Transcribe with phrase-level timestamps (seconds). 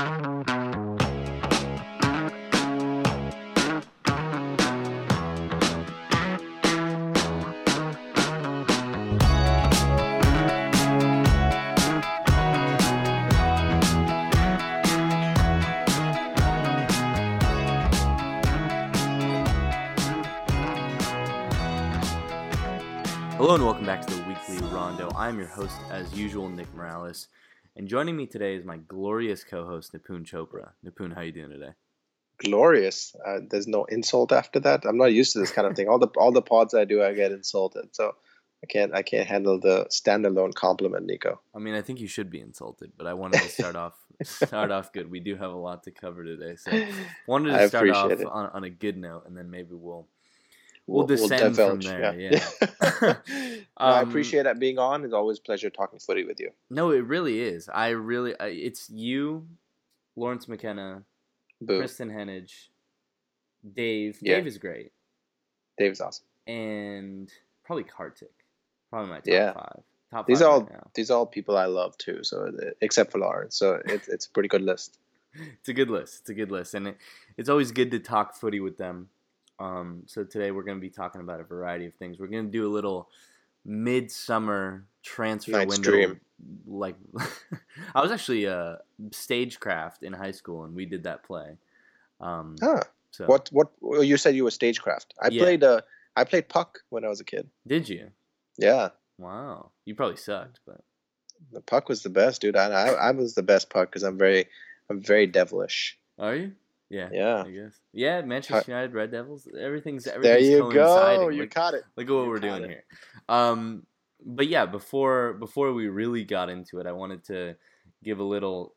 [0.00, 0.08] Hello
[23.54, 25.10] and welcome back to the weekly Rondo.
[25.14, 27.28] I'm your host, as usual, Nick Morales,
[27.76, 30.70] and joining me today is my glorious co-host Nipun Chopra.
[30.84, 31.72] Nipun, how are you doing today?
[32.40, 33.14] glorious.
[33.26, 34.84] Uh, there's no insult after that.
[34.84, 35.88] I'm not used to this kind of thing.
[35.88, 37.94] All the all the pods I do, I get insulted.
[37.94, 38.14] So
[38.62, 41.40] I can't I can't handle the standalone compliment, Nico.
[41.54, 44.70] I mean, I think you should be insulted, but I wanted to start off start
[44.70, 45.10] off good.
[45.10, 46.70] We do have a lot to cover today, so
[47.26, 50.08] wanted to I start off on, on a good note, and then maybe we'll
[50.90, 52.44] We'll, We'll descend from there, yeah.
[53.76, 55.04] I Um, appreciate that being on.
[55.04, 56.50] It's always a pleasure talking footy with you.
[56.68, 57.68] No, it really is.
[57.72, 59.46] I really, I, it's you,
[60.16, 61.04] Lawrence McKenna,
[61.60, 61.80] Boo.
[61.80, 62.68] Kristan Heneage,
[63.74, 64.18] Dave.
[64.20, 64.36] Yeah.
[64.36, 64.92] Dave is great,
[65.78, 66.24] Dave's awesome.
[66.46, 67.30] and
[67.64, 68.32] probably Kartik.
[68.90, 69.52] Probably my top Yeah.
[69.52, 69.82] five.
[70.10, 72.24] Top These five are all right these are all people I love too.
[72.24, 74.98] So except for Lawrence, so it's it's a pretty good list.
[75.60, 76.22] It's a good list.
[76.22, 76.96] It's a good list, and it,
[77.36, 79.10] it's always good to talk footy with them.
[79.60, 82.18] Um, so today we're going to be talking about a variety of things.
[82.18, 83.08] We're going to do a little
[83.64, 85.90] midsummer transfer Night's window.
[85.90, 86.20] dream.
[86.66, 86.96] Like,
[87.94, 88.76] I was actually uh,
[89.12, 91.56] stagecraft in high school, and we did that play.
[92.20, 92.82] Um, Huh.
[93.10, 95.14] so What what well, you said you were stagecraft.
[95.20, 95.42] I Yeah.
[95.42, 95.80] played uh
[96.16, 97.48] I played puck when I was a kid.
[97.66, 98.10] did you?
[98.58, 98.90] Yeah.
[99.18, 100.80] Wow, you probably sucked, but
[101.52, 102.56] The puck was the best, dude.
[102.56, 104.46] I I, I was the best puck because I'm very
[104.88, 105.98] I'm very devilish.
[106.18, 106.52] are you?
[106.90, 107.08] Yeah.
[107.12, 107.42] Yeah.
[107.46, 107.80] I guess.
[107.92, 109.48] Yeah, Manchester United, Red Devils.
[109.58, 111.28] Everything's everything's There you go.
[111.28, 111.84] You Like, caught it.
[111.96, 112.68] Look at what You we're doing it.
[112.70, 112.84] here.
[113.28, 113.86] Um,
[114.24, 117.56] but yeah, before before we really got into it, I wanted to
[118.02, 118.74] give a little.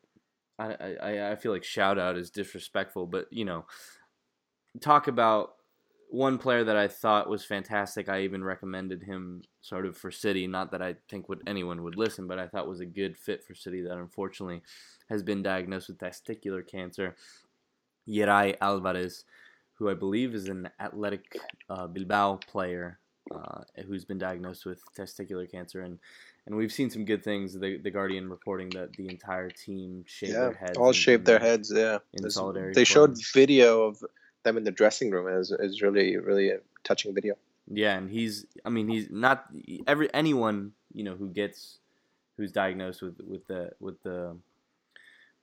[0.58, 3.66] I I, I feel like shout out is disrespectful, but you know,
[4.80, 5.56] talk about
[6.08, 8.08] one player that I thought was fantastic.
[8.08, 10.46] I even recommended him sort of for City.
[10.46, 13.42] Not that I think would anyone would listen, but I thought was a good fit
[13.42, 13.82] for City.
[13.82, 14.62] That unfortunately
[15.08, 17.16] has been diagnosed with testicular cancer.
[18.08, 19.24] Yeray Alvarez,
[19.74, 21.36] who I believe is an Athletic
[21.70, 22.98] uh, Bilbao player
[23.34, 25.98] uh, who's been diagnosed with testicular cancer, and
[26.46, 27.54] and we've seen some good things.
[27.58, 30.40] The the Guardian reporting that the entire team shaved Yeah.
[30.40, 30.78] their heads.
[30.78, 31.72] All shaved their heads.
[31.74, 31.98] Yeah.
[32.12, 34.04] in There's- solidarity They showed video of
[34.42, 35.26] them in the dressing room.
[35.26, 37.34] It was really really a touching video.
[37.66, 39.46] Yeah, and he's I mean he's not
[39.86, 41.78] every anyone you know who gets
[42.36, 44.36] who's diagnosed with with the with the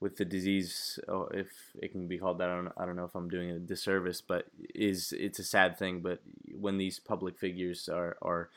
[0.02, 1.48] with the disease oh, if
[1.82, 4.20] it can be called that I don't I don't know if I'm doing a disservice
[4.20, 6.20] but is it's a sad thing but
[6.60, 8.50] when these public figures are are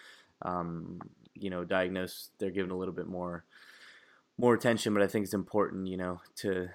[0.43, 1.01] um,
[1.35, 3.45] you know diagnosed they're given a little bit more
[4.39, 6.71] more attention but I think it's important you know to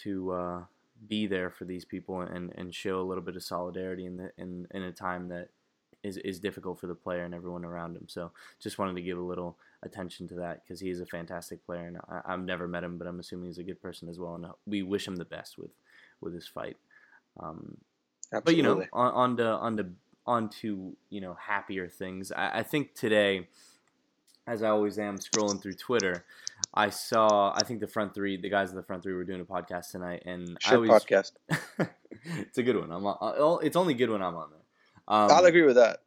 [0.00, 0.64] to uh,
[1.06, 4.30] be there for these people and, and show a little bit of solidarity in the
[4.38, 5.48] in, in a time that
[6.02, 8.06] is, is difficult for the player and everyone around him.
[8.08, 11.64] So just wanted to give a little attention to that because he is a fantastic
[11.66, 14.18] player and I, I've never met him, but I'm assuming he's a good person as
[14.18, 14.34] well.
[14.34, 15.70] And we wish him the best with
[16.20, 16.76] with his fight.
[17.40, 17.78] Um,
[18.30, 19.86] but you know, on, on to on to
[20.26, 22.32] on to you know happier things.
[22.32, 23.48] I, I think today,
[24.46, 26.24] as I always am scrolling through Twitter,
[26.72, 29.40] I saw I think the front three, the guys of the front three were doing
[29.40, 31.32] a podcast tonight, and I always podcast.
[32.38, 32.90] it's a good one.
[32.90, 34.58] I'm on, uh, it's only good when I'm on there.
[35.08, 36.00] Um, I'll agree with that.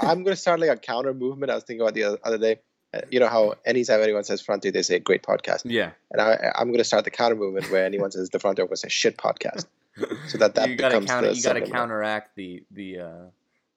[0.00, 1.50] I'm going to start like a counter movement.
[1.50, 2.60] I was thinking about the other, other day.
[2.94, 5.62] Uh, You know how anytime anyone says front three, they say great podcast.
[5.64, 8.56] Yeah, And I, I'm going to start the counter movement where anyone says the front
[8.56, 9.66] three, I'm going to say shit podcast.
[10.28, 13.24] So that that you gotta becomes counter, the you gotta counteract the the uh,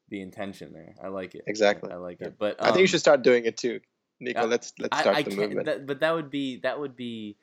[0.09, 0.93] the intention there.
[1.01, 1.43] I like it.
[1.47, 1.89] Exactly.
[1.93, 2.27] I, like Yeah.
[2.27, 2.35] it.
[2.37, 3.79] But I think you um, should start doing it too,
[4.19, 4.41] Nico.
[4.41, 5.65] uh, let's let's start I the can't, movement.
[5.67, 7.37] that, but that would be that would be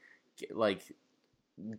[0.50, 0.82] like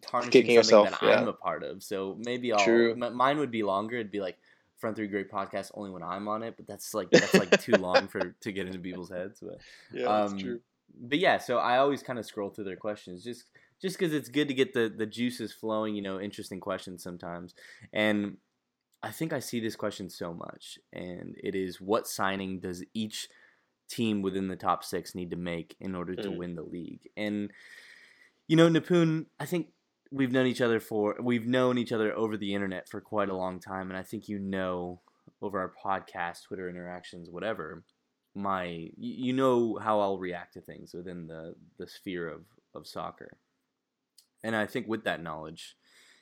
[0.01, 1.21] tarnishing Kicking something yourself, that yeah.
[1.21, 1.83] I'm a part of.
[1.83, 2.93] So maybe I'll True.
[2.99, 3.97] m- mine would be longer.
[3.97, 4.39] It'd be like
[4.77, 6.55] front three great podcast only when I'm on it.
[6.57, 9.39] But that's like that's like too long for to get into people's heads.
[9.41, 9.59] But
[9.93, 10.59] yeah, um, that's true.
[10.99, 13.45] but yeah, so I always kind of scroll through their questions just
[13.81, 15.95] just because it's good to get the the juices flowing.
[15.95, 17.53] You know, interesting questions sometimes,
[17.93, 18.37] and
[19.03, 23.29] I think I see this question so much, and it is what signing does each
[23.89, 26.35] team within the top six need to make in order to Mm.
[26.37, 27.07] win the league?
[27.15, 27.51] And
[28.47, 29.67] you know, Nipun, I think
[30.11, 33.35] we've known each other for we've known each other over the internet for quite a
[33.35, 35.01] long time, and I think you know
[35.41, 37.83] over our podcast, Twitter interactions, whatever,
[38.35, 42.41] my you know how I'll react to things within the the sphere of
[42.73, 43.37] of soccer.
[44.43, 45.75] And I think with that knowledge,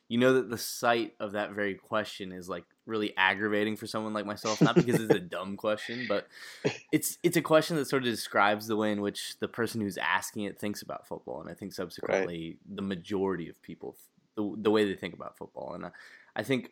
[0.08, 4.14] you know that the sight of that very question is like really aggravating for someone
[4.14, 6.28] like myself not because it's a dumb question but
[6.92, 9.98] it's it's a question that sort of describes the way in which the person who's
[9.98, 12.76] asking it thinks about football and i think subsequently right.
[12.76, 13.96] the majority of people
[14.36, 15.92] the, the way they think about football and I,
[16.36, 16.72] I think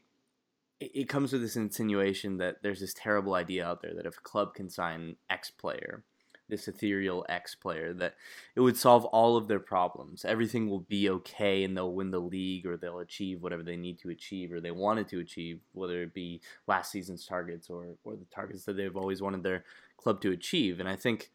[0.80, 4.18] it, it comes with this insinuation that there's this terrible idea out there that if
[4.18, 6.04] a club can sign x player
[6.50, 8.16] this ethereal X player that
[8.56, 10.26] it would solve all of their problems.
[10.26, 14.00] Everything will be okay and they'll win the league or they'll achieve whatever they need
[14.00, 18.16] to achieve or they wanted to achieve, whether it be last season's targets or, or
[18.16, 19.64] the targets that they've always wanted their
[19.98, 20.80] club to achieve.
[20.80, 21.32] And I think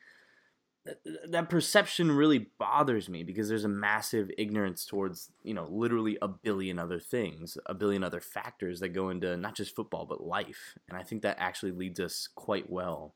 [0.85, 1.01] that,
[1.31, 6.29] that perception really bothers me because there's a massive ignorance towards, you know, literally a
[6.29, 10.77] billion other things, a billion other factors that go into not just football, but life.
[10.89, 13.15] And I think that actually leads us quite well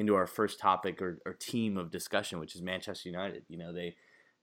[0.00, 3.44] into our first topic or, or team of discussion, which is Manchester United.
[3.48, 3.94] You know, they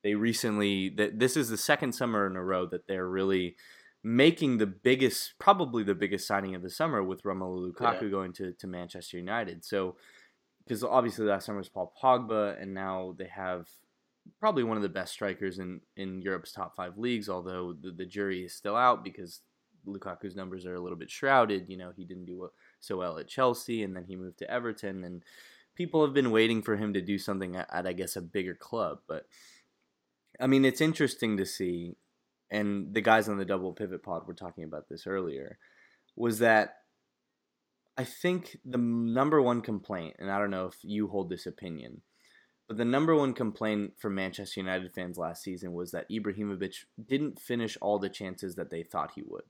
[0.03, 3.55] they recently that this is the second summer in a row that they're really
[4.03, 8.09] making the biggest, probably the biggest signing of the summer with Romelu Lukaku yeah.
[8.09, 9.65] going to, to Manchester United.
[9.65, 9.97] So,
[10.63, 13.67] because obviously last summer was Paul Pogba, and now they have
[14.39, 18.05] probably one of the best strikers in, in Europe's top five leagues, although the, the
[18.05, 19.41] jury is still out because
[19.85, 21.65] Lukaku's numbers are a little bit shrouded.
[21.67, 25.03] You know, he didn't do so well at Chelsea, and then he moved to Everton,
[25.03, 25.23] and
[25.75, 28.55] people have been waiting for him to do something at, at I guess, a bigger
[28.55, 28.99] club.
[29.07, 29.25] But
[30.39, 31.97] I mean, it's interesting to see,
[32.49, 35.57] and the guys on the double pivot pod were talking about this earlier,
[36.15, 36.75] was that
[37.97, 42.01] I think the number one complaint, and I don't know if you hold this opinion,
[42.67, 47.39] but the number one complaint from Manchester United fans last season was that Ibrahimovic didn't
[47.39, 49.43] finish all the chances that they thought he would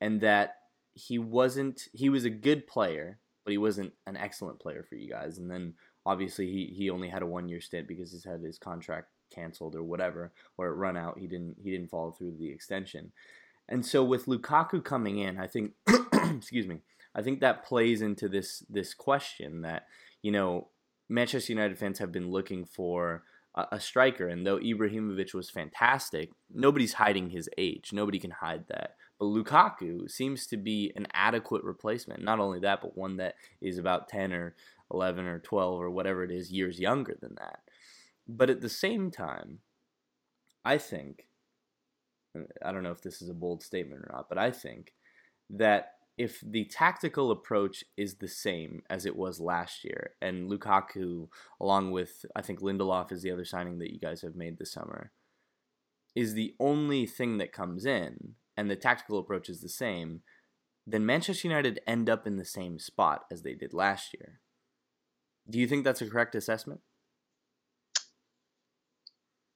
[0.00, 0.54] and that
[0.94, 5.08] he wasn't he was a good player, but he wasn't an excellent player for you
[5.08, 5.38] guys.
[5.38, 8.58] And then obviously he, he only had a one year stint because he's had his
[8.58, 11.18] contract canceled or whatever, or it run out.
[11.18, 13.12] He didn't he didn't follow through the extension.
[13.68, 15.72] And so with Lukaku coming in, I think
[16.12, 16.80] excuse me,
[17.14, 19.86] I think that plays into this this question that,
[20.22, 20.68] you know,
[21.08, 24.28] Manchester United fans have been looking for a, a striker.
[24.28, 27.90] And though Ibrahimovic was fantastic, nobody's hiding his age.
[27.92, 28.96] Nobody can hide that.
[29.20, 32.24] But Lukaku seems to be an adequate replacement.
[32.24, 34.56] Not only that, but one that is about 10 or
[34.90, 37.60] 11 or 12 or whatever it is years younger than that.
[38.26, 39.58] But at the same time,
[40.64, 41.28] I think,
[42.36, 44.94] uh, I don't know if this is a bold statement or not, but I think
[45.50, 51.28] that if the tactical approach is the same as it was last year, and Lukaku,
[51.60, 54.72] along with I think Lindelof is the other signing that you guys have made this
[54.72, 55.12] summer,
[56.14, 60.22] is the only thing that comes in, and the tactical approach is the same,
[60.86, 64.40] then Manchester United end up in the same spot as they did last year.
[65.48, 66.80] Do you think that's a correct assessment?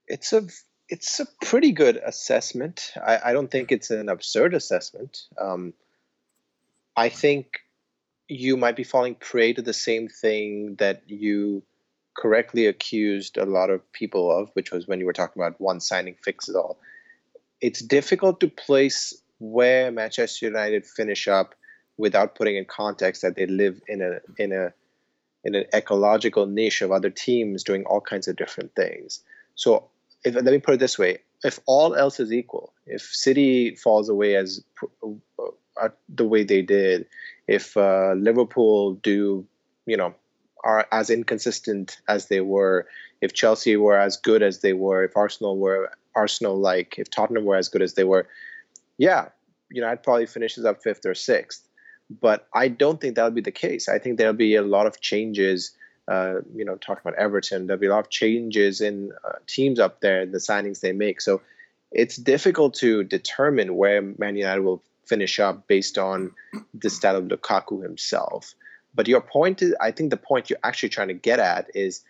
[0.06, 0.42] It's a
[0.88, 2.92] it's a pretty good assessment.
[3.04, 5.22] I, I don't think it's an absurd assessment.
[5.40, 5.72] Um,
[6.94, 7.46] I think
[8.28, 11.62] you might be falling prey to the same thing that you
[12.16, 15.80] correctly accused a lot of people of, which was when you were talking about one
[15.80, 16.78] signing fixes all.
[17.64, 21.54] It's difficult to place where Manchester United finish up
[21.96, 24.74] without putting in context that they live in a in a
[25.44, 29.22] in an ecological niche of other teams doing all kinds of different things.
[29.54, 29.88] So
[30.26, 34.10] if, let me put it this way: if all else is equal, if City falls
[34.10, 34.62] away as
[35.80, 37.06] uh, the way they did,
[37.48, 39.46] if uh, Liverpool do,
[39.86, 40.14] you know,
[40.62, 42.86] are as inconsistent as they were,
[43.22, 47.44] if Chelsea were as good as they were, if Arsenal were Arsenal like, if Tottenham
[47.44, 48.26] were as good as they were,
[48.98, 49.28] yeah,
[49.70, 51.66] you know, I'd probably finishes up fifth or sixth.
[52.10, 53.88] But I don't think that'll be the case.
[53.88, 55.72] I think there'll be a lot of changes.
[56.06, 59.80] Uh, you know, talking about Everton, there'll be a lot of changes in uh, teams
[59.80, 61.20] up there, the signings they make.
[61.20, 61.40] So
[61.90, 66.32] it's difficult to determine where Man United will finish up based on
[66.74, 68.54] the style of Lukaku himself.
[68.94, 72.04] But your point is, I think the point you're actually trying to get at is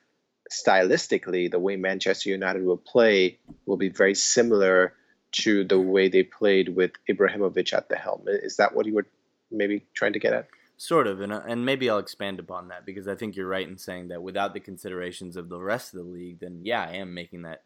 [0.50, 4.94] stylistically, the way Manchester United will play will be very similar
[5.32, 8.24] to the way they played with Ibrahimovic at the helm.
[8.26, 9.06] Is that what you were
[9.50, 10.48] maybe trying to get at?
[10.76, 13.66] Sort of, and uh, and maybe I'll expand upon that because I think you're right
[13.66, 16.96] in saying that without the considerations of the rest of the league, then yeah, I
[16.96, 17.62] am making that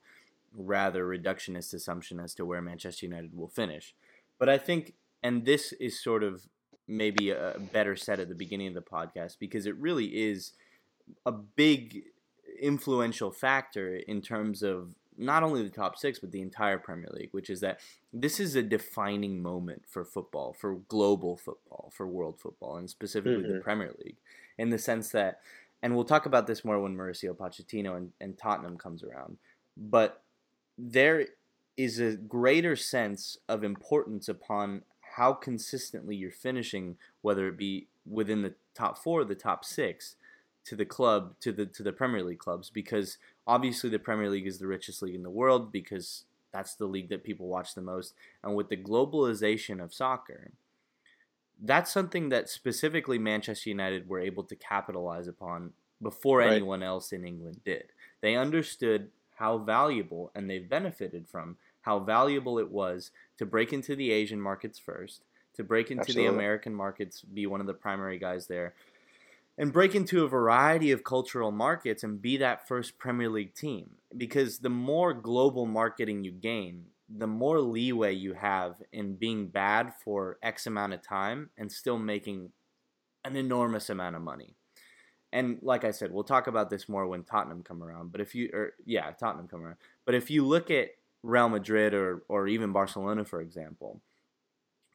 [0.54, 3.94] rather reductionist assumption as to where Manchester United will finish.
[4.38, 4.92] But I think
[5.22, 6.46] and this is sort of
[6.86, 10.52] maybe a better set at the beginning of the podcast because it really is
[11.26, 12.04] a big
[12.60, 17.30] influential factor in terms of not only the top six but the entire Premier League,
[17.32, 17.80] which is that
[18.12, 23.42] this is a defining moment for football, for global football, for world football, and specifically
[23.42, 23.54] mm-hmm.
[23.54, 24.16] the Premier League,
[24.56, 25.40] in the sense that,
[25.82, 29.38] and we'll talk about this more when Mauricio Pochettino and, and Tottenham comes around,
[29.76, 30.22] but
[30.76, 31.26] there
[31.76, 34.82] is a greater sense of importance upon
[35.16, 40.16] how consistently you're finishing, whether it be within the top four, the top six,
[40.68, 44.46] to the club, to the to the Premier League clubs, because obviously the Premier League
[44.46, 47.80] is the richest league in the world because that's the league that people watch the
[47.80, 50.50] most, and with the globalization of soccer,
[51.62, 55.72] that's something that specifically Manchester United were able to capitalize upon
[56.02, 56.52] before right.
[56.52, 57.84] anyone else in England did.
[58.20, 63.96] They understood how valuable, and they've benefited from how valuable it was to break into
[63.96, 65.22] the Asian markets first,
[65.54, 66.28] to break into Absolutely.
[66.28, 68.74] the American markets, be one of the primary guys there,
[69.58, 73.90] and break into a variety of cultural markets and be that first Premier League team.
[74.16, 79.92] Because the more global marketing you gain, the more leeway you have in being bad
[80.04, 82.52] for X amount of time and still making
[83.24, 84.54] an enormous amount of money.
[85.32, 88.12] And like I said, we'll talk about this more when Tottenham come around.
[88.12, 89.76] But if you, or yeah, Tottenham come around.
[90.06, 90.90] But if you look at
[91.22, 94.00] Real Madrid or or even Barcelona, for example,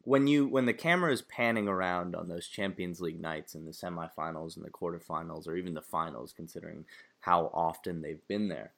[0.04, 3.72] when you when the camera is panning around on those Champions League nights and the
[3.72, 6.86] semifinals and the quarterfinals or even the finals, considering
[7.22, 8.74] how often they've been there,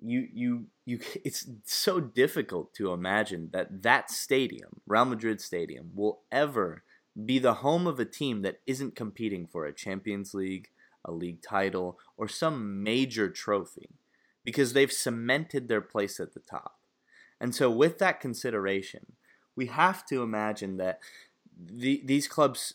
[0.00, 6.20] you you you it's so difficult to imagine that that stadium, Real Madrid Stadium, will
[6.30, 6.82] ever
[7.24, 10.68] be the home of a team that isn't competing for a Champions League,
[11.04, 13.90] a league title, or some major trophy
[14.44, 16.78] because they've cemented their place at the top.
[17.40, 19.12] And so, with that consideration,
[19.56, 21.00] we have to imagine that
[21.58, 22.74] the, these clubs,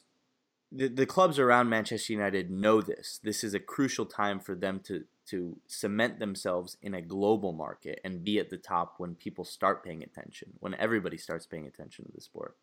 [0.71, 3.19] the, the clubs around Manchester United know this.
[3.23, 7.99] This is a crucial time for them to, to cement themselves in a global market
[8.03, 12.05] and be at the top when people start paying attention, when everybody starts paying attention
[12.05, 12.55] to the sport.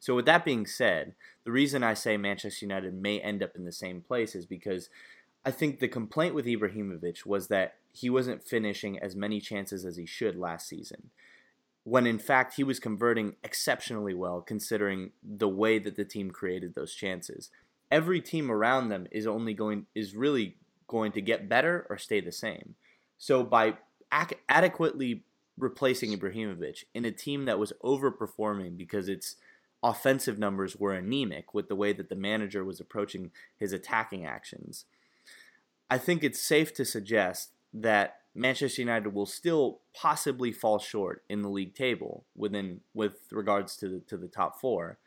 [0.00, 1.14] So, with that being said,
[1.44, 4.88] the reason I say Manchester United may end up in the same place is because
[5.44, 9.96] I think the complaint with Ibrahimovic was that he wasn't finishing as many chances as
[9.96, 11.10] he should last season.
[11.84, 16.74] When in fact he was converting exceptionally well considering the way that the team created
[16.74, 17.50] those chances.
[17.90, 20.56] Every team around them is only going is really
[20.86, 22.74] going to get better or stay the same.
[23.18, 23.74] So by
[24.12, 25.24] ac- adequately
[25.58, 29.36] replacing Ibrahimovic in a team that was overperforming because its
[29.82, 34.84] offensive numbers were anemic with the way that the manager was approaching his attacking actions
[35.90, 41.42] I think it's safe to suggest that Manchester United will still possibly fall short in
[41.42, 44.98] the league table within with regards to the, to the top four,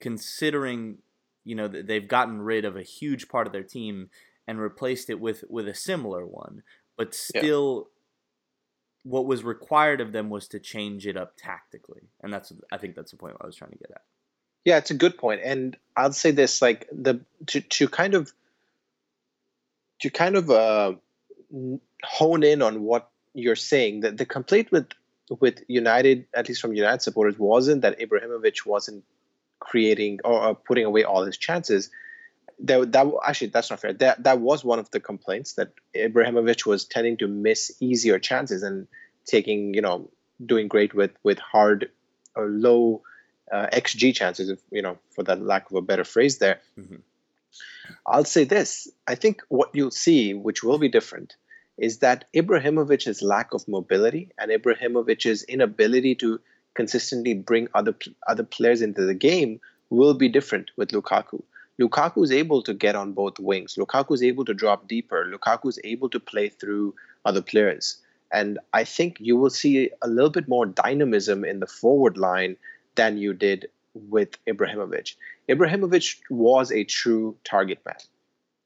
[0.00, 0.98] considering
[1.44, 4.10] you know they've gotten rid of a huge part of their team
[4.46, 6.62] and replaced it with with a similar one,
[6.96, 7.84] but still.
[7.86, 7.90] Yeah.
[9.06, 12.94] What was required of them was to change it up tactically, and that's I think
[12.94, 14.00] that's the point I was trying to get at.
[14.64, 18.32] Yeah, it's a good point, and I'll say this: like the to to kind of
[20.00, 20.94] to kind of uh,
[22.02, 24.88] hone in on what you're saying, that the complaint with
[25.40, 29.04] with United, at least from United supporters, wasn't that Ibrahimovic wasn't
[29.58, 31.90] creating or, putting away all his chances.
[32.60, 33.92] That, that actually that's not fair.
[33.94, 38.62] That that was one of the complaints that Ibrahimovic was tending to miss easier chances
[38.62, 38.86] and
[39.24, 40.10] taking you know
[40.44, 41.90] doing great with with hard
[42.36, 43.02] or low
[43.50, 46.60] uh, xG chances, if, you know, for that lack of a better phrase there.
[46.78, 46.96] Mm-hmm.
[48.06, 51.36] I'll say this I think what you'll see, which will be different,
[51.76, 56.40] is that Ibrahimovic's lack of mobility and Ibrahimovic's inability to
[56.74, 57.94] consistently bring other
[58.26, 61.42] other players into the game will be different with Lukaku.
[61.80, 63.74] Lukaku is able to get on both wings.
[63.76, 65.26] Lukaku is able to drop deeper.
[65.32, 67.98] Lukaku is able to play through other players.
[68.32, 72.56] And I think you will see a little bit more dynamism in the forward line
[72.94, 75.14] than you did with Ibrahimovic.
[75.48, 77.96] Ibrahimovic was a true target man.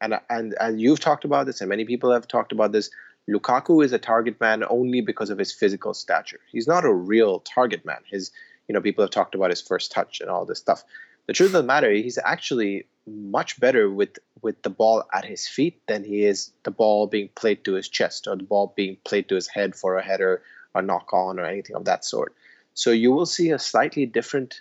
[0.01, 2.91] And, and, and you've talked about this, and many people have talked about this.
[3.29, 6.41] Lukaku is a target man only because of his physical stature.
[6.51, 7.99] He's not a real target man.
[8.11, 8.31] His,
[8.69, 10.85] you know, people have talked about his first touch and all this stuff.
[11.27, 15.47] The truth of the matter, he's actually much better with with the ball at his
[15.49, 18.97] feet than he is the ball being played to his chest or the ball being
[19.05, 20.43] played to his head for a header,
[20.75, 22.35] a knock on, or anything of that sort.
[22.75, 24.61] So you will see a slightly different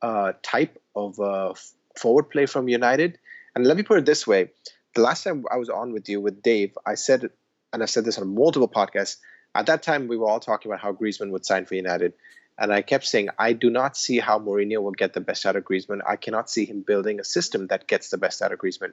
[0.00, 1.54] uh, type of uh,
[1.96, 3.18] forward play from United.
[3.58, 4.50] And let me put it this way:
[4.94, 7.28] the last time I was on with you with Dave, I said,
[7.72, 9.16] and I've said this on multiple podcasts.
[9.52, 12.12] At that time, we were all talking about how Griezmann would sign for United,
[12.56, 15.56] and I kept saying I do not see how Mourinho will get the best out
[15.56, 16.02] of Griezmann.
[16.06, 18.92] I cannot see him building a system that gets the best out of Griezmann.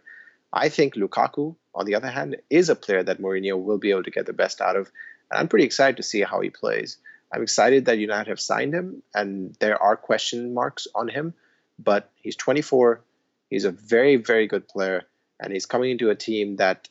[0.51, 4.05] I think Lukaku, on the other hand, is a player that Mourinho will be able
[4.05, 4.91] to get the best out of,
[5.29, 6.97] and I'm pretty excited to see how he plays.
[7.31, 11.35] I'm excited that United have signed him, and there are question marks on him,
[11.77, 13.01] but he's 24.
[13.49, 15.03] He's a very, very good player,
[15.39, 16.89] and he's coming into a team that,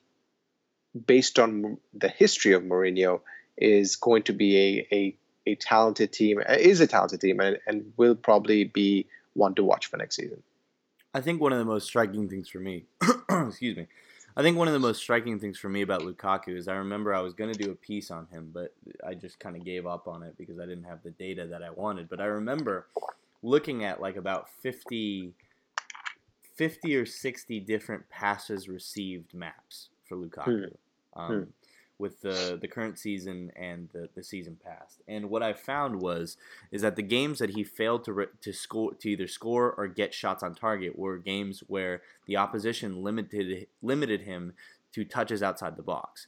[1.06, 3.20] based on the history of Mourinho,
[3.56, 7.58] is going to be a, a a talented team, uh, is a talented team, and,
[7.66, 10.42] and will probably be one to watch for next season.
[11.12, 12.84] I think one of the most striking things for me,
[13.30, 13.86] excuse me,
[14.36, 17.14] I think one of the most striking things for me about Lukaku is I remember
[17.14, 18.74] I was going to do a piece on him, but
[19.06, 21.62] I just kind of gave up on it because I didn't have the data that
[21.62, 22.08] I wanted.
[22.08, 22.86] But I remember
[23.42, 25.34] looking at like about 50,
[26.56, 30.70] 50 or 60 different passes received maps for Lukaku.
[31.14, 31.20] Hmm.
[31.20, 31.42] Um, hmm
[31.98, 35.00] with the the current season and the, the season past.
[35.06, 36.36] And what I found was
[36.72, 39.86] is that the games that he failed to re- to score to either score or
[39.86, 44.54] get shots on target were games where the opposition limited limited him
[44.92, 46.26] to touches outside the box.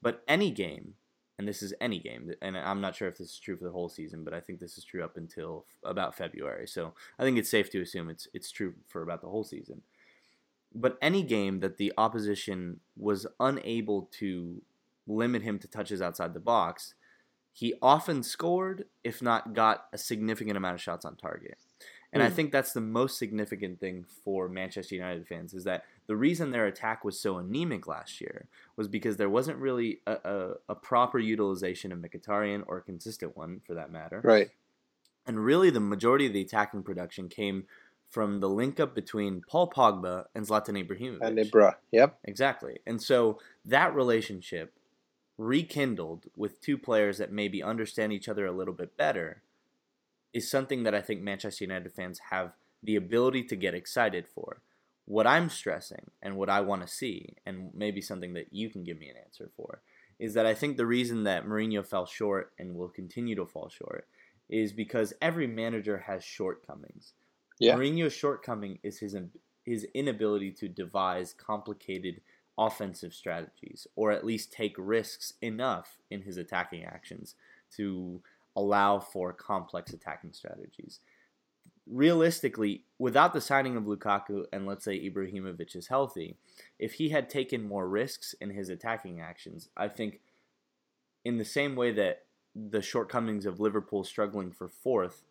[0.00, 0.94] But any game,
[1.38, 3.70] and this is any game, and I'm not sure if this is true for the
[3.70, 6.66] whole season, but I think this is true up until about February.
[6.66, 9.82] So I think it's safe to assume it's it's true for about the whole season.
[10.74, 14.60] But any game that the opposition was unable to
[15.06, 16.94] limit him to touches outside the box,
[17.52, 21.56] he often scored, if not got a significant amount of shots on target.
[22.12, 22.26] And mm.
[22.26, 22.34] I hmm.
[22.34, 26.66] think that's the most significant thing for Manchester United fans is that the reason their
[26.66, 31.18] attack was so anemic last year was because there wasn't really a, a, a proper
[31.18, 34.20] utilization of Mkhitaryan or a consistent one for that matter.
[34.24, 34.48] Right.
[35.26, 37.64] And really, the majority of the attacking production came
[38.08, 41.18] from the link up between Paul Pogba and Zlatan Ibrahimovic.
[41.20, 42.18] And Ibra, yep.
[42.24, 42.78] Exactly.
[42.86, 44.72] And so that relationship
[45.36, 49.42] rekindled with two players that maybe understand each other a little bit better
[50.32, 54.62] is something that I think Manchester United fans have the ability to get excited for.
[55.08, 58.84] What I'm stressing and what I want to see, and maybe something that you can
[58.84, 59.80] give me an answer for,
[60.18, 63.70] is that I think the reason that Mourinho fell short and will continue to fall
[63.70, 64.06] short
[64.50, 67.14] is because every manager has shortcomings.
[67.58, 67.74] Yeah.
[67.74, 69.16] Mourinho's shortcoming is his
[69.64, 72.20] his inability to devise complicated
[72.58, 77.34] offensive strategies, or at least take risks enough in his attacking actions
[77.76, 78.20] to
[78.54, 81.00] allow for complex attacking strategies.
[81.90, 86.36] Realistically, without the signing of Lukaku and let's say Ibrahimovic is healthy,
[86.78, 90.20] if he had taken more risks in his attacking actions, I think
[91.24, 95.22] in the same way that the shortcomings of Liverpool struggling for fourth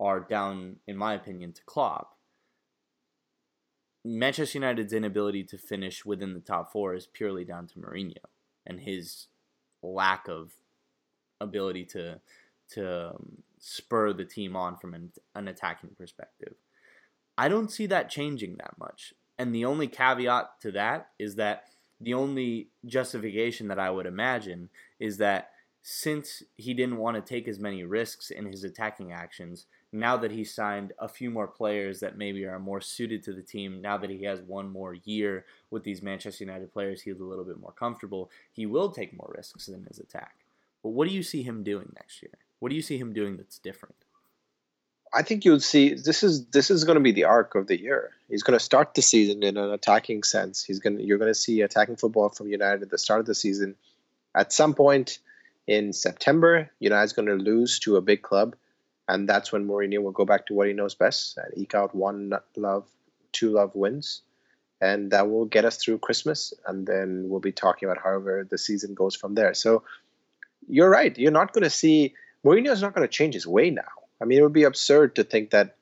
[0.00, 2.16] are down, in my opinion, to Klopp,
[4.04, 8.16] Manchester United's inability to finish within the top four is purely down to Mourinho
[8.66, 9.28] and his
[9.82, 10.52] lack of
[11.40, 12.20] ability to
[12.70, 16.54] to um, spur the team on from an, an attacking perspective.
[17.38, 19.14] I don't see that changing that much.
[19.38, 21.64] And the only caveat to that is that
[21.98, 24.68] the only justification that I would imagine
[25.00, 25.50] is that
[25.82, 30.30] since he didn't want to take as many risks in his attacking actions, now that
[30.30, 33.96] he's signed a few more players that maybe are more suited to the team, now
[33.96, 37.60] that he has one more year with these Manchester United players, he's a little bit
[37.60, 38.30] more comfortable.
[38.52, 40.36] He will take more risks in his attack.
[40.82, 42.32] But what do you see him doing next year?
[42.64, 43.94] What do you see him doing that's different?
[45.12, 47.78] I think you'll see this is this is going to be the arc of the
[47.78, 48.12] year.
[48.30, 50.64] He's going to start the season in an attacking sense.
[50.64, 53.26] He's going to, you're going to see attacking football from United at the start of
[53.26, 53.74] the season.
[54.34, 55.18] At some point
[55.66, 58.56] in September, United's going to lose to a big club
[59.08, 61.94] and that's when Mourinho will go back to what he knows best and eke out
[61.94, 62.88] one love,
[63.32, 64.22] two love wins,
[64.80, 68.56] and that will get us through Christmas, and then we'll be talking about however the
[68.56, 69.52] season goes from there.
[69.52, 69.82] So
[70.66, 71.14] you're right.
[71.18, 73.82] You're not going to see Mourinho's not going to change his way now.
[74.20, 75.76] I mean, it would be absurd to think that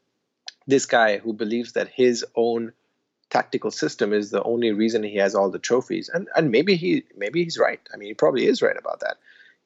[0.67, 2.73] this guy who believes that his own
[3.31, 7.05] tactical system is the only reason he has all the trophies, and and maybe he
[7.17, 7.81] maybe he's right.
[7.93, 9.17] I mean, he probably is right about that.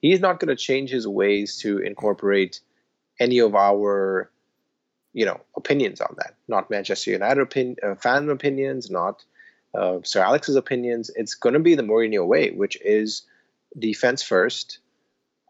[0.00, 2.61] He's not going to change his ways to incorporate
[3.18, 4.30] any of our
[5.12, 9.24] you know opinions on that not manchester united opinion, uh, fan opinions not
[9.74, 13.22] uh, sir alex's opinions it's going to be the Mourinho way which is
[13.78, 14.78] defense first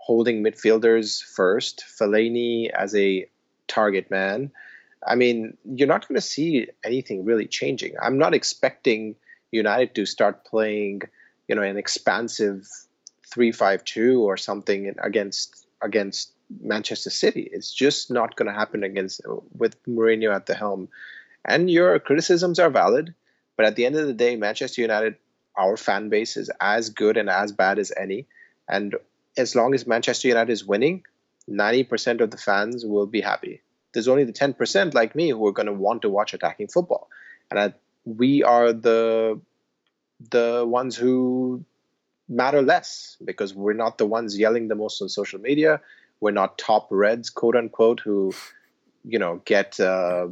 [0.06, 3.28] holding midfielders first Fellaini as a
[3.66, 4.52] target man
[5.06, 9.16] i mean you're not going to see anything really changing i'm not expecting
[9.50, 11.02] united to start playing
[11.48, 12.68] you know an expansive
[13.26, 17.48] 352 or something against against Manchester City.
[17.52, 19.20] It's just not going to happen against
[19.52, 20.88] with Mourinho at the helm.
[21.44, 23.14] And your criticisms are valid,
[23.56, 25.16] but at the end of the day, Manchester United,
[25.56, 28.26] our fan base is as good and as bad as any.
[28.68, 28.96] And
[29.36, 31.04] as long as Manchester United is winning,
[31.48, 33.62] 90% of the fans will be happy.
[33.92, 37.08] There's only the 10% like me who are going to want to watch attacking football.
[37.50, 39.40] And I, we are the
[40.30, 41.64] the ones who
[42.28, 45.80] matter less because we're not the ones yelling the most on social media.
[46.20, 48.32] We're not top reds, quote unquote, who,
[49.04, 50.28] you know, get uh,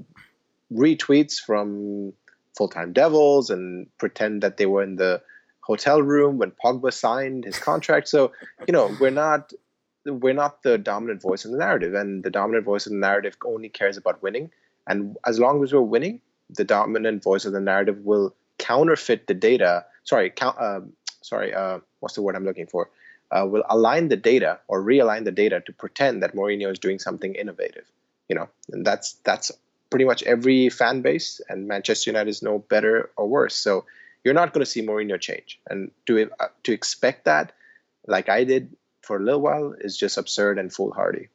[0.73, 2.15] retweets from
[2.57, 5.21] full time Devils and pretend that they were in the
[5.65, 8.09] hotel room when Pogba signed his contract.
[8.09, 8.33] So,
[8.67, 9.53] you know, we're not
[10.07, 13.37] we're not the dominant voice in the narrative, and the dominant voice in the narrative
[13.45, 14.51] only cares about winning.
[14.87, 19.35] And as long as we're winning, the dominant voice of the narrative will counterfeit the
[19.35, 19.87] data.
[20.05, 20.59] Sorry, count.
[20.59, 20.81] Uh,
[21.23, 22.91] sorry, uh, what's the word I'm looking for?
[23.31, 26.99] Uh, will align the data or realign the data to pretend that Mourinho is doing
[26.99, 27.87] something innovative.
[28.29, 29.51] You know, and that's that's
[29.89, 33.57] pretty much every fan base, and Manchester United is no better or worse.
[33.57, 33.87] So
[34.25, 37.53] you're not going to see Mourinho change, and to uh, to expect that,
[38.07, 41.29] like I did for a little while, is just absurd and foolhardy.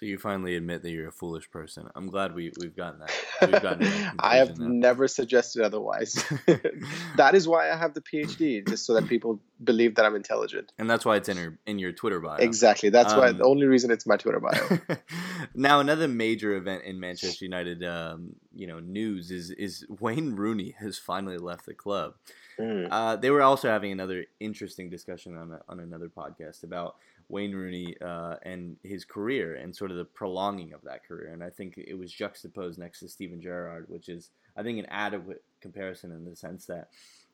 [0.00, 1.86] So you finally admit that you're a foolish person.
[1.94, 3.12] I'm glad we we've gotten that.
[3.42, 4.66] We've gotten that I have now.
[4.66, 6.14] never suggested otherwise.
[7.18, 10.72] that is why I have the PhD, just so that people believe that I'm intelligent.
[10.78, 12.36] And that's why it's in your in your Twitter bio.
[12.36, 12.88] Exactly.
[12.88, 14.78] That's um, why the only reason it's my Twitter bio.
[15.54, 20.74] now another major event in Manchester United, um, you know, news is is Wayne Rooney
[20.78, 22.14] has finally left the club.
[22.58, 22.88] Mm.
[22.90, 26.96] Uh, they were also having another interesting discussion on a, on another podcast about
[27.30, 31.32] Wayne Rooney uh, and his career and sort of the prolonging of that career.
[31.32, 34.86] And I think it was juxtaposed next to Steven Gerrard, which is, I think, an
[34.86, 36.88] adequate comparison in the sense that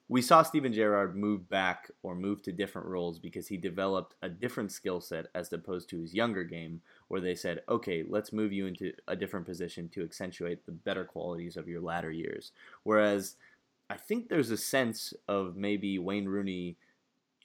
[0.09, 4.29] we saw Steven Gerrard move back or move to different roles because he developed a
[4.29, 8.53] different skill set as opposed to his younger game, where they said, okay, let's move
[8.53, 12.53] you into a different position to accentuate the better qualities of your latter years.
[12.85, 13.35] Whereas
[13.91, 16.77] I think there's a sense of maybe Wayne Rooney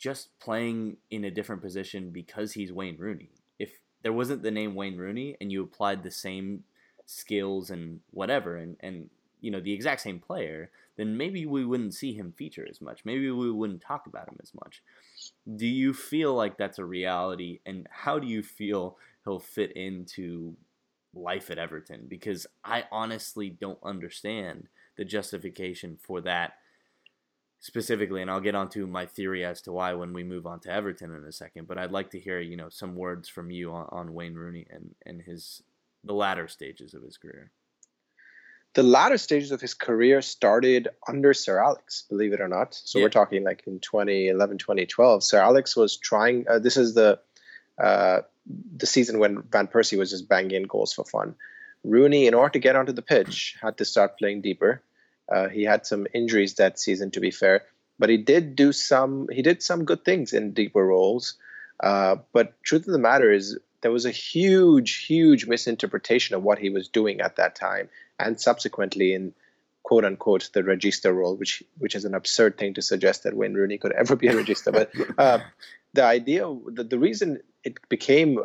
[0.02, 3.30] just playing in a different position because he's Wayne Rooney.
[3.60, 6.64] If there wasn't the name Wayne Rooney and you applied the same
[7.06, 9.10] skills and whatever and, and
[9.42, 13.06] you know the exact same player, then maybe we wouldn't see him feature as much.
[13.06, 14.82] Maybe we wouldn't talk about him as much.
[15.56, 20.56] Do you feel like that's a reality and how do you feel he'll fit into
[21.14, 22.08] life at Everton?
[22.08, 26.54] Because I honestly don't understand the justification for that
[27.62, 30.72] specifically, and I'll get onto my theory as to why when we move on to
[30.72, 31.68] Everton in a second.
[31.68, 34.66] But I'd like to hear you know some words from you on, on Wayne Rooney
[34.70, 35.62] and and his
[36.04, 37.52] the latter stages of his career.
[38.74, 42.74] The latter stages of his career started under Sir Alex, believe it or not.
[42.74, 43.06] So yeah.
[43.06, 45.24] we're talking like in 2011, 2012.
[45.24, 46.46] Sir Alex was trying.
[46.50, 47.20] Uh, this is the
[47.82, 48.22] uh,
[48.76, 51.36] the season when Van Persie was just banging in goals for fun.
[51.84, 54.82] Rooney, in order to get onto the pitch, had to start playing deeper
[55.32, 57.64] uh, he had some injuries that season, to be fair,
[57.98, 59.28] but he did do some.
[59.32, 61.36] He did some good things in deeper roles.
[61.80, 66.60] Uh, but truth of the matter is, there was a huge, huge misinterpretation of what
[66.60, 67.90] he was doing at that time,
[68.20, 69.34] and subsequently in
[69.84, 73.54] quote unquote the regista role, which which is an absurd thing to suggest that Wayne
[73.54, 74.72] Rooney could ever be a regista.
[74.72, 75.40] but uh,
[75.94, 78.40] the idea, the, the reason it became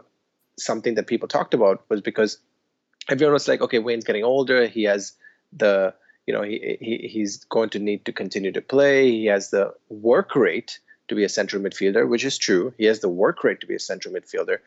[0.58, 2.38] something that people talked about was because
[3.08, 4.66] everyone was like, okay, Wayne's getting older.
[4.66, 5.12] He has
[5.52, 5.94] the
[6.26, 9.10] you know he, he he's going to need to continue to play.
[9.10, 12.74] He has the work rate to be a central midfielder, which is true.
[12.76, 14.58] He has the work rate to be a central midfielder.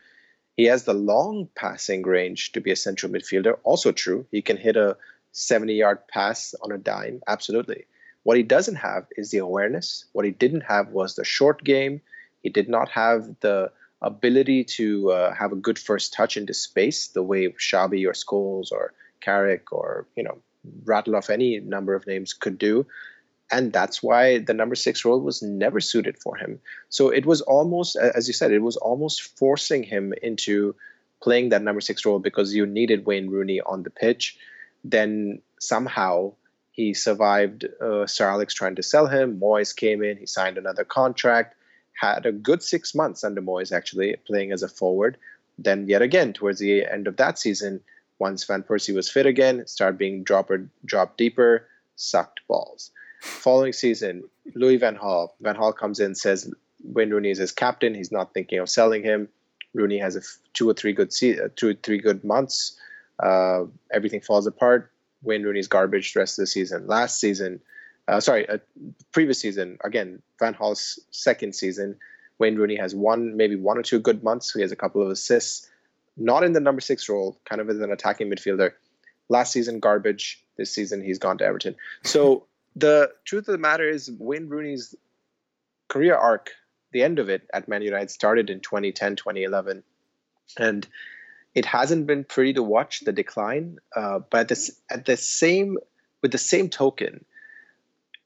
[0.56, 4.26] He has the long passing range to be a central midfielder, also true.
[4.30, 4.96] He can hit a
[5.32, 7.84] 70 yard pass on a dime, absolutely.
[8.22, 10.04] What he doesn't have is the awareness.
[10.12, 12.00] What he didn't have was the short game.
[12.42, 13.70] He did not have the
[14.02, 18.72] ability to uh, have a good first touch into space, the way Xabi or Scholes
[18.72, 20.38] or Carrick or you know
[20.84, 22.86] rattle off any number of names could do.
[23.52, 26.60] And that's why the number six role was never suited for him.
[26.88, 30.74] So it was almost, as you said, it was almost forcing him into
[31.20, 34.38] playing that number six role because you needed Wayne Rooney on the pitch.
[34.84, 36.32] Then somehow
[36.70, 39.40] he survived uh, Sir Alex trying to sell him.
[39.40, 41.56] Moyes came in, he signed another contract,
[42.00, 45.18] had a good six months under Moyes actually playing as a forward.
[45.58, 47.80] Then yet again towards the end of that season,
[48.20, 52.90] once Van Persie was fit again, started being dropper, drop deeper, sucked balls.
[53.22, 55.30] Following season, Louis Van Gaal.
[55.40, 56.52] Van Gaal comes in, says
[56.84, 57.94] Wayne Rooney is his captain.
[57.94, 59.28] He's not thinking of selling him.
[59.74, 62.78] Rooney has a f- two or three good se- uh, two or three good months.
[63.18, 64.90] Uh, everything falls apart.
[65.22, 66.86] Wayne Rooney's garbage the rest of the season.
[66.86, 67.60] Last season,
[68.08, 68.58] uh, sorry, uh,
[69.12, 71.96] previous season, again, Van Gaal's second season,
[72.38, 74.52] Wayne Rooney has one, maybe one or two good months.
[74.52, 75.68] He has a couple of assists
[76.16, 78.72] not in the number six role, kind of as an attacking midfielder.
[79.28, 80.44] Last season, garbage.
[80.56, 81.76] This season, he's gone to Everton.
[82.04, 82.46] So
[82.76, 84.94] the truth of the matter is, Wayne Rooney's
[85.88, 86.50] career arc,
[86.92, 89.82] the end of it at Man United, started in 2010, 2011.
[90.58, 90.86] And
[91.54, 93.78] it hasn't been pretty to watch the decline.
[93.94, 95.78] Uh, but at, this, at the same,
[96.22, 97.24] with the same token,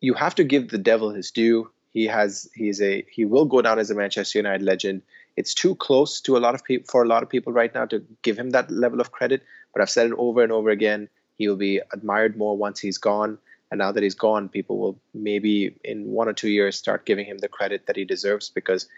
[0.01, 1.71] you have to give the devil his due.
[1.91, 5.03] He has, he's a, he will go down as a Manchester United legend
[5.37, 7.87] it's too close to a lot of people for a lot of people right now
[7.87, 9.43] to give him that level of credit.
[9.73, 11.09] But I've said it over and over again.
[11.37, 13.39] He will be admired more once he's gone.
[13.71, 17.27] And now that he's gone, people will maybe in one or two years start giving
[17.27, 18.89] him the credit that he deserves because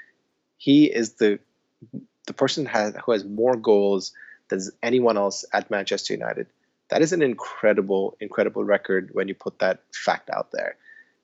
[0.59, 1.39] he is the
[2.27, 4.13] the person has, who has more goals
[4.49, 6.47] than anyone else at Manchester United.
[6.89, 10.77] That is an incredible, incredible record when you put that fact out there.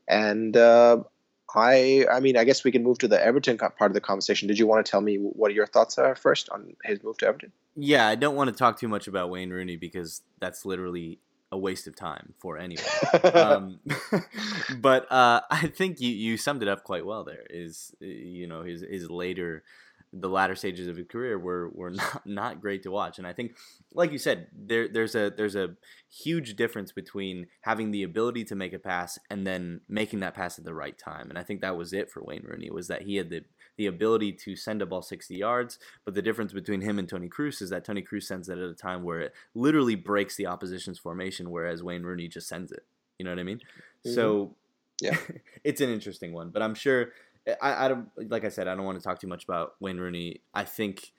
[0.09, 1.03] And uh,
[1.55, 4.49] I, I mean, I guess we can move to the Everton part of the conversation.
[4.49, 7.27] Did you want to tell me what your thoughts are first on his move to
[7.27, 7.53] Everton?
[7.77, 11.19] Yeah, I don't want to talk too much about Wayne Rooney because that's literally
[11.51, 12.87] a waste of time for anyone.
[13.35, 13.81] um,
[14.79, 17.25] but uh, I think you, you summed it up quite well.
[17.25, 19.62] There is you know his his later
[20.12, 23.18] the latter stages of his career were were not, not great to watch.
[23.18, 23.57] And I think,
[23.94, 25.77] like you said, there there's a there's a
[26.11, 30.59] huge difference between having the ability to make a pass and then making that pass
[30.59, 31.31] at the right time.
[31.31, 33.44] And I think that was it for Wayne Rooney was that he had the
[33.79, 37.29] the ability to send a ball 60 yards, but the difference between him and Toni
[37.29, 40.46] Kroos is that Toni Kroos sends it at a time where it literally breaks the
[40.46, 42.85] opposition's formation, whereas Wayne Rooney just sends it.
[43.18, 43.59] You know what I mean?
[43.59, 44.14] Mm-hmm.
[44.14, 44.57] So
[45.01, 45.16] yeah,
[45.64, 47.12] it's an interesting one, but I'm sure
[47.61, 49.98] I, I don't like I said I don't want to talk too much about Wayne
[49.98, 50.40] Rooney.
[50.55, 51.12] I think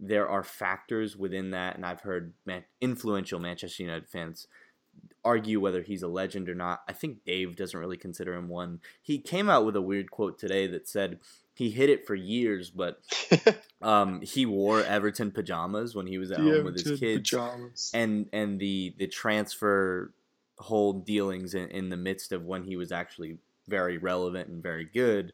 [0.00, 4.46] there are factors within that, and I've heard man, influential Manchester United fans
[5.24, 6.82] argue whether he's a legend or not.
[6.88, 8.80] I think Dave doesn't really consider him one.
[9.02, 11.20] He came out with a weird quote today that said
[11.54, 13.02] he hit it for years, but
[13.82, 17.30] um, he wore Everton pajamas when he was at the home Everton with his kids,
[17.30, 17.90] pajamas.
[17.94, 20.12] and and the the transfer
[20.58, 23.38] whole dealings in, in the midst of when he was actually
[23.68, 25.32] very relevant and very good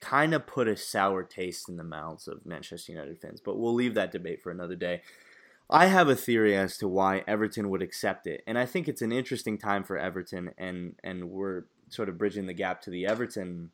[0.00, 3.40] kind of put a sour taste in the mouths of Manchester United fans.
[3.40, 5.02] But we'll leave that debate for another day.
[5.68, 9.02] I have a theory as to why Everton would accept it, and I think it's
[9.02, 13.06] an interesting time for Everton, and and we're sort of bridging the gap to the
[13.06, 13.70] Everton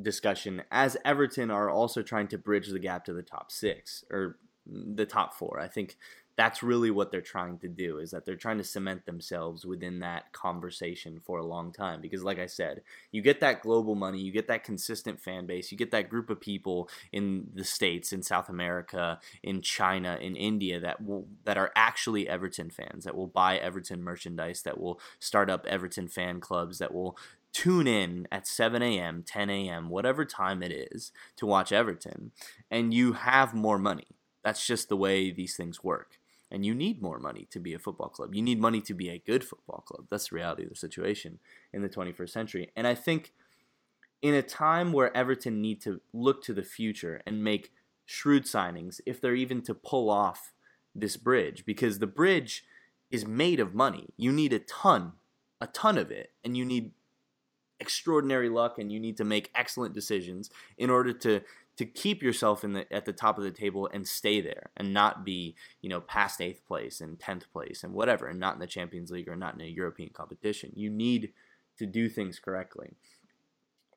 [0.00, 4.38] discussion as Everton are also trying to bridge the gap to the top six or
[4.66, 5.60] the top four.
[5.60, 5.96] I think
[6.36, 10.00] that's really what they're trying to do is that they're trying to cement themselves within
[10.00, 12.00] that conversation for a long time.
[12.00, 15.70] Because like i said you get that global money you get that consistent fan base
[15.70, 20.36] you get that group of people in the states in south america in china in
[20.36, 25.00] india that will that are actually everton fans that will buy everton merchandise that will
[25.18, 27.16] start up everton fan clubs that will
[27.52, 32.32] tune in at 7 a.m 10 a.m whatever time it is to watch everton.
[32.70, 34.08] And you have more money.
[34.42, 36.18] That's just the way these things work
[36.50, 38.34] and you need more money to be a football club.
[38.34, 40.06] You need money to be a good football club.
[40.10, 41.38] That's the reality of the situation
[41.72, 42.70] in the 21st century.
[42.76, 43.32] And I think
[44.22, 47.72] in a time where Everton need to look to the future and make
[48.06, 50.52] shrewd signings, if they're even to pull off
[50.94, 52.64] this bridge, because the bridge
[53.10, 54.08] is made of money.
[54.16, 55.12] You need a ton,
[55.60, 56.92] a ton of it, and you need
[57.80, 61.40] extraordinary luck and you need to make excellent decisions in order to
[61.76, 64.94] to keep yourself in the at the top of the table and stay there and
[64.94, 68.60] not be you know past eighth place and tenth place and whatever and not in
[68.60, 70.72] the Champions League or not in a European competition.
[70.74, 71.32] You need
[71.78, 72.96] to do things correctly.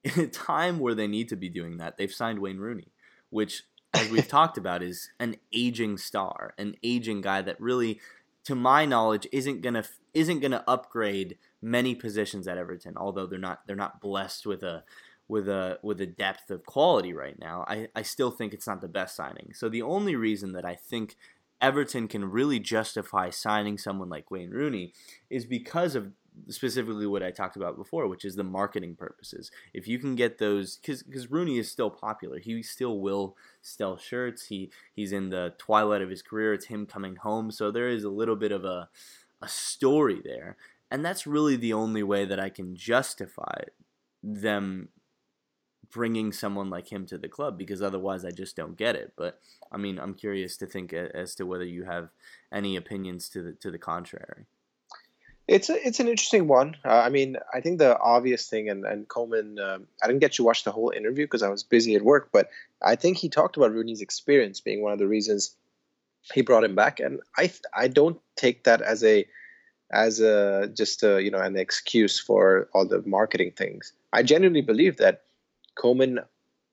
[0.04, 2.92] In a time where they need to be doing that, they've signed Wayne Rooney,
[3.30, 3.64] which
[3.94, 8.00] as we've talked about is an aging star, an aging guy that really
[8.46, 13.28] to my knowledge isn't going to isn't going to upgrade many positions at Everton, although
[13.28, 14.84] they're not they're not blessed with a
[15.28, 18.82] with a with a depth of quality right now, I, I still think it's not
[18.82, 19.52] the best signing.
[19.54, 21.16] So the only reason that I think
[21.60, 24.94] Everton can really justify signing someone like Wayne Rooney
[25.30, 26.12] is because of
[26.50, 29.52] specifically what I talked about before, which is the marketing purposes.
[29.74, 34.46] If you can get those, because Rooney is still popular, he still will sell shirts.
[34.46, 36.54] He he's in the twilight of his career.
[36.54, 38.90] It's him coming home, so there is a little bit of a
[39.42, 40.58] a story there,
[40.90, 43.64] and that's really the only way that I can justify
[44.24, 44.90] them
[45.92, 49.14] bringing someone like him to the club because otherwise I just don't get it.
[49.16, 49.40] But
[49.72, 52.10] I mean, I'm curious to think as to whether you have
[52.52, 54.46] any opinions to the to the contrary.
[55.48, 56.76] It's a, it's an interesting one.
[56.84, 60.34] Uh, I mean, I think the obvious thing, and and Koeman, um, I didn't get
[60.34, 62.50] to watch the whole interview because I was busy at work, but
[62.82, 65.56] I think he talked about Rooney's experience being one of the reasons
[66.34, 69.26] he brought him back, and I I don't take that as a
[69.90, 73.94] as a just a, you know an excuse for all the marketing things.
[74.12, 75.24] I genuinely believe that
[75.78, 76.24] Koeman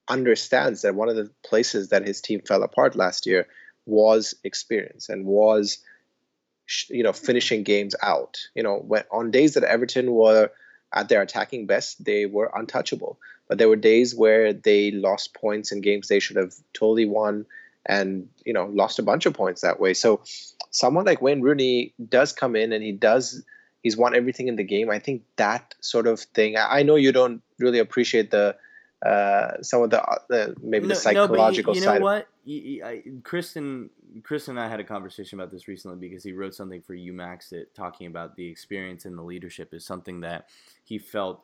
[0.07, 3.47] understands that one of the places that his team fell apart last year
[3.85, 5.79] was experience and was
[6.89, 8.37] you know finishing games out.
[8.55, 10.51] You know when on days that everton were
[10.93, 13.19] at their attacking best they were untouchable.
[13.47, 17.45] But there were days where they lost points in games they should have totally won
[17.85, 19.93] and you know lost a bunch of points that way.
[19.93, 20.21] So
[20.71, 23.43] someone like wayne rooney does come in and he does
[23.83, 24.89] he's won everything in the game.
[24.89, 28.55] I think that sort of thing i know you don't really appreciate the
[29.03, 32.27] uh, some of the, the maybe no, the psychological no, you, you know what?
[32.47, 33.89] I, Kristan,
[34.23, 37.49] Chris and I had a conversation about this recently because he wrote something for UMax
[37.49, 40.47] that talking about the experience and the leadership is something that
[40.83, 41.43] he felt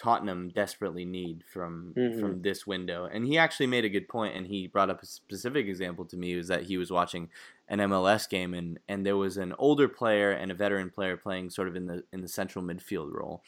[0.00, 2.20] Tottenham desperately need from Mhm.
[2.20, 3.04] from this window.
[3.04, 6.16] And he actually made a good point, and he brought up a specific example to
[6.16, 7.28] me was that he was watching
[7.68, 11.50] an MLS game, and and there was an older player and a veteran player playing
[11.50, 13.42] sort of in the in the central midfield role,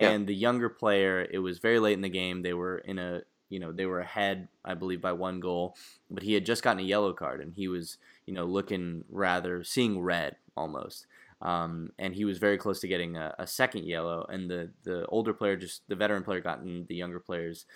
[0.00, 0.10] Yeah.
[0.10, 2.42] and the younger player, it was very late in the game.
[2.42, 5.76] They were in a you know they were ahead, I believe, by one goal,
[6.10, 9.62] but he had just gotten a yellow card, and he was you know looking rather
[9.62, 11.06] seeing red almost
[11.42, 14.26] um, and he was very close to getting a, a second yellow.
[14.28, 17.66] And the the older player, just the veteran player, got in the younger players.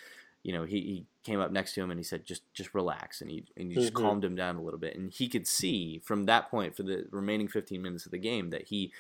[0.44, 3.20] You know, he, he came up next to him and he said, "Just just relax,"
[3.20, 3.96] and he and he just Mhm.
[3.96, 4.96] calmed him down a little bit.
[4.96, 8.50] And he could see from that point for the remaining 15 minutes of the game
[8.50, 8.92] that he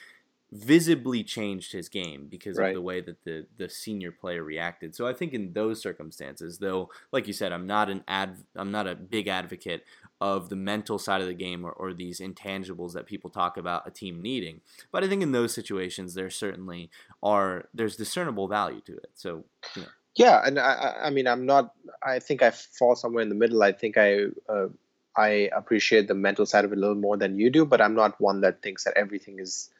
[0.50, 2.68] visibly changed his game because Right.
[2.68, 4.94] of the way that the the senior player reacted.
[4.94, 8.70] So I think in those circumstances, though, like you said, I'm not an ad I'm
[8.70, 9.84] not a big advocate
[10.20, 13.86] of the mental side of the game or, or these intangibles that people talk about
[13.86, 14.62] a team needing.
[14.90, 16.90] But I think in those situations there certainly
[17.22, 19.10] are there's discernible value to it.
[19.14, 19.44] So
[19.76, 21.74] you know, Yeah, and I, I- mean, I'm not.
[22.02, 23.62] I think I fall somewhere in the middle.
[23.62, 24.68] I think I, uh,
[25.16, 27.94] I appreciate the mental side of it a little more than you do, but I'm
[27.94, 29.70] not one that thinks that everything is,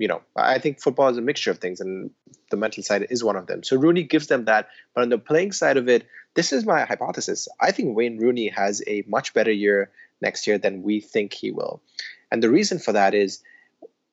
[0.00, 0.22] you know.
[0.34, 2.10] I think football is a mixture of things, and
[2.50, 3.62] the mental side is one of them.
[3.62, 6.84] So Rooney gives them that, but on the playing side of it, this is my
[6.84, 7.46] hypothesis.
[7.60, 9.90] I think Wayne Rooney has a much better year
[10.22, 11.82] next year than we think he will,
[12.32, 13.42] and the reason for that is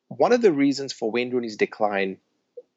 [0.10, 2.18] one of the reasons for Wayne Rooney's decline,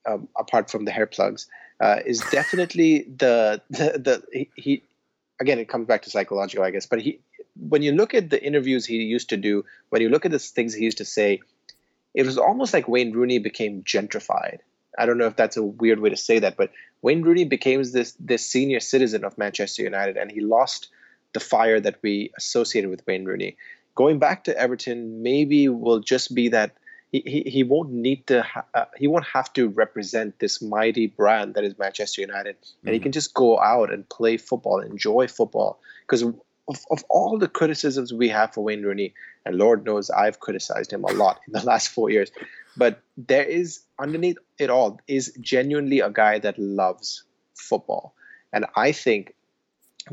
[0.07, 1.49] um, apart from the hair plugs,
[1.81, 4.83] uh, is definitely the the, the he, he
[5.41, 7.21] again it comes back to psychological I guess but he
[7.57, 10.39] when you look at the interviews he used to do when you look at the
[10.39, 11.41] things he used to say
[12.15, 14.59] it was almost like Wayne Rooney became gentrified.
[14.99, 16.71] I don't know if that's a weird way to say that but
[17.03, 20.89] Wayne Rooney became this this senior citizen of Manchester United and he lost
[21.33, 23.57] the fire that we associated with Wayne Rooney.
[23.95, 26.73] Going back to Everton maybe will just be that
[27.13, 31.07] he, he, he won't need to ha- uh, he won't have to represent this mighty
[31.09, 32.57] brand that is Manchester United.
[32.85, 33.05] And he Mhm.
[33.05, 36.25] can just go out and play football enjoy football because
[36.69, 40.93] of, of all the criticisms we have for Wayne Rooney and Lord knows I've criticized
[40.93, 42.31] him a lot in the last four years
[42.77, 48.15] but there is underneath it all is genuinely a guy that loves football
[48.53, 49.35] and I think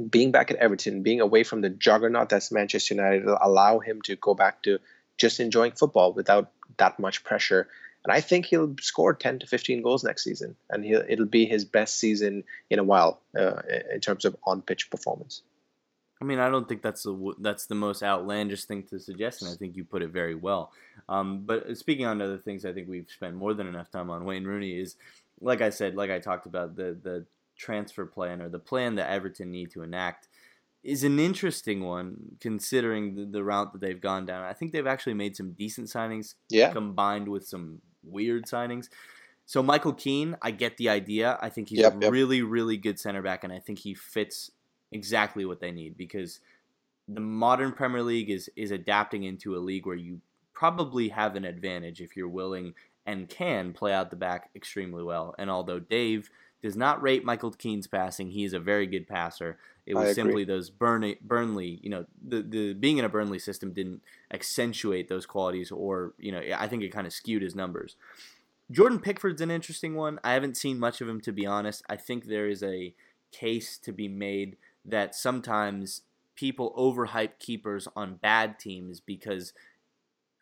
[0.10, 4.02] being back at Everton being away from the juggernaut that's Manchester United will allow him
[4.04, 4.80] to go back to
[5.18, 7.68] just enjoying football without that much pressure.
[8.04, 11.66] And I think he'll score 10 to 15 goals next season, and it'll be his
[11.66, 15.42] best season in a while uh, in terms of on-pitch performance.
[16.22, 19.52] I mean, I don't think that's the that's the most outlandish thing to suggest, and
[19.52, 20.72] I think you put it very well.
[21.08, 24.26] Um, but speaking on other things, I think we've spent more than enough time on
[24.26, 24.80] Wayne Rooney.
[24.80, 24.96] Is
[25.40, 27.26] like I said, like I talked about the the
[27.56, 30.28] transfer plan or the plan that Everton need to enact
[30.84, 34.44] is an interesting one considering the, the route that they've gone down.
[34.44, 38.88] I think they've actually made some decent signings Yeah, combined with some weird signings.
[39.46, 41.38] So Michael Keane, I get the idea.
[41.42, 42.12] I think he's Yep, a yep.
[42.12, 44.52] really, really good center back, and I think he fits
[44.92, 46.40] exactly what they need because
[47.08, 50.22] the modern Premier League is is adapting into a league where you
[50.54, 52.74] probably have an advantage if you're willing
[53.06, 55.34] and can play out the back extremely well.
[55.38, 56.30] And although Dave
[56.62, 59.58] does not rate Michael Keane's passing, he is a very good passer.
[59.86, 63.72] It was simply those Burnley, Burnley, you know, the the being in a Burnley system
[63.72, 64.02] didn't
[64.34, 67.96] accentuate those qualities, or you know, I think it kind of skewed his numbers.
[68.70, 70.20] Jordan Pickford's an interesting one.
[70.26, 71.84] I haven't seen much of him to be honest.
[71.88, 72.94] I think there is a
[73.32, 76.02] case to be made that sometimes
[76.36, 79.54] people overhype keepers on bad teams because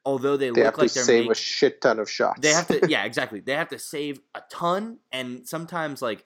[0.05, 2.39] although they, they look have like to they're save making a shit ton of shots.
[2.41, 3.39] they have to yeah exactly.
[3.39, 6.25] They have to save a ton and sometimes like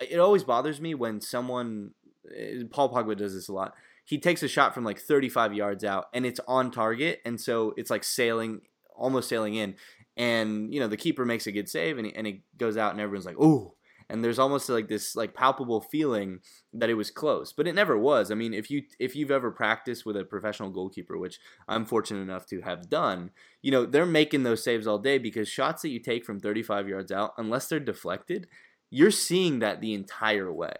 [0.00, 1.92] it always bothers me when someone
[2.34, 3.74] eh, paul pogba does this a lot.
[4.04, 7.74] He takes a shot from like 35 yards out and it's on target and so
[7.76, 8.60] it's like sailing
[8.94, 9.74] almost sailing in.
[10.16, 12.92] And you know the keeper makes a good save and, he, and it goes out
[12.92, 13.74] and everyone's like oh
[14.08, 16.38] and there's almost like this like palpable feeling
[16.72, 18.30] that it was close but it never was.
[18.30, 21.38] I mean if you if you've ever practiced with a professional goalkeeper which
[21.68, 23.30] i'm fortunate enough to have done
[23.62, 26.88] you know they're making those saves all day because shots that you take from 35
[26.88, 28.46] yards out unless they're deflected
[28.90, 30.74] you're seeing that the entire way.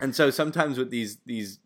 [0.00, 1.60] And so sometimes with these these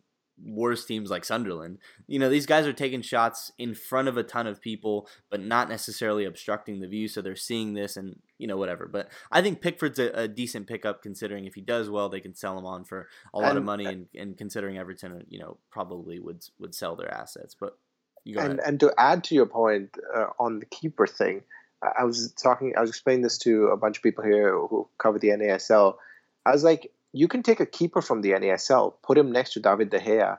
[0.44, 4.22] worse teams like Sunderland, you know, these guys are taking shots in front of a
[4.22, 7.08] ton of people, but not necessarily obstructing the view.
[7.08, 8.86] So they're seeing this and, you know, whatever.
[8.86, 12.34] But I think Pickford's a, a decent pickup considering if he does well, they can
[12.34, 13.86] sell him on for a lot of money.
[13.86, 17.54] And, and considering Everton, you know, probably would would sell their assets.
[17.58, 17.78] But
[18.24, 18.68] you go and ahead.
[18.68, 21.42] and to add to your point uh, on the keeper thing,
[21.82, 24.88] I I was talking, I was explaining this to a bunch of people here who
[24.98, 25.96] cover the NASL.
[26.44, 29.60] I was like, you can take a keeper from the NASL, put him next to
[29.60, 30.38] David De Gea,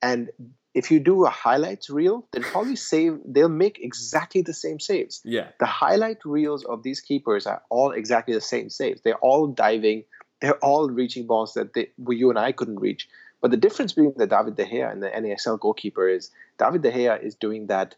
[0.00, 0.30] and
[0.74, 3.18] if you do a highlights reel, they'll probably save.
[3.26, 5.20] They'll make exactly the same saves.
[5.24, 5.48] Yeah.
[5.60, 9.02] The highlight reels of these keepers are all exactly the same saves.
[9.02, 10.04] They're all diving.
[10.40, 13.08] They're all reaching balls that they, you and I couldn't reach.
[13.40, 16.90] But the difference between the David De Gea and the NASL goalkeeper is David De
[16.90, 17.96] Gea is doing that,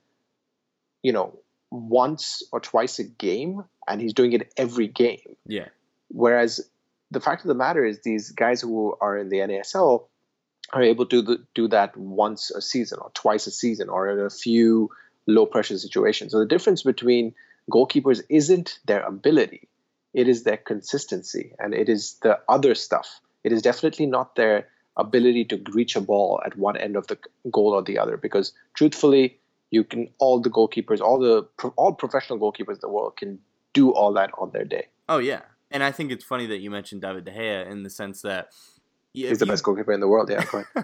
[1.02, 1.38] you know,
[1.70, 5.36] once or twice a game, and he's doing it every game.
[5.46, 5.68] Yeah.
[6.08, 6.68] Whereas
[7.14, 10.06] the fact of the matter is, these guys who are in the NASL
[10.72, 14.30] are able to do that once a season or twice a season or in a
[14.30, 14.90] few
[15.26, 16.32] low pressure situations.
[16.32, 17.34] So the difference between
[17.70, 19.68] goalkeepers isn't their ability,
[20.12, 23.20] it is their consistency and it is the other stuff.
[23.42, 27.18] It is definitely not their ability to reach a ball at one end of the
[27.50, 29.38] goal or the other because truthfully
[29.70, 33.40] you can all the goalkeepers all the all professional goalkeepers in the world can
[33.72, 35.40] do all that on their day oh yeah
[35.74, 38.48] and i think it's funny that you mentioned david de gea in the sense that
[39.12, 40.42] he's the you, best goalkeeper in the world yeah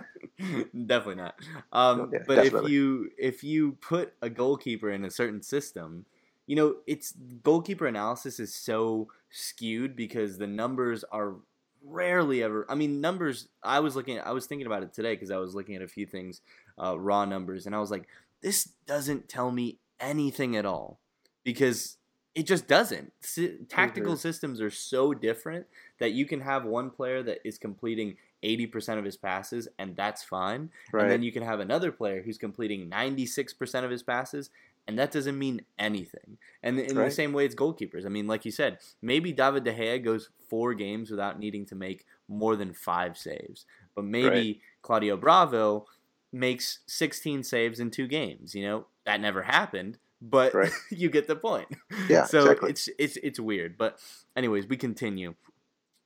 [0.86, 1.34] definitely not
[1.72, 2.64] um, yeah, but definitely.
[2.66, 6.04] if you if you put a goalkeeper in a certain system
[6.46, 11.36] you know it's goalkeeper analysis is so skewed because the numbers are
[11.82, 12.66] rarely ever.
[12.68, 13.48] I mean, numbers.
[13.62, 14.18] I was looking.
[14.20, 16.42] I was thinking about it today because I was looking at a few things,
[16.82, 18.08] uh, raw numbers, and I was like,
[18.40, 21.00] this doesn't tell me anything at all
[21.44, 21.96] because
[22.34, 23.12] it just doesn't.
[23.22, 24.20] S- tactical mm-hmm.
[24.20, 25.66] systems are so different
[25.98, 30.22] that you can have one player that is completing 80% of his passes and that's
[30.22, 30.70] fine.
[30.92, 31.02] Right.
[31.02, 34.50] And then you can have another player who's completing 96% of his passes
[34.86, 36.38] and that doesn't mean anything.
[36.62, 37.04] And in right.
[37.04, 38.06] the same way, it's goalkeepers.
[38.06, 41.74] I mean, like you said, maybe David De Gea goes four games without needing to
[41.74, 44.60] make more than five saves, but maybe right.
[44.82, 45.86] Claudio Bravo
[46.32, 48.54] makes 16 saves in two games.
[48.54, 50.72] You know, that never happened, but right.
[50.90, 51.68] you get the point.
[52.08, 52.24] Yeah.
[52.24, 52.70] so exactly.
[52.70, 53.98] it's it's it's weird, but
[54.36, 55.34] anyways, we continue.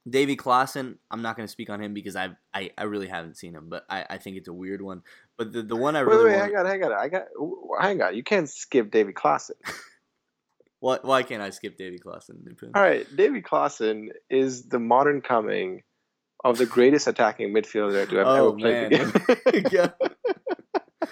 [0.09, 3.39] Davy Klaassen, I'm not going to speak on him because I, I I really haven't
[3.39, 5.03] seen him, but I, I think it's a weird one.
[5.39, 6.53] But the, the one I really wait, wait, want...
[6.53, 7.23] hang on, hang on, I got
[7.81, 8.15] hang on.
[8.15, 9.53] You can't skip Davy Klaassen.
[10.81, 12.45] why why can't I skip Davy Klaassen?
[12.75, 15.83] All right, Davy Klaassen is the modern coming
[16.45, 19.13] of the greatest attacking midfielder to have oh, ever played man.
[19.13, 19.67] the game.
[19.73, 20.09] yeah.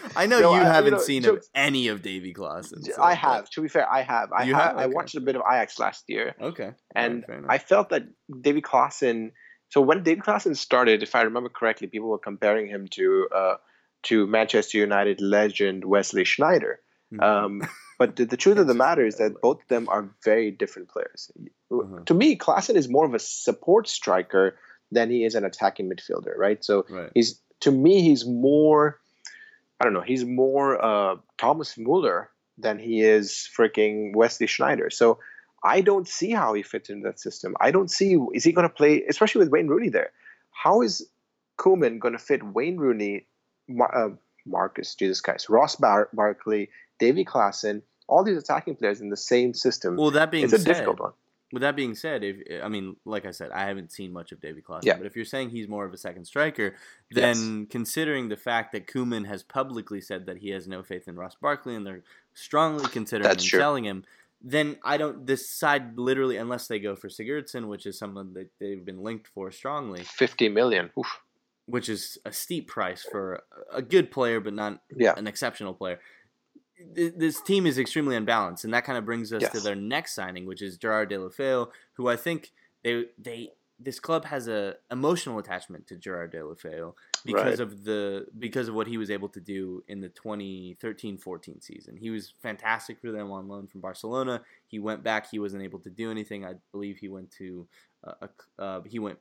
[0.17, 2.85] I know no, you I, haven't you know, seen jokes, any of Davy Klaassen.
[2.85, 3.49] So, I have.
[3.51, 4.33] To be fair, I have.
[4.33, 4.55] I have.
[4.55, 4.75] have?
[4.77, 4.85] Okay.
[4.85, 6.35] I watched a bit of Ajax last year.
[6.41, 6.73] Okay.
[6.95, 8.05] And right, I felt that
[8.41, 9.33] Davy Klaassen.
[9.69, 13.55] So when Davy Klaassen started, if I remember correctly, people were comparing him to uh,
[14.05, 16.77] to Manchester United legend Wesley Sneijder.
[17.13, 17.21] Mm-hmm.
[17.23, 17.63] Um,
[17.99, 20.89] but the, the, truth of the matter is that both of them are very different
[20.89, 21.31] players.
[21.71, 22.05] Mm-hmm.
[22.05, 24.57] To me, Klaassen is more of a support striker
[24.91, 26.65] than he is an attacking midfielder, right?
[26.65, 27.11] So right.
[27.15, 29.01] he's to me he's more
[29.83, 34.93] I don't know, he's more uh, Thomas Muller than he is freaking Wesley Sneijder.
[34.93, 35.19] So
[35.65, 37.57] I don't see how he fits into that system.
[37.61, 40.13] I don't see is he going to play, especially with Wayne Rooney there.
[40.53, 41.09] How is
[41.59, 43.27] Koeman going to fit Wayne Rooney,
[43.69, 44.11] Mar- uh,
[44.47, 46.71] Marcus, Jesus Christ, Ross Bar- Barkley,
[47.01, 49.97] Davy Klaassen, all these attacking players in the same system?
[49.97, 51.13] Well, that being it's a said, difficult one.
[51.53, 54.33] With that being said, if eh, I mean, like I said, I haven't seen much
[54.33, 54.97] of Davy Klaassen, yeah.
[54.97, 56.75] but if you're saying he's more of a second striker,
[57.11, 57.67] then yes.
[57.71, 61.37] considering the fact that Koeman has publicly said that he has no faith in Ross
[61.41, 64.05] Barkley and they're strongly considering selling him,
[64.41, 68.85] then I don't decide literally unless they go for Sigurdsson, which is someone that they've
[68.85, 70.03] been linked for strongly.
[70.05, 70.91] Fifty million.
[70.99, 71.21] Oof.
[71.67, 75.15] Which is a steep price for a good player, but not yeah.
[75.17, 76.01] an exceptional player
[76.95, 79.53] this team is extremely unbalanced, and that kind of brings us yes.
[79.53, 82.53] to their next signing, which is Gerard De Deulofeu, who I think
[82.83, 87.61] they they this club has a emotional attachment to Gerard De Deulofeu because right.
[87.61, 91.97] of the because of what he was able to do in the 2013-14 season.
[91.97, 94.43] He was fantastic for them on loan from Barcelona.
[94.67, 96.45] He went back, he wasn't able to do anything.
[96.45, 97.67] I believe he went to
[98.05, 98.29] a,
[98.59, 99.19] uh, he went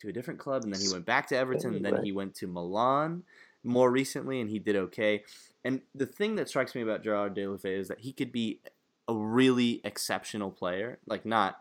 [0.00, 2.34] to a different club, and then he went back to Everton, and then he went
[2.36, 3.24] to Milan
[3.68, 5.22] more recently, and he did okay.
[5.64, 8.60] And the thing that strikes me about Gerard Deulofeu is that he could be
[9.06, 11.60] a really exceptional player, like not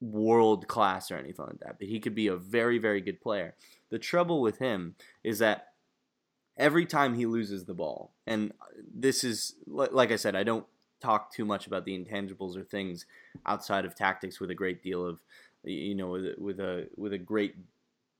[0.00, 3.54] world class or anything like that, but he could be a very, very good player.
[3.90, 5.68] The trouble with him is that
[6.56, 8.52] every time he loses the ball, and
[8.94, 10.66] this is, like I said, I don't
[11.00, 13.06] talk too much about the intangibles or things
[13.46, 15.20] outside of tactics with a great deal of,
[15.64, 17.54] you know, with, with a with a great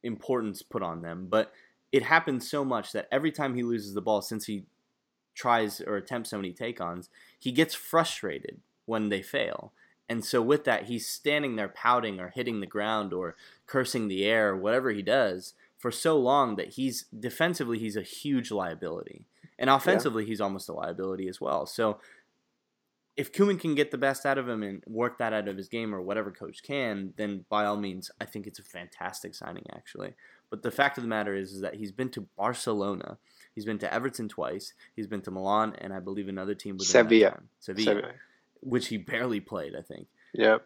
[0.02, 1.52] importance put on them, but
[1.92, 4.64] it happens so much that every time he loses the ball, since he
[5.34, 9.72] tries or attempts so many take ons, he gets frustrated when they fail.
[10.08, 13.36] And so, with that, he's standing there pouting or hitting the ground or
[13.66, 18.02] cursing the air or whatever he does for so long that he's defensively, he's a
[18.02, 19.24] huge liability.
[19.58, 20.28] And offensively, yeah.
[20.28, 21.64] he's almost a liability as well.
[21.64, 22.00] So,
[23.16, 25.68] if Koeman can get the best out of him and work that out of his
[25.68, 29.66] game or whatever coach can, then by all means, I think it's a fantastic signing,
[29.72, 30.14] actually.
[30.50, 33.18] But the fact of the matter is, is that he's been to Barcelona,
[33.54, 34.72] He's been to Everton twice.
[34.94, 37.40] He's been to Milan and I believe another team within Sevilla.
[37.58, 38.12] Sevilla, Sevilla.
[38.60, 40.06] which he barely played, I think.
[40.34, 40.64] Yep.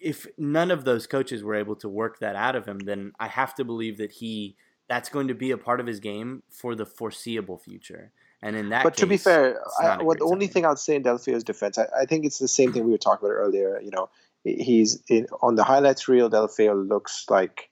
[0.00, 3.28] If none of those coaches were able to work that out of him, then I
[3.28, 4.56] have to believe that he
[4.88, 8.12] that's going to be a part of his game for the foreseeable future.
[8.40, 11.44] And in that but to be fair, I, the only thing I'd say in Deulofeu's
[11.44, 13.80] defense, I, I think it's the same thing we were talking about earlier.
[13.80, 14.08] You know,
[14.44, 16.30] he's in, on the highlights reel.
[16.30, 17.68] Delphio looks like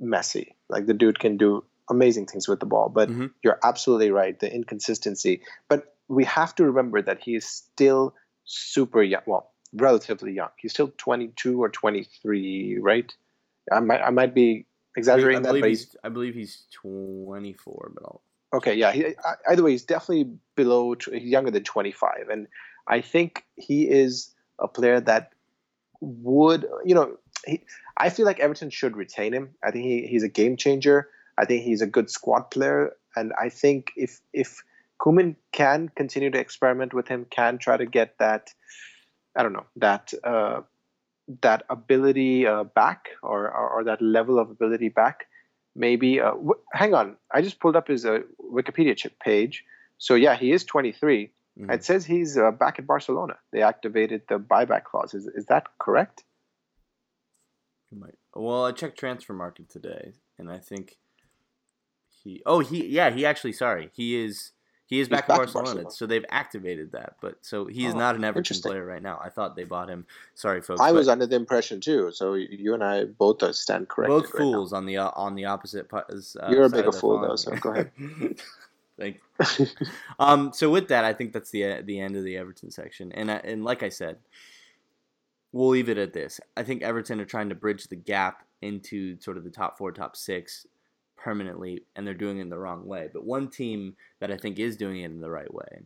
[0.00, 0.54] Messi.
[0.68, 2.88] Like the dude can do amazing things with the ball.
[2.88, 3.32] But Mhm.
[3.42, 5.42] you're absolutely right, the inconsistency.
[5.68, 9.22] But we have to remember that he is still super young.
[9.26, 10.50] Well, relatively young.
[10.56, 13.14] He's still 22 or 23, right?
[13.70, 17.92] I might I might be exaggerating I that, but he's he's I believe he's 24,
[17.94, 18.22] but I'll
[18.54, 18.92] Okay, yeah.
[18.92, 19.14] He,
[19.50, 20.94] either way, he's definitely below.
[20.94, 22.46] He's younger than twenty five, and
[22.86, 25.32] I think he is a player that
[26.00, 27.62] would, you know, he,
[27.96, 29.50] I feel like Everton should retain him.
[29.62, 31.08] I think he, he's a game changer.
[31.36, 34.62] I think he's a good squad player, and I think if if
[35.00, 38.50] Koeman can continue to experiment with him, can try to get that,
[39.36, 40.62] I don't know, that uh,
[41.42, 45.26] that ability uh, back or, or or that level of ability back
[45.76, 47.16] maybe uh, w- hang on.
[47.32, 48.20] I just pulled up his uh,
[48.52, 49.64] wikipedia page.
[49.98, 51.74] So yeah he is 23 Mhm.
[51.74, 53.36] it says he's uh, back at barcelona.
[53.52, 55.12] They activated the buyback clause.
[55.12, 56.22] Is, is that correct
[57.90, 58.14] He might.
[58.34, 60.98] Well, I checked Transfermarkt today, and I think
[62.22, 62.42] he.
[62.44, 62.86] Oh, he.
[62.86, 63.52] Yeah, he actually.
[63.52, 64.52] Sorry, he is.
[64.86, 65.90] He is back, back Barcelona, Barcelona.
[65.90, 67.16] so they've activated that.
[67.20, 69.20] But so he is Oh, not an Everton player right now.
[69.22, 70.06] I thought they bought him.
[70.34, 70.80] Sorry, folks.
[70.80, 74.32] i was under the impression too so you and i both uh, stand corrected both
[74.32, 75.88] right fools on the uh, on the opposite.
[75.92, 76.02] Uh,
[76.48, 77.90] You're a bigger fool, though, so go ahead.
[78.98, 79.20] Thank.
[80.18, 83.30] Um, so with that, I think that's the the end of the Everton section, and
[83.30, 84.16] I, and like I said,
[85.58, 86.40] we'll leave it at this.
[86.56, 89.90] I think Everton are trying to bridge the gap into sort of the top four,
[89.90, 90.68] top six
[91.16, 93.08] permanently, and they're doing it in the wrong way.
[93.12, 95.82] But one team that I think is doing it in the right way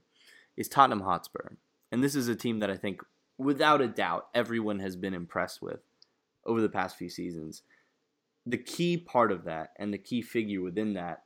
[0.58, 1.54] is Tottenham Hotspur,
[1.90, 3.00] and this is a team that I think,
[3.38, 5.80] without a doubt, everyone has been impressed with
[6.44, 7.62] over the past few seasons.
[8.44, 11.22] The key part of that, and the key figure within that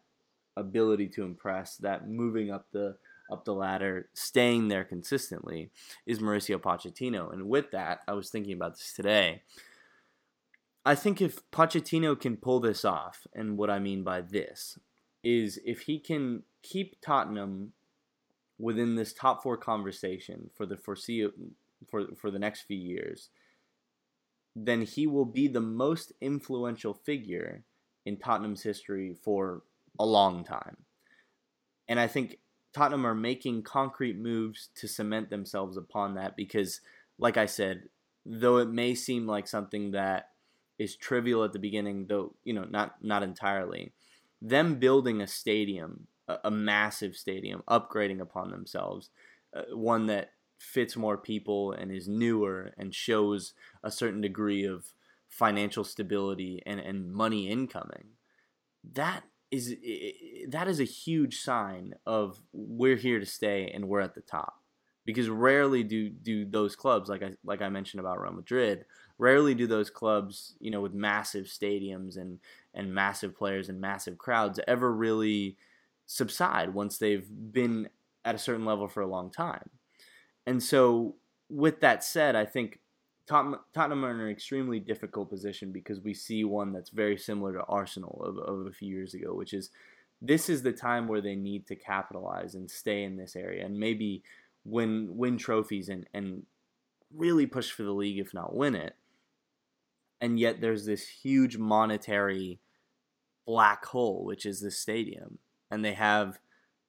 [0.57, 2.97] ability to impress, that moving up the
[3.31, 5.71] up the ladder, staying there consistently,
[6.07, 7.33] is Mauricio Pochettino.
[7.33, 9.43] And with that, I was thinking about this today.
[10.85, 14.79] I think if Pochettino can pull this off, and what I mean by this
[15.25, 17.73] is if he can keep Tottenham
[18.59, 21.51] within this top four conversation for the foreseeable
[21.91, 23.31] for for the next few years,
[24.55, 27.65] then he will be the most influential figure
[28.07, 29.63] in Tottenham's history for
[29.99, 30.77] a long time.
[31.89, 32.39] And I think
[32.77, 36.83] Tottenham are making concrete moves to cement themselves upon that because,
[37.19, 37.85] like I said,
[38.27, 40.29] though it may seem like something that
[40.79, 43.95] is trivial at the beginning, though you know not not entirely,
[44.43, 49.09] them building a stadium, a, a massive stadium, upgrading upon themselves,
[49.57, 54.93] uh, one that fits more people and is newer and shows a certain degree of
[55.31, 58.09] financial stability and, and money incoming.
[58.93, 59.75] That is
[60.49, 64.63] that is a huge sign of we're here to stay and we're at the top.
[65.05, 68.87] Because rarely do do those clubs like I like I mentioned about Real Madrid,
[69.19, 72.41] rarely do those clubs, you know, with massive stadiums and
[72.75, 75.57] and massive players and massive crowds ever really
[76.07, 77.89] subside once they've been
[78.25, 79.71] at a certain level for a long time.
[80.47, 81.17] And so,
[81.49, 82.81] with that said, I think
[83.27, 87.65] Tottenham, are in an extremely difficult position because we see one that's very similar to
[87.65, 89.71] Arsenal of, of a few years ago, which is
[90.23, 93.79] this is the time where they need to capitalize and stay in this area and
[93.79, 94.23] maybe
[94.65, 96.45] win win trophies and, and
[97.15, 98.95] really push for the league, if not win it.
[100.21, 102.61] And yet, there's this huge monetary
[103.45, 105.39] black hole, which is the stadium,
[105.71, 106.39] and they have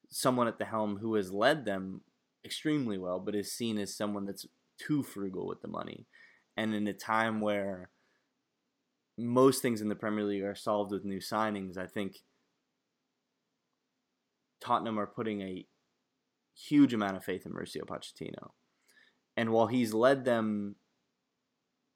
[0.10, 2.02] someone at the helm who has led them
[2.46, 4.46] extremely well, but is seen as someone that's
[4.80, 6.06] too frugal with the money.
[6.58, 7.92] And in a time where
[9.18, 12.18] most things in the Premier League are solved with new signings, I think
[14.60, 15.66] Tottenham are putting a
[16.56, 18.52] huge amount of faith in Mauricio Pochettino.
[19.36, 20.76] And while he's led them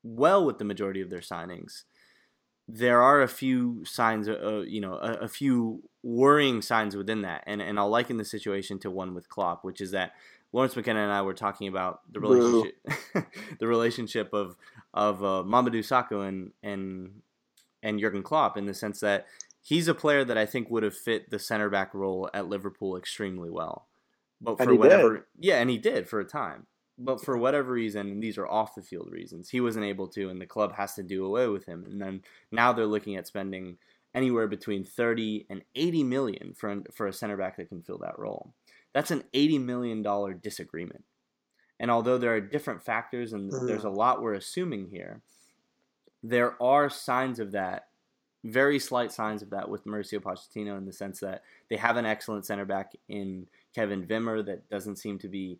[0.04, 1.84] well with the majority of their signings,
[2.68, 7.44] there are a few signs, uh, you know, a, a few worrying signs within that,
[7.46, 10.14] and and I'll liken the situation to one with Klopp, which is that
[10.54, 12.76] Lawrence McKenna and I were talking about the relationship,
[13.60, 14.58] the relationship of
[14.94, 17.22] of uh, Mamadou Sakho and and
[17.82, 19.28] and Jurgen Klopp in the sense that
[19.62, 22.98] he's a player that I think would have fit the center back role at Liverpool
[22.98, 23.88] extremely well,
[24.42, 25.24] but for whatever, did.
[25.40, 26.68] yeah, and he did for a time.
[26.98, 30.30] But for whatever reason, and these are off the field reasons, he wasn't able to,
[30.30, 31.84] and the club has to do away with him.
[31.90, 32.22] And then
[32.52, 33.78] now they're looking at spending
[34.14, 38.20] anywhere between 30 and 80 million for for a center back that can fill that
[38.20, 38.54] role.
[38.94, 41.04] That's an 80 million dollar disagreement.
[41.80, 43.66] And although there are different factors and mm-hmm.
[43.66, 45.22] there's a lot we're assuming here,
[46.24, 47.88] there are signs of that,
[48.44, 52.06] very slight signs of that with Mauricio Pochettino in the sense that they have an
[52.06, 55.60] excellent center back in Kevin Wimmer that doesn't seem to be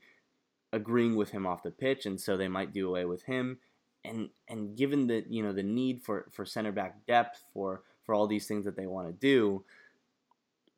[0.74, 3.60] agreeing with him off the pitch, and so they might do away with him.
[4.04, 8.16] And and given the you know the need for for center back depth for for
[8.16, 9.64] all these things that they want to do,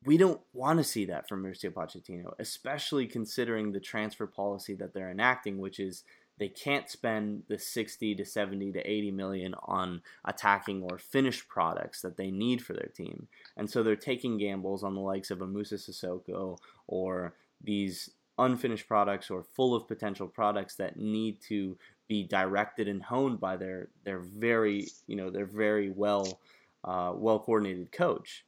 [0.04, 4.92] we don't want to see that from Mauricio Pochettino, especially considering the transfer policy that
[4.92, 6.04] they're enacting, which is
[6.38, 12.00] they can't spend the 60 to 70 to 80 million on attacking or finished products
[12.02, 13.28] that they need for their team.
[13.56, 18.88] And so they're taking gambles on the likes of a Musa Sissoko or these unfinished
[18.88, 21.78] products or full of potential products that need to
[22.08, 26.40] be directed and honed by their their very you know their very well
[26.82, 28.44] uh, well coordinated coach.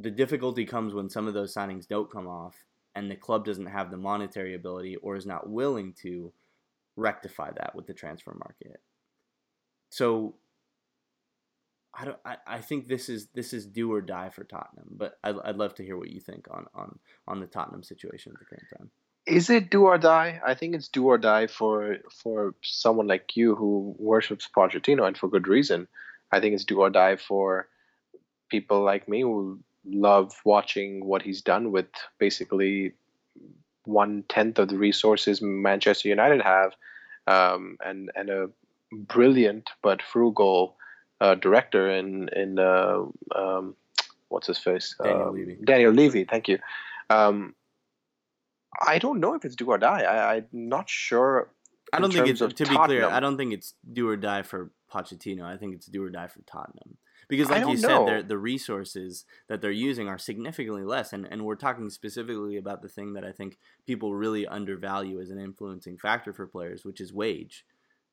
[0.00, 2.56] The difficulty comes when some of those signings don't come off
[2.94, 6.32] and the club doesn't have the monetary ability or is not willing to
[6.96, 8.80] rectify that with the transfer market.
[9.90, 10.34] So
[11.94, 12.18] I don't.
[12.24, 14.88] I, I think this is this is do or die for Tottenham.
[14.92, 18.38] But I'd, love to hear what you think on on on the Tottenham situation at
[18.38, 18.90] the current time.
[19.26, 20.40] Is it do or die?
[20.46, 25.18] I think it's do or die for for someone like you who worships Pochettino and
[25.18, 25.88] for good reason.
[26.30, 27.68] I think it's do or die for
[28.50, 31.86] people like me who love watching what he's done with
[32.18, 32.92] basically
[33.84, 36.72] one tenth of the resources Manchester United have,
[37.26, 38.48] um, and and a
[38.92, 40.76] brilliant but frugal
[41.20, 43.04] uh, director in in uh,
[43.34, 43.74] um,
[44.28, 45.58] what's his face Daniel um, Levy.
[45.64, 46.58] Daniel Levy, thank you.
[47.08, 47.54] Um,
[48.80, 50.02] I don't know if it's do or die.
[50.02, 51.50] I, I'm not sure.
[51.92, 53.06] I don't think it's to be clear.
[53.06, 55.42] I don't think it's do or die for Pochettino.
[55.42, 56.96] I think it's do or die for Tottenham
[57.30, 61.54] because like you said the resources that they're using are significantly less and, and we're
[61.54, 66.32] talking specifically about the thing that i think people really undervalue as an influencing factor
[66.32, 67.64] for players which is wage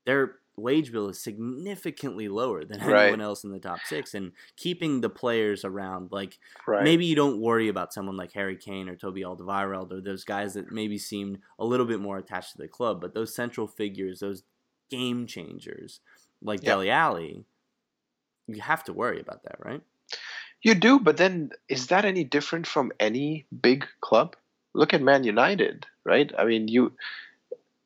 [0.05, 3.19] their wage bill is significantly lower than anyone right.
[3.19, 6.83] else in the top six and keeping the players around like right.
[6.83, 10.53] maybe you don't worry about someone like harry kane or toby alderweireld or those guys
[10.53, 14.19] that maybe seem a little bit more attached to the club but those central figures
[14.19, 14.43] those
[14.89, 15.99] game changers
[16.41, 16.73] like yep.
[16.73, 17.45] Dele Alli,
[18.47, 19.81] you have to worry about that, right?
[20.61, 24.35] You do, but then is that any different from any big club?
[24.73, 26.31] Look at Man United, right?
[26.37, 26.93] I mean, you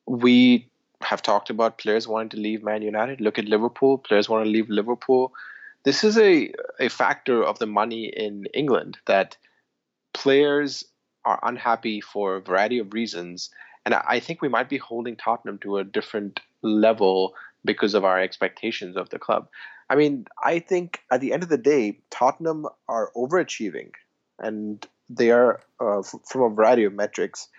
[0.05, 0.67] we
[1.01, 3.21] have talked about players wanting to leave Man United.
[3.21, 5.33] Look at Liverpool, players want to leave Liverpool.
[5.83, 9.37] This is a a factor of the money in England that
[10.13, 10.83] players
[11.25, 13.49] are unhappy for a variety of reasons,
[13.85, 17.35] and I think we might be holding Tottenham to a different level
[17.65, 19.49] because of our expectations of the club.
[19.91, 23.91] I mean, I think at the end of the day, Tottenham are overachieving,
[24.39, 27.49] and they are uh, f- from a variety of metrics.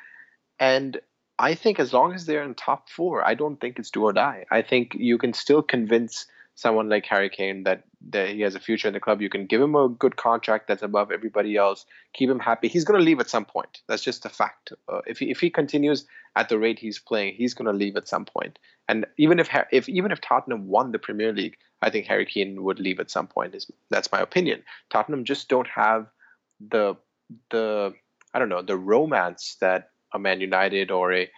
[0.59, 0.99] And
[1.39, 4.15] I think as long as they're in top four, I don't think it's do or
[4.15, 4.47] die.
[4.51, 6.25] I think you can still convince
[6.55, 9.23] someone like Harry Kane that, that he has a future in the club.
[9.23, 12.69] You can give him a good contract that's above everybody else, keep him happy.
[12.69, 13.81] He's going to leave at some point.
[13.89, 14.73] That's just a fact.
[14.89, 17.97] Uh, if he, if he continues at the rate he's playing, he's going to leave
[17.97, 18.59] at some point.
[18.89, 22.63] And even if if even if Tottenham won the Premier League, I think Harry Kane
[22.63, 23.55] would leave at some point.
[23.55, 24.63] Is that's my opinion.
[24.91, 26.09] Tottenham just don't have
[26.61, 26.97] the
[27.51, 27.95] the
[28.35, 31.31] I don't know the romance that a Man United or a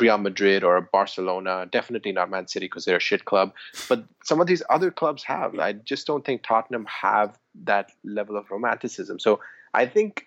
[0.00, 3.52] Real Madrid or Barcelona, definitely not Man City because they're a shit club,
[3.88, 5.58] but some of these other clubs have.
[5.58, 9.18] I just don't think Tottenham have that level of romanticism.
[9.18, 9.40] So
[9.74, 10.26] I think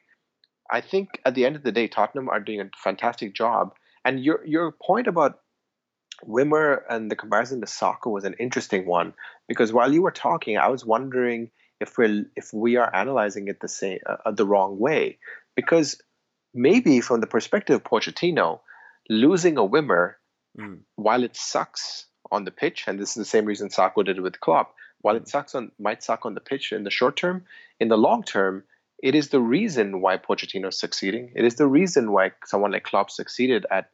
[0.69, 3.73] I think at the end of the day, Tottenham are doing a fantastic job.
[4.05, 5.39] And your your point about
[6.25, 9.13] Wimmer and the comparison to Sakho was an interesting one
[9.47, 13.59] because while you were talking, I was wondering if we're if we are analyzing it
[13.59, 15.17] the same uh, the wrong way
[15.55, 16.01] because
[16.53, 18.61] maybe from the perspective of Pochettino,
[19.11, 20.13] losing a Wimmer,
[20.57, 20.79] mm.
[20.95, 24.21] while it sucks on the pitch, and this is the same reason Sakho did it
[24.21, 25.21] with Klopp, while mm.
[25.21, 27.43] it sucks on might suck on the pitch in the short term,
[27.79, 28.63] in the long term,
[29.03, 31.31] it is the reason why Pochettino is succeeding.
[31.35, 33.89] It is the reason why someone like Klopp succeeded at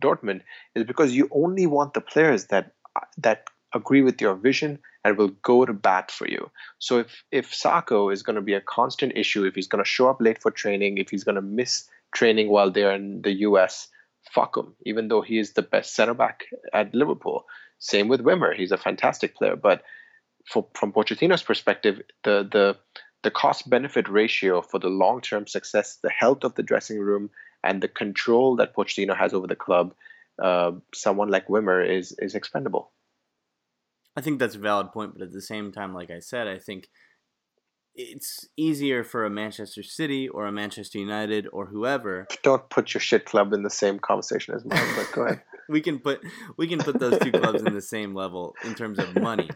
[0.00, 0.40] Dortmund
[0.74, 2.72] is because you only want the players that
[3.18, 6.50] that agree with your vision and will go to bat for you.
[6.78, 9.88] So if if Sakho is going to be a constant issue, if he's going to
[9.88, 13.32] show up late for training, if he's going to miss training while they're in the
[13.48, 13.88] US,
[14.32, 14.74] fuck him.
[14.84, 17.46] Even though he is the best center back at Liverpool.
[17.78, 18.54] Same with Wimmer.
[18.54, 19.82] He's a fantastic player, but
[20.46, 22.76] for, from Pochettino's perspective, the the
[23.22, 27.30] the cost benefit ratio for the long term success, the health of the dressing room,
[27.64, 29.94] and the control that Pochettino has over the club,
[30.42, 32.92] uh, someone like Wimmer is is expendable.
[34.16, 36.58] I think that's a valid point, but at the same time, like I said, I
[36.58, 36.88] think
[37.96, 42.26] it's easier for a Manchester City or a Manchester United or whoever.
[42.42, 45.42] Don't put your shit club in the same conversation as mine, but go ahead.
[45.68, 46.20] we can put
[46.56, 49.48] we can put those two clubs in the same level in terms of money,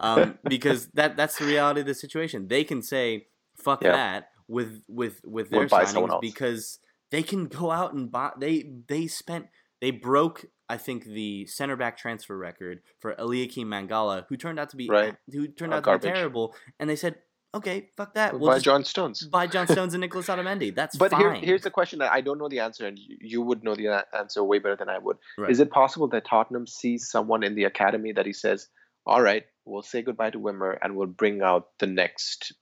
[0.00, 2.48] um, because that that's the reality of the situation.
[2.48, 3.92] They can say fuck yeah.
[3.92, 6.80] that with with with their we'll signings because
[7.10, 8.32] they can go out and buy.
[8.38, 9.46] They they spent
[9.80, 14.70] they broke I think the center back transfer record for Eliaquim Mangala, who turned out
[14.70, 15.14] to be right.
[15.30, 17.16] who turned oh, out to be terrible, and they said
[17.54, 18.38] okay, fuck that.
[18.38, 19.22] We'll buy John Stones.
[19.22, 20.74] Buy John Stones and Nicholas Otamendi.
[20.74, 21.20] That's but fine.
[21.20, 24.04] Here, here's the question that I don't know the answer, and you would know the
[24.16, 25.16] answer way better than I would.
[25.38, 25.50] Right.
[25.50, 28.68] Is it possible that Tottenham sees someone in the academy that he says,
[29.06, 32.52] "All right, we'll say goodbye to Wimmer, and we'll bring out the next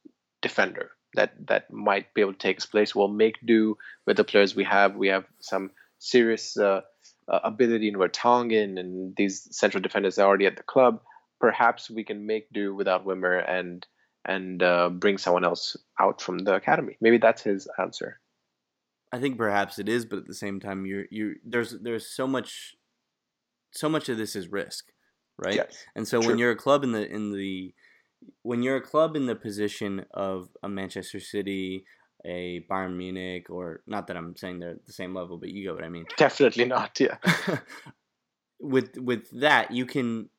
[0.43, 2.95] defender that that might be able to take his place.
[2.95, 3.77] We'll make do
[4.07, 4.97] with the players we have.
[4.97, 6.83] We have some serious uh,
[7.29, 11.01] uh, ability in Vertonghen, and these central defenders are already at the club.
[11.41, 13.87] Perhaps we can make do without Wimmer and."
[14.25, 16.97] And uh, bring someone else out from the academy.
[17.01, 18.21] Maybe that's his answer.
[19.13, 22.27] I think perhaps it is, but at the same time, you're you there's there's so
[22.27, 22.75] much,
[23.73, 24.87] so much of this is risk,
[25.39, 25.55] right?
[25.55, 26.31] Yes, and so true.
[26.31, 27.75] when you're a club in the in the
[28.43, 31.85] when you're a club in the position of a Manchester City,
[32.25, 35.65] a Bayern Munich, or not that I'm saying they're at the same level, but you
[35.65, 36.07] get what I mean.
[36.17, 36.99] Definitely not.
[36.99, 37.19] Yeah.
[38.61, 40.31] with with that, you can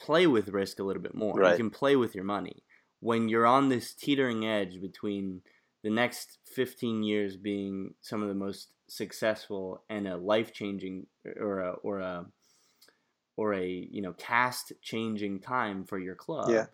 [0.00, 1.34] play with risk a little bit more.
[1.34, 1.50] Right.
[1.50, 2.62] You can play with your money
[3.00, 5.42] when you're on this teetering edge between
[5.82, 11.06] the next 15 years being some of the most successful and a life changing
[11.38, 12.26] or a, or a
[13.36, 16.66] or a you know cast changing time for your club yeah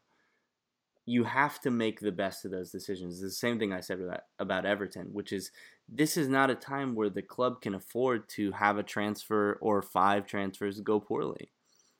[1.07, 3.15] you have to make the best of those decisions.
[3.15, 5.51] It's the same thing I said about, about Everton, which is
[5.89, 9.83] this is not a time where the club can afford to have a transfer or
[9.83, 11.53] five transfers go poorly.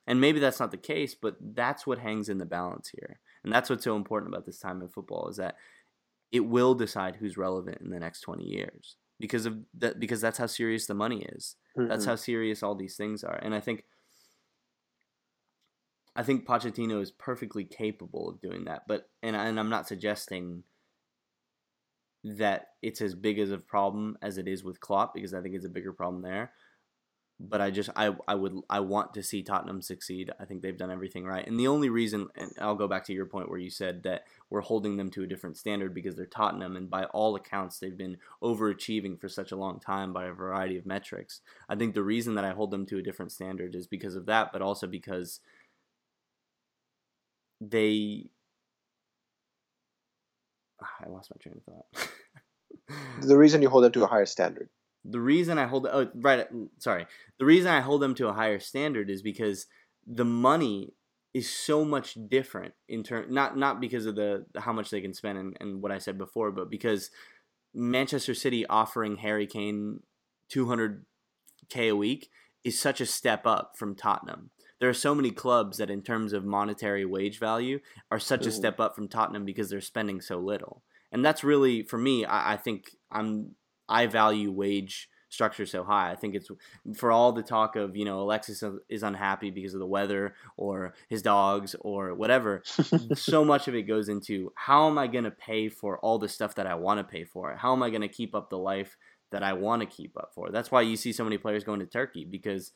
[0.07, 3.19] And maybe that's not the case, but that's what hangs in the balance here.
[3.45, 5.55] And that's what's so important about this time in football is that
[6.31, 10.39] it will decide who's relevant in the next 20 years because of that because that's
[10.39, 11.55] how serious the money is.
[11.77, 11.87] Mm-hmm.
[11.87, 13.35] That's how serious all these things are.
[13.35, 13.83] And I think
[16.15, 18.81] I think Pochettino is perfectly capable of doing that.
[18.87, 20.63] But and and I'm not suggesting
[22.23, 25.53] that it's as big as a problem as it is with Klopp because I think
[25.53, 26.51] it's a bigger problem there
[27.39, 30.31] but I just I I would I want to see Tottenham succeed.
[30.39, 31.45] I think they've done everything right.
[31.45, 34.23] And the only reason and I'll go back to your point where you said that
[34.49, 37.97] we're holding them to a different standard because they're Tottenham and by all accounts they've
[37.97, 41.41] been overachieving for such a long time by a variety of metrics.
[41.67, 44.27] I think the reason that I hold them to a different standard is because of
[44.27, 45.41] that, but also because
[47.59, 48.29] they
[50.81, 52.09] I lost my train of thought.
[53.27, 54.69] the reason you hold them to a higher standard
[55.07, 56.47] the reason I hold oh right
[56.79, 57.05] sorry
[57.37, 59.67] the reason I hold them to a higher standard is because
[60.05, 60.93] the money
[61.33, 65.13] is so much different in turn not not because of the how much they can
[65.13, 67.11] spend and, and what I said before but because
[67.73, 69.99] Manchester City offering Harry Kane
[70.51, 71.01] 200k
[71.77, 72.29] a week
[72.63, 74.49] is such a step up from Tottenham.
[74.79, 77.79] There are so many clubs that in terms of monetary wage value
[78.09, 78.49] are such mm-hmm.
[78.49, 80.83] a step up from Tottenham because they're spending so little.
[81.11, 83.55] And that's really for me I, I think I'm
[83.87, 86.11] I value wage structure so high.
[86.11, 86.49] I think it's
[86.95, 90.93] for all the talk of, you know, Alexis is unhappy because of the weather or
[91.09, 92.63] his dogs or whatever.
[93.15, 96.29] so much of it goes into how am I going to pay for all the
[96.29, 97.55] stuff that I want to pay for?
[97.55, 98.95] How am I going to keep up the life
[99.31, 100.49] that I want to keep up for?
[100.51, 102.71] That's why you see so many players going to Turkey because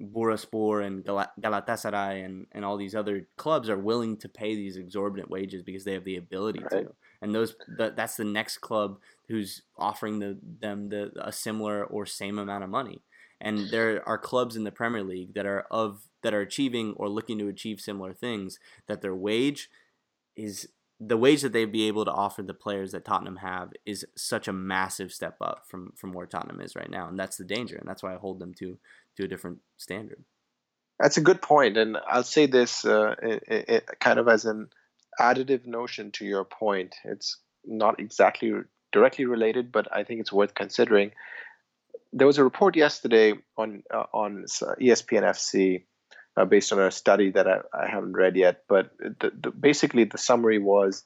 [0.00, 5.30] Bursaspor and Galatasaray and, and all these other clubs are willing to pay these exorbitant
[5.30, 6.84] wages because they have the ability right.
[6.84, 6.92] to.
[7.20, 8.98] And those that, that's the next club
[9.28, 13.02] who's offering the, them the a similar or same amount of money.
[13.40, 17.08] And there are clubs in the Premier League that are of that are achieving or
[17.08, 19.68] looking to achieve similar things that their wage
[20.36, 20.68] is
[21.00, 24.48] the wage that they'd be able to offer the players that Tottenham have is such
[24.48, 27.76] a massive step up from from where Tottenham is right now, and that's the danger,
[27.76, 28.78] and that's why I hold them to
[29.16, 30.24] to a different standard.
[30.98, 34.68] That's a good point, and I'll say this uh, it, it, kind of as an
[35.20, 36.94] additive notion to your point.
[37.04, 38.52] It's not exactly
[38.92, 41.12] directly related, but I think it's worth considering.
[42.12, 45.84] There was a report yesterday on uh, on ESPN FC
[46.36, 50.04] uh, based on a study that I, I haven't read yet, but the, the, basically
[50.04, 51.04] the summary was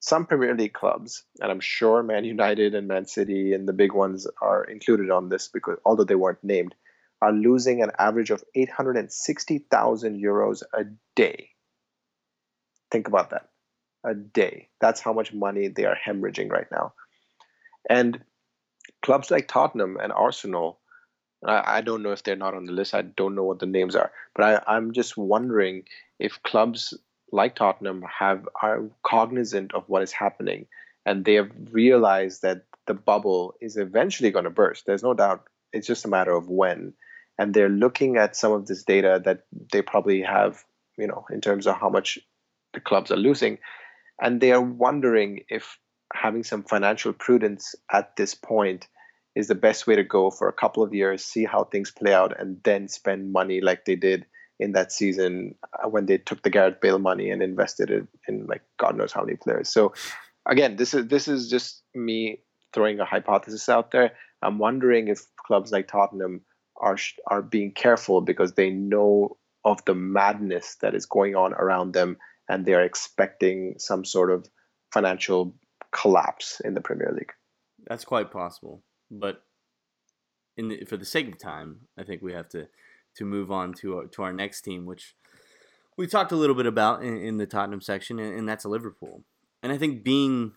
[0.00, 3.92] some Premier League clubs, and I'm sure Man United and Man City and the big
[3.92, 6.74] ones are included on this because although they weren't named,
[7.22, 10.84] are losing an average of 860,000 euros a
[11.14, 11.50] day.
[12.90, 13.48] Think about that.
[14.04, 14.68] A day.
[14.80, 16.92] That's how much money they are hemorrhaging right now.
[17.88, 18.20] And
[19.02, 20.78] clubs like Tottenham and Arsenal,
[21.44, 22.94] I, I, don't know if they're not on the list.
[22.94, 24.12] I don't know what the names are.
[24.34, 25.84] But I, I'm just wondering
[26.18, 26.94] if clubs
[27.32, 30.66] like Tottenham have are cognizant of what is happening,
[31.04, 34.86] and they have realized that the bubble is eventually going to burst.
[34.86, 35.44] There's no doubt.
[35.72, 36.94] It's just a matter of when,
[37.38, 40.64] and they're looking at some of this data that they probably have,
[40.96, 42.18] you know, in terms of how much
[42.76, 43.58] the clubs are losing,
[44.22, 45.78] and they are wondering if
[46.12, 48.86] having some financial prudence at this point
[49.34, 52.14] is the best way to go for a couple of years, see how things play
[52.14, 54.24] out, and then spend money like they did
[54.58, 58.46] in that season uh, when they took the Gareth Bale money and invested it in
[58.46, 59.68] like God knows how many players.
[59.68, 59.92] So
[60.48, 62.40] again, this is this is just me
[62.72, 64.12] throwing a hypothesis out there.
[64.42, 66.42] I'm wondering if clubs like Tottenham
[66.80, 66.96] are
[67.26, 72.16] are being careful because they know of the madness that is going on around them
[72.48, 74.48] and they are expecting some sort of
[74.92, 75.54] financial
[75.90, 77.32] collapse in the Premier League.
[77.86, 79.42] That's quite possible, but
[80.56, 82.68] in the, for the sake of time, I think we have to
[83.16, 85.14] to move on to our, to our next team, which
[85.96, 89.22] we talked a little bit about in, in the Tottenham section, and, and, that's Liverpool.
[89.62, 90.52] And I think being,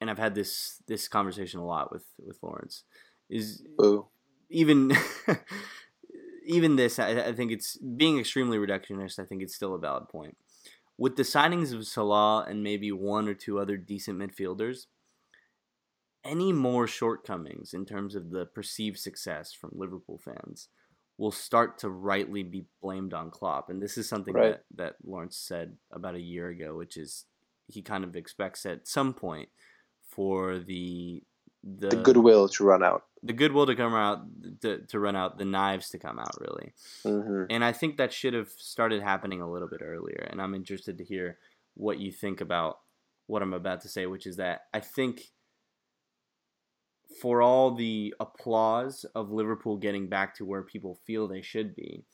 [0.00, 2.84] and I've had this this conversation a lot with with Lawrence,
[3.30, 4.06] is Ooh.
[4.50, 4.92] even
[6.46, 6.98] even this.
[6.98, 9.18] I, I think it's being extremely reductionist.
[9.18, 10.36] I think it's still a valid point.
[10.96, 14.86] With the signings of Salah and maybe one or two other decent midfielders,
[16.24, 20.68] any more shortcomings in terms of the perceived success from Liverpool fans
[21.18, 23.70] will start to rightly be blamed on Klopp.
[23.70, 24.52] And this is something right.
[24.52, 27.26] that, that Lawrence said about a year ago, which is
[27.66, 29.48] he kind of expects at some point
[30.08, 31.22] for the
[31.62, 33.04] the, the goodwill to run out.
[33.26, 34.20] The goodwill to come out
[34.60, 36.74] to, to run out, the knives to come out really.
[37.04, 37.44] Mm-hmm.
[37.48, 40.28] And I think that should have started happening a little bit earlier.
[40.30, 41.38] And I'm interested to hear
[41.74, 42.80] what you think about
[43.26, 45.32] what I'm about to say, which is that I think
[47.20, 52.04] for all the applause of Liverpool getting back to where people feel they should be,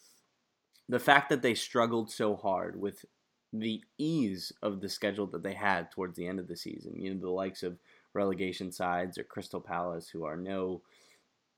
[0.89, 3.05] the fact that they struggled so hard with
[3.53, 7.13] the ease of the schedule that they had towards the end of the season, you
[7.13, 7.79] know, the likes of
[8.13, 10.83] relegation sides or Crystal Palace, who are no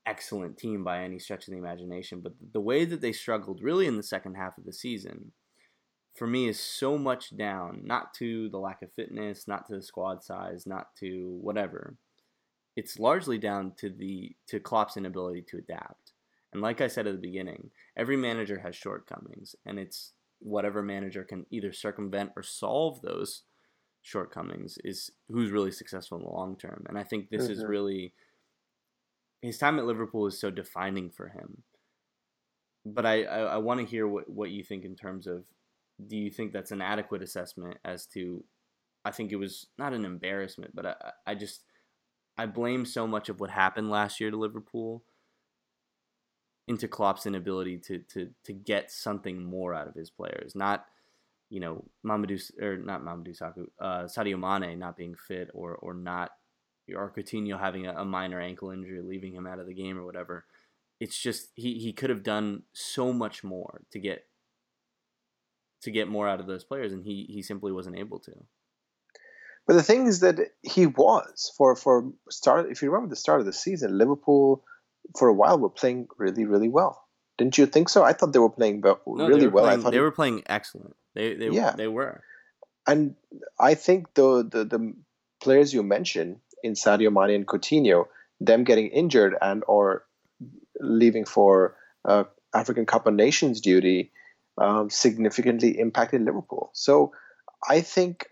[0.05, 3.87] excellent team by any stretch of the imagination, but the way that they struggled really
[3.87, 5.31] in the second half of the season
[6.15, 9.81] for me is so much down, not to the lack of fitness, not to the
[9.81, 11.97] squad size, not to whatever
[12.75, 16.13] it's largely down to the to Klopp's inability to adapt.
[16.51, 21.23] And like I said at the beginning, every manager has shortcomings, and it's whatever manager
[21.23, 23.43] can either circumvent or solve those
[24.01, 26.85] shortcomings is who's really successful in the long term.
[26.89, 27.53] And I think this mm-hmm.
[27.53, 28.13] is really
[29.43, 31.63] his time at Liverpool is so defining for him.
[32.85, 35.43] But I, I, I want to hear what, what you think in terms of
[36.07, 38.43] do you think that's an adequate assessment as to
[39.05, 40.95] I think it was not an embarrassment, but I,
[41.27, 41.65] I just
[42.37, 45.03] I blame so much of what happened last year to Liverpool
[46.69, 50.55] into Klopp's inability to to to get something more out of his players.
[50.55, 50.85] Not,
[51.49, 55.93] you know, Mamadou or not Mamadou Sakho, uh, Sadio Mane not being fit or or
[55.93, 56.31] not
[56.95, 60.05] or Coutinho having a, a minor ankle injury, leaving him out of the game or
[60.05, 60.45] whatever.
[60.99, 64.25] It's just he he could have done so much more to get
[65.81, 68.31] to get more out of those players, and he he simply wasn't able to.
[69.65, 72.69] But the thing is that he was for for start.
[72.69, 74.63] If you remember the start of the season, Liverpool
[75.17, 77.03] for a while were playing really really well.
[77.37, 78.03] Didn't you think so?
[78.03, 79.65] I thought they were playing no, really well.
[79.65, 80.95] Playing, I thought they were playing excellent.
[81.15, 81.71] They they yeah.
[81.71, 82.23] they were.
[82.85, 83.15] And
[83.59, 84.93] I think the the the
[85.41, 88.05] players you mentioned in Sadio Mane and Coutinho,
[88.39, 90.05] them getting injured and or
[90.79, 94.11] leaving for uh, African Cup of Nations duty,
[94.57, 96.71] um, significantly impacted Liverpool.
[96.73, 97.13] So
[97.67, 98.27] I think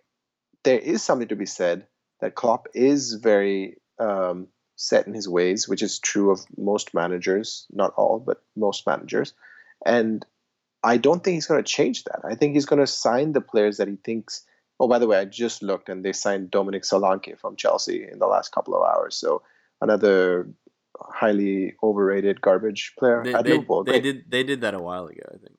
[0.64, 1.88] there is something to be said
[2.20, 7.66] that Klopp is very um, set in his ways, which is true of most managers,
[7.72, 9.34] not all, but most managers.
[9.86, 10.26] And
[10.84, 12.22] I don't think he's going to change that.
[12.24, 14.46] I think he's going to sign the players that he thinks.
[14.82, 18.18] Oh, by the way, I just looked and they signed Dominic Solanke from Chelsea in
[18.18, 19.16] the last couple of hours.
[19.16, 19.44] So
[19.80, 20.50] another
[21.00, 23.84] highly overrated garbage player they, at they, Liverpool.
[23.84, 25.56] They, they did they did that a while ago, I think.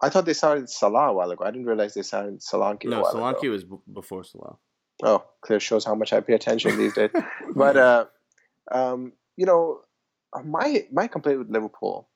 [0.00, 1.44] I thought they signed Salah a while ago.
[1.44, 2.84] I didn't realize they signed Solanke.
[2.84, 3.50] No, Solanke ago.
[3.50, 4.58] was b- before Salah.
[5.02, 7.10] Oh, clear shows how much I pay attention these days.
[7.56, 8.04] but uh,
[8.70, 9.80] um, you know,
[10.44, 12.08] my my complaint with Liverpool,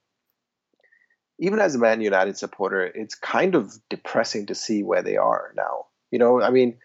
[1.39, 5.51] even as a Man United supporter, it's kind of depressing to see where they are
[5.57, 5.87] now.
[6.15, 6.77] You know, I mean,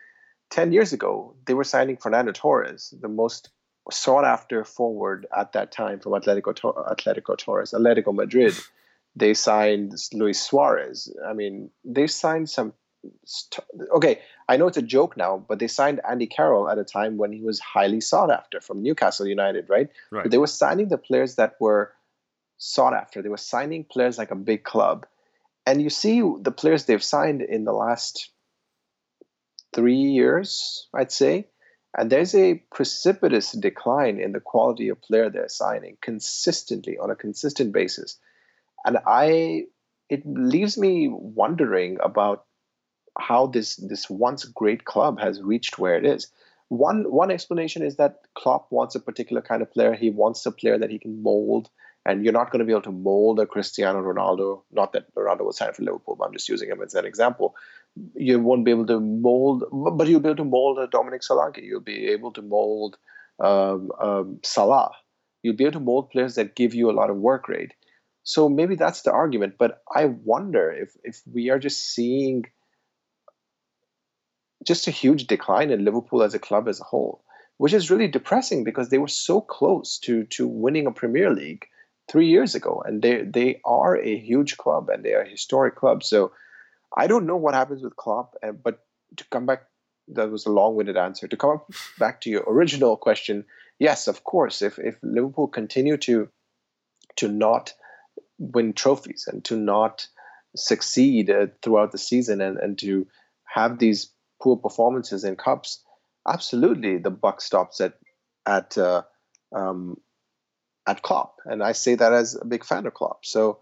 [0.50, 3.50] ten years ago they were signing Fernando Torres, the most
[3.92, 6.52] sought after forward at that time from Atletico
[6.94, 8.54] Atletico Torres, Atletico Madrid.
[9.14, 11.14] They signed Luis Suarez.
[11.30, 12.72] I mean, they signed some.
[13.98, 14.18] Okay,
[14.48, 17.32] I know it's a joke now, but they signed Andy Carroll at a time when
[17.32, 19.90] he was highly sought after from Newcastle United, right?
[20.10, 20.24] Right.
[20.24, 21.92] But they were signing the players that were
[22.58, 23.22] sought after.
[23.22, 25.06] They were signing players like a big club,
[25.66, 28.30] and you see the players they've signed in the last
[29.74, 31.48] three years, I'd say.
[31.96, 37.16] And there's a precipitous decline in the quality of player they're signing consistently on a
[37.16, 38.16] consistent basis.
[38.84, 39.64] And I
[40.08, 42.44] it leaves me wondering about
[43.18, 46.28] how this this once great club has reached where it is.
[46.68, 49.94] One one explanation is that Klopp wants a particular kind of player.
[49.94, 51.68] He wants a player that he can mold,
[52.06, 54.62] and you're not going to be able to mold a Cristiano Ronaldo.
[54.70, 57.56] Not that Ronaldo was signed for Liverpool, but I'm just using him as an example.
[58.14, 61.62] You won't be able to mold, but you'll be able to mold a Dominic Solanke.
[61.62, 62.96] You'll be able to mold
[63.40, 64.92] um, um, Salah.
[65.42, 67.72] You'll be able to mold players that give you a lot of work rate.
[68.22, 69.54] So maybe that's the argument.
[69.58, 72.44] But I wonder if if we are just seeing
[74.66, 77.24] just a huge decline in Liverpool as a club as a whole,
[77.56, 81.66] which is really depressing because they were so close to to winning a Premier League
[82.10, 85.76] three years ago, and they they are a huge club and they are a historic
[85.76, 86.04] club.
[86.04, 86.32] So
[86.96, 88.80] I don't know what happens with Klopp, but
[89.16, 89.62] to come back,
[90.08, 91.28] that was a long-winded answer.
[91.28, 91.60] To come
[91.98, 93.44] back to your original question,
[93.78, 96.28] yes, of course, if if Liverpool continue to
[97.16, 97.74] to not
[98.38, 100.06] win trophies and to not
[100.56, 103.06] succeed uh, throughout the season and, and to
[103.44, 104.10] have these
[104.42, 105.84] poor performances in cups,
[106.26, 107.94] absolutely the buck stops at
[108.46, 109.02] at uh,
[109.54, 109.96] um,
[110.86, 113.24] at Klopp, and I say that as a big fan of Klopp.
[113.24, 113.60] So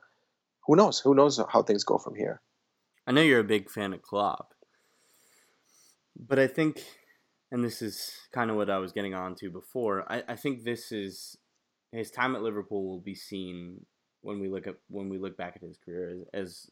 [0.67, 0.99] who knows?
[1.01, 2.41] Who knows how things go from here?
[3.09, 4.53] I know you're a big fan of Klopp,
[6.15, 6.85] but I think,
[7.51, 10.05] and this is kind of what I was getting on to before.
[10.13, 11.39] I, I think this is
[11.91, 13.87] his time at Liverpool will be seen
[14.21, 16.71] when we look at when we look back at his career as, as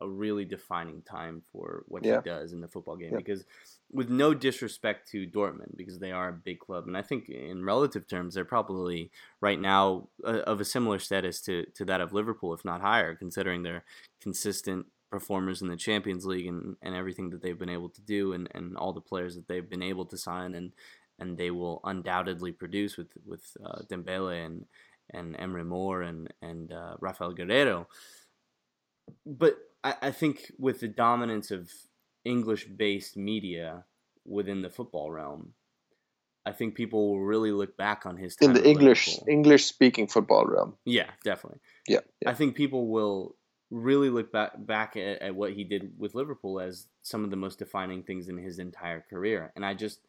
[0.00, 2.20] a really defining time for what yeah.
[2.22, 3.10] he does in the football game.
[3.10, 3.16] Yeah.
[3.16, 3.44] Because,
[3.90, 7.64] with no disrespect to Dortmund, because they are a big club, and I think in
[7.64, 9.10] relative terms they're probably
[9.40, 13.16] right now uh, of a similar status to to that of Liverpool, if not higher,
[13.16, 13.84] considering their
[14.20, 18.32] consistent performers in the Champions League and, and everything that they've been able to do,
[18.32, 20.72] and, and all the players that they've been able to sign, and
[21.20, 24.64] and they will undoubtedly produce with with uh, Dembele and
[25.10, 27.86] and Emre Mor and and uh, Rafael Guerreiro.
[29.24, 29.54] But
[29.84, 31.70] I, I think with the dominance of
[32.24, 33.84] English based media
[34.24, 35.52] within the football realm,
[36.46, 40.46] I think people will really look back on his in the English English speaking football
[40.46, 40.74] realm.
[40.84, 41.60] Yeah, definitely.
[41.86, 43.36] Yeah, yeah, I think people will
[43.72, 47.36] really look back back at, at what he did with Liverpool as some of the
[47.36, 50.00] most defining things in his entire career, and I just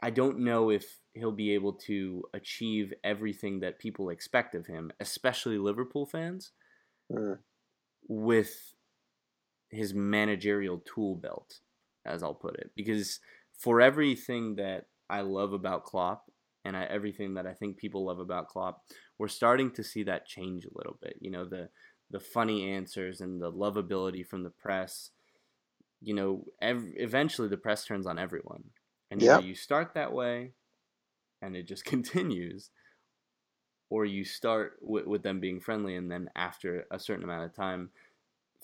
[0.00, 4.92] I don't know if he'll be able to achieve everything that people expect of him,
[5.00, 6.52] especially Liverpool fans.
[7.12, 7.38] Mm
[8.08, 8.74] with
[9.70, 11.60] his managerial tool belt,
[12.04, 12.70] as I'll put it.
[12.76, 13.20] Because
[13.58, 16.30] for everything that I love about Klopp
[16.64, 18.82] and I, everything that I think people love about Klopp,
[19.18, 21.16] we're starting to see that change a little bit.
[21.20, 21.68] You know, the
[22.12, 25.10] the funny answers and the lovability from the press.
[26.00, 28.64] You know, ev- eventually the press turns on everyone,
[29.10, 29.40] and yeah.
[29.40, 30.52] you start that way,
[31.40, 32.70] and it just continues,
[33.92, 37.54] or you start with, with them being friendly and then after a certain amount of
[37.54, 37.90] time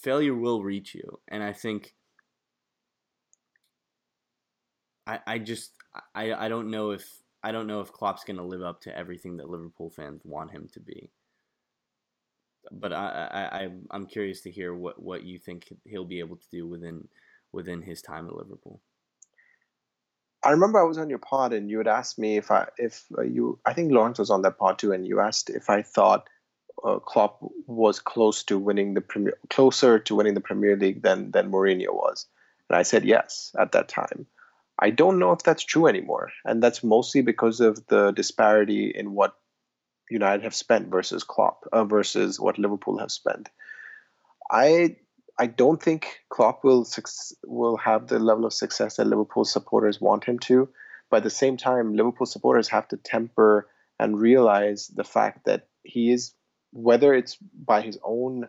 [0.00, 1.92] failure will reach you and i think
[5.06, 5.72] i i just
[6.14, 8.96] i i don't know if i don't know if klopp's going to live up to
[8.96, 11.10] everything that liverpool fans want him to be
[12.70, 16.46] but I, I i'm curious to hear what what you think he'll be able to
[16.50, 17.08] do within
[17.52, 18.80] within his time at liverpool.
[20.42, 23.04] I remember I was on your pod and you had asked me if I if
[23.16, 25.82] uh, you I think Lawrence was on that pod too and you asked if I
[25.82, 26.28] thought
[26.84, 31.32] uh, Klopp was close to winning the premier closer to winning the Premier League than
[31.32, 32.26] than Mourinho was.
[32.68, 34.26] And I said yes at that time.
[34.78, 36.30] I don't know if that's true anymore.
[36.44, 39.34] And that's mostly because of the disparity in what
[40.10, 43.48] United have spent versus Klopp uh, versus what Liverpool have spent.
[44.50, 44.96] I
[45.38, 46.86] I don't think Klopp will
[47.46, 50.68] will have the level of success that Liverpool supporters want him to.
[51.10, 55.68] But at the same time, Liverpool supporters have to temper and realize the fact that
[55.82, 56.34] he is,
[56.72, 58.48] whether it's by his own.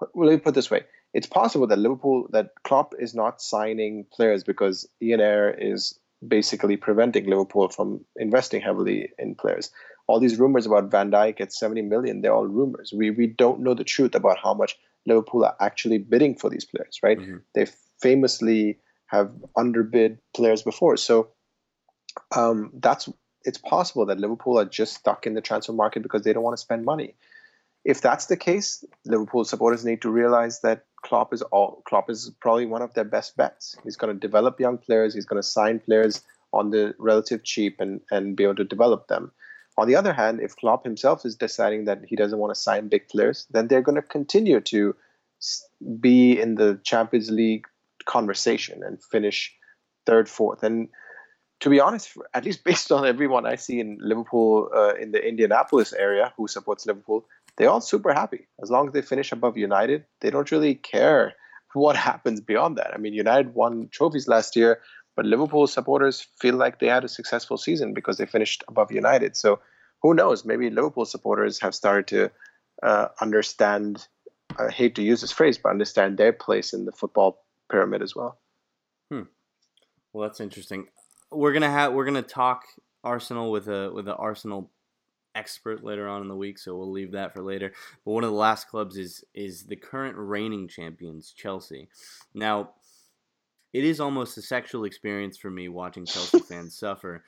[0.00, 4.06] Well, let me put this way: it's possible that Liverpool, that Klopp is not signing
[4.12, 9.70] players because Ian Ayre is basically preventing Liverpool from investing heavily in players.
[10.10, 12.92] All these rumors about Van Dijk at 70 million, they're all rumors.
[12.92, 16.64] We we don't know the truth about how much Liverpool are actually bidding for these
[16.64, 17.18] players, right?
[17.18, 17.36] Mm-hmm.
[17.54, 17.66] They
[18.00, 20.96] famously have underbid players before.
[20.96, 21.28] So
[22.34, 23.08] um, that's
[23.44, 26.56] it's possible that Liverpool are just stuck in the transfer market because they don't want
[26.56, 27.14] to spend money.
[27.84, 32.30] If that's the case, Liverpool supporters need to realize that Klopp is all Klopp is
[32.40, 33.76] probably one of their best bets.
[33.84, 35.14] He's going to develop young players.
[35.14, 39.08] He's going to sign players on the relative cheap and and be able to develop
[39.08, 39.32] them.
[39.80, 42.88] On the other hand, if Klopp himself is deciding that he doesn't want to sign
[42.88, 44.94] big players, then they're going to continue to
[45.98, 47.66] be in the Champions League
[48.04, 49.56] conversation and finish
[50.04, 50.62] third, fourth.
[50.62, 50.90] And
[51.60, 55.26] to be honest, at least based on everyone I see in Liverpool, uh, in the
[55.26, 57.24] Indianapolis area who supports Liverpool,
[57.56, 58.48] they're all super happy.
[58.62, 61.32] As long as they finish above United, they don't really care
[61.72, 62.92] what happens beyond that.
[62.92, 64.80] I mean, United won trophies last year,
[65.20, 69.36] but Liverpool supporters feel like they had a successful season because they finished above United.
[69.36, 69.60] So
[70.00, 70.46] who knows?
[70.46, 72.30] Maybe Liverpool supporters have started to
[72.82, 74.08] uh, understand.
[74.58, 78.16] I hate to use this phrase, but understand their place in the football pyramid as
[78.16, 78.38] well.
[79.10, 79.24] Hmm.
[80.14, 80.86] Well, that's interesting.
[81.30, 82.62] We're gonna have we're gonna talk
[83.04, 84.70] Arsenal with a with an Arsenal
[85.34, 87.74] expert later on in the week, so we'll leave that for later.
[88.06, 91.90] But one of the last clubs is is the current reigning champions, Chelsea.
[92.32, 92.70] Now,
[93.72, 97.24] it is almost a sexual experience for me watching Chelsea fans suffer.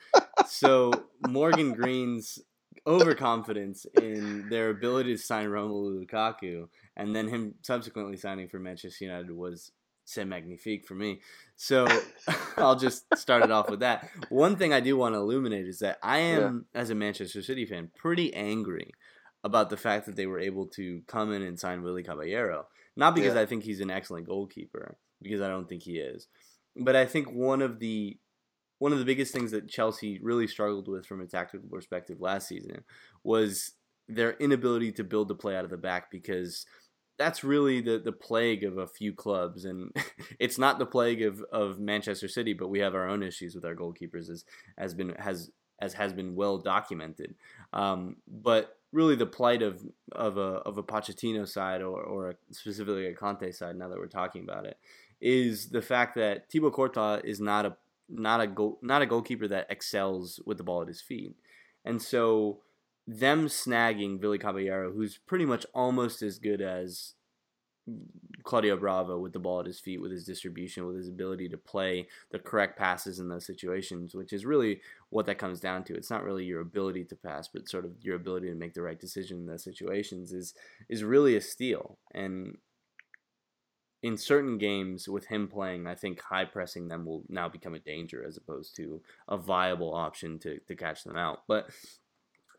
[0.47, 0.91] So
[1.27, 2.39] Morgan Green's
[2.85, 6.67] overconfidence in their ability to sign Romelu Lukaku
[6.97, 9.71] and then him subsequently signing for Manchester United was
[10.05, 11.21] c'est magnifique for me.
[11.55, 11.87] So
[12.57, 14.09] I'll just start it off with that.
[14.29, 16.81] One thing I do want to illuminate is that I am, yeah.
[16.81, 18.91] as a Manchester City fan, pretty angry
[19.43, 22.67] about the fact that they were able to come in and sign Willy Caballero.
[22.95, 23.41] Not because yeah.
[23.41, 26.27] I think he's an excellent goalkeeper, because I don't think he is.
[26.75, 28.17] But I think one of the
[28.79, 32.49] one of the biggest things that Chelsea really struggled with from a tactical perspective last
[32.49, 32.83] season
[33.23, 33.71] was
[34.09, 36.65] their inability to build the play out of the back because
[37.17, 39.91] that's really the, the plague of a few clubs and
[40.39, 43.65] it's not the plague of, of Manchester City but we have our own issues with
[43.65, 44.43] our goalkeepers as
[44.77, 45.51] has been has
[45.81, 47.35] as has been well documented
[47.71, 53.07] um, but really the plight of of a of a Pochettino side or, or specifically
[53.07, 54.77] a Conte side now that we're talking about it
[55.23, 57.77] is the fact that Thibaut Courtois is not a
[58.09, 61.35] not a goal, not a goalkeeper that excels with the ball at his feet,
[61.85, 62.59] and so
[63.07, 67.13] them snagging Willy Caballero, who's pretty much almost as good as
[68.43, 71.57] Claudio Bravo with the ball at his feet, with his distribution, with his ability to
[71.57, 75.95] play the correct passes in those situations, which is really what that comes down to.
[75.95, 78.81] It's not really your ability to pass, but sort of your ability to make the
[78.81, 80.53] right decision in those situations is
[80.89, 81.97] is really a steal.
[82.13, 82.57] And
[84.03, 87.79] in certain games with him playing, I think high pressing them will now become a
[87.79, 91.43] danger as opposed to a viable option to, to catch them out.
[91.47, 91.69] But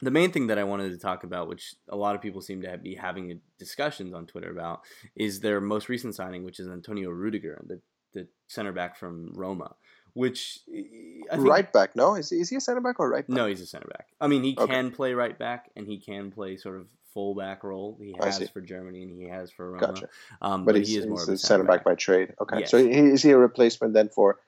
[0.00, 2.62] the main thing that I wanted to talk about, which a lot of people seem
[2.62, 4.80] to be having discussions on Twitter about,
[5.14, 7.80] is their most recent signing, which is Antonio Rudiger, the,
[8.14, 9.74] the center back from Roma.
[10.14, 11.94] Which think, right back?
[11.94, 13.36] No, is he, is he a center back or right back?
[13.36, 14.06] No, he's a center back.
[14.20, 14.72] I mean, he okay.
[14.72, 17.96] can play right back and he can play sort of fullback role.
[18.00, 19.86] He has for Germany and he has for Roma.
[19.86, 20.08] Gotcha.
[20.42, 21.78] Um, but, but he is more of a center back.
[21.78, 22.34] back by trade.
[22.42, 22.70] Okay, yes.
[22.70, 24.40] so is he a replacement then for?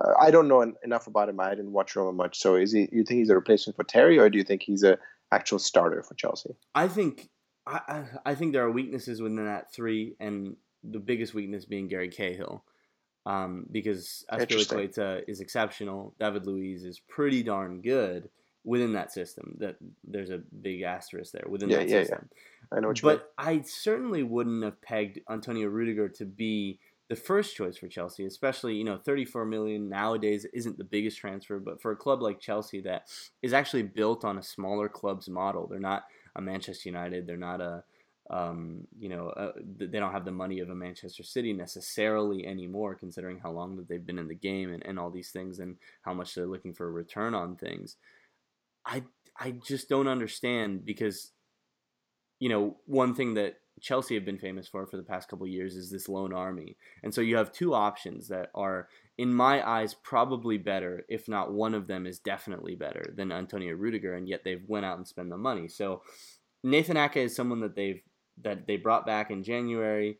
[0.00, 1.38] Uh, I don't know enough about him.
[1.38, 2.40] I didn't watch Roma much.
[2.40, 2.88] So is he?
[2.90, 4.98] You think he's a replacement for Terry, or do you think he's a
[5.30, 6.56] actual starter for Chelsea?
[6.74, 7.28] I think
[7.66, 12.08] I I think there are weaknesses within that three, and the biggest weakness being Gary
[12.08, 12.64] Cahill.
[13.26, 16.14] Um, because Azpilicueta is exceptional.
[16.20, 18.28] David Luiz is pretty darn good
[18.64, 19.56] within that system.
[19.58, 22.28] That there's a big asterisk there within yeah, that yeah, system.
[22.32, 22.78] Yeah.
[22.78, 23.60] I know what you But mean.
[23.60, 28.74] I certainly wouldn't have pegged Antonio Rudiger to be the first choice for Chelsea, especially
[28.74, 32.80] you know 34 million nowadays isn't the biggest transfer, but for a club like Chelsea
[32.82, 33.08] that
[33.42, 36.04] is actually built on a smaller club's model, they're not
[36.36, 37.84] a Manchester United, they're not a
[38.30, 42.94] um, you know, uh, they don't have the money of a Manchester City necessarily anymore,
[42.94, 45.76] considering how long that they've been in the game and, and all these things and
[46.02, 47.96] how much they're looking for a return on things.
[48.86, 49.04] I
[49.38, 51.32] I just don't understand because
[52.38, 55.76] you know one thing that Chelsea have been famous for for the past couple years
[55.76, 59.94] is this loan army, and so you have two options that are, in my eyes,
[59.94, 64.42] probably better, if not one of them is definitely better than Antonio Rudiger, and yet
[64.44, 65.68] they've went out and spent the money.
[65.68, 66.02] So
[66.62, 68.00] Nathan Ake is someone that they've
[68.42, 70.18] that they brought back in January.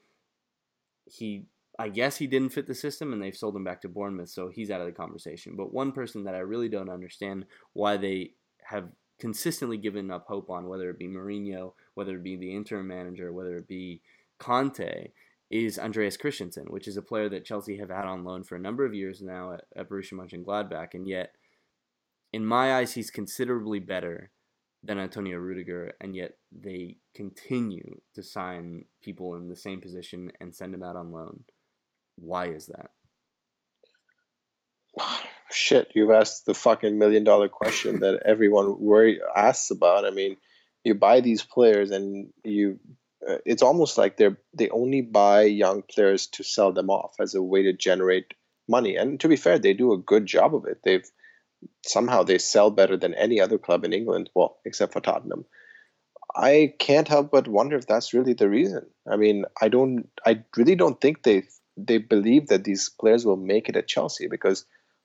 [1.07, 1.47] He
[1.78, 4.49] I guess he didn't fit the system and they've sold him back to Bournemouth, so
[4.49, 5.57] he's out of the conversation.
[5.57, 8.35] But one person that I really don't understand why they
[8.65, 8.89] have
[9.19, 13.32] consistently given up hope on, whether it be Mourinho, whether it be the interim manager,
[13.32, 14.01] whether it be
[14.39, 15.12] Conte,
[15.51, 18.61] is Andreas Christensen, which is a player that Chelsea have had on loan for a
[18.61, 21.32] number of years now at, at Borussia Mönchengladbach, and yet,
[22.32, 24.31] in my eyes, he's considerably better
[24.82, 30.55] than Antonio Rudiger, and yet they continue to sign people in the same position and
[30.55, 31.45] send them out on loan.
[32.16, 32.91] Why is that?
[35.55, 40.05] Shit, you've asked the fucking million dollar question that everyone worry asks about.
[40.05, 40.36] I mean,
[40.85, 42.78] you buy these players and you
[43.26, 47.35] uh, it's almost like they're they only buy young players to sell them off as
[47.35, 48.35] a way to generate
[48.68, 48.97] money.
[48.97, 50.81] And to be fair, they do a good job of it.
[50.85, 51.09] They've
[51.86, 55.47] somehow they sell better than any other club in England, well, except for Tottenham.
[56.36, 58.86] I can't help but wonder if that's really the reason.
[59.10, 61.44] I mean, I don't I really don't think they
[61.76, 64.64] they believe that these players will make it at Chelsea because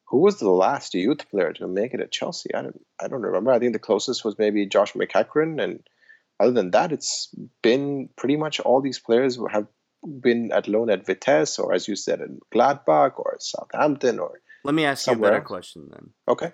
[0.09, 2.53] who was the last youth player to make it at Chelsea?
[2.53, 3.51] I don't I don't remember.
[3.51, 5.87] I think the closest was maybe Josh McEachran, and
[6.39, 9.67] other than that, it's been pretty much all these players who have
[10.21, 14.41] been at loan at Vitesse or as you said in Gladbach or Southampton or.
[14.63, 15.47] Let me ask you a better else.
[15.47, 16.09] question then.
[16.27, 16.51] Okay.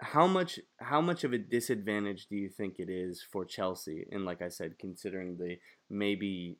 [0.00, 4.06] How much how much of a disadvantage do you think it is for Chelsea?
[4.10, 5.56] And like I said, considering the
[5.88, 6.58] maybe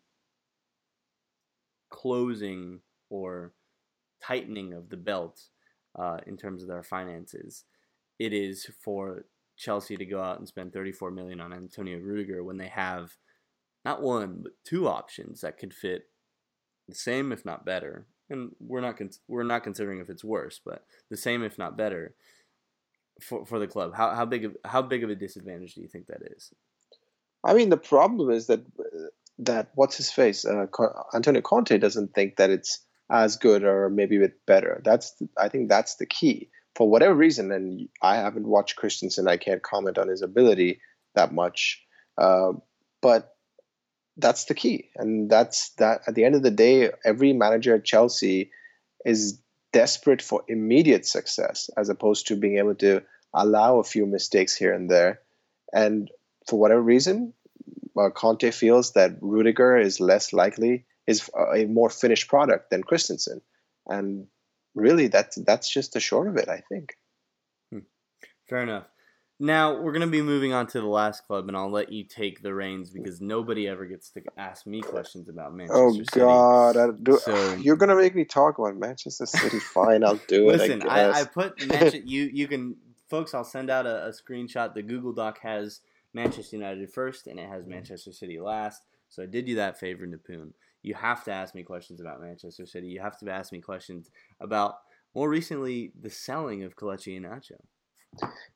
[1.90, 2.80] closing
[3.10, 3.52] or
[4.22, 5.40] tightening of the belt
[5.98, 7.64] uh, in terms of their finances,
[8.18, 9.24] it is for
[9.56, 13.16] Chelsea to go out and spend 34 million on Antonio Rudiger when they have
[13.84, 16.08] not one but two options that could fit
[16.88, 18.06] the same if not better.
[18.28, 21.76] And we're not con- we're not considering if it's worse, but the same if not
[21.76, 22.14] better
[23.20, 23.94] for for the club.
[23.94, 26.52] How how big of how big of a disadvantage do you think that is?
[27.44, 28.66] I mean, the problem is that
[29.38, 30.66] that what's his face uh,
[31.14, 32.80] Antonio Conte doesn't think that it's
[33.10, 34.80] as good or maybe a bit better.
[34.84, 37.52] That's the, I think that's the key for whatever reason.
[37.52, 39.28] And I haven't watched Christensen.
[39.28, 40.80] I can't comment on his ability
[41.14, 41.82] that much,
[42.18, 42.52] uh,
[43.00, 43.34] but
[44.16, 44.90] that's the key.
[44.96, 46.02] And that's that.
[46.06, 48.50] At the end of the day, every manager at Chelsea
[49.04, 49.40] is
[49.72, 53.02] desperate for immediate success as opposed to being able to
[53.32, 55.20] allow a few mistakes here and there.
[55.72, 56.10] And
[56.48, 57.34] for whatever reason,
[57.98, 62.82] uh, Conte feels that Rudiger is less likely is uh, a more finished product than
[62.82, 63.40] Christensen,
[63.86, 64.26] and
[64.74, 66.96] really that's that's just the short of it, I think.
[67.72, 67.80] Hmm.
[68.48, 68.86] Fair enough.
[69.38, 72.42] Now we're gonna be moving on to the last club, and I'll let you take
[72.42, 73.02] the reins hmm.
[73.02, 76.20] because nobody ever gets to ask me questions about Manchester oh, City.
[76.20, 79.58] God, do, so, you're gonna make me talk about Manchester City.
[79.58, 80.58] Fine, I'll do it.
[80.58, 81.98] Listen, I, I, I, put Manchester.
[82.04, 82.76] you you can
[83.08, 83.34] folks.
[83.34, 84.72] I'll send out a, a screenshot.
[84.72, 85.80] The Google Doc has
[86.14, 87.70] Manchester United first, and it has hmm.
[87.70, 88.82] Manchester City last.
[89.10, 90.52] So I did you that favor, Nipun.
[90.86, 92.86] You have to ask me questions about Manchester City.
[92.86, 94.08] You have to ask me questions
[94.40, 94.76] about
[95.16, 97.58] more recently the selling of Kelechi Iheanacho.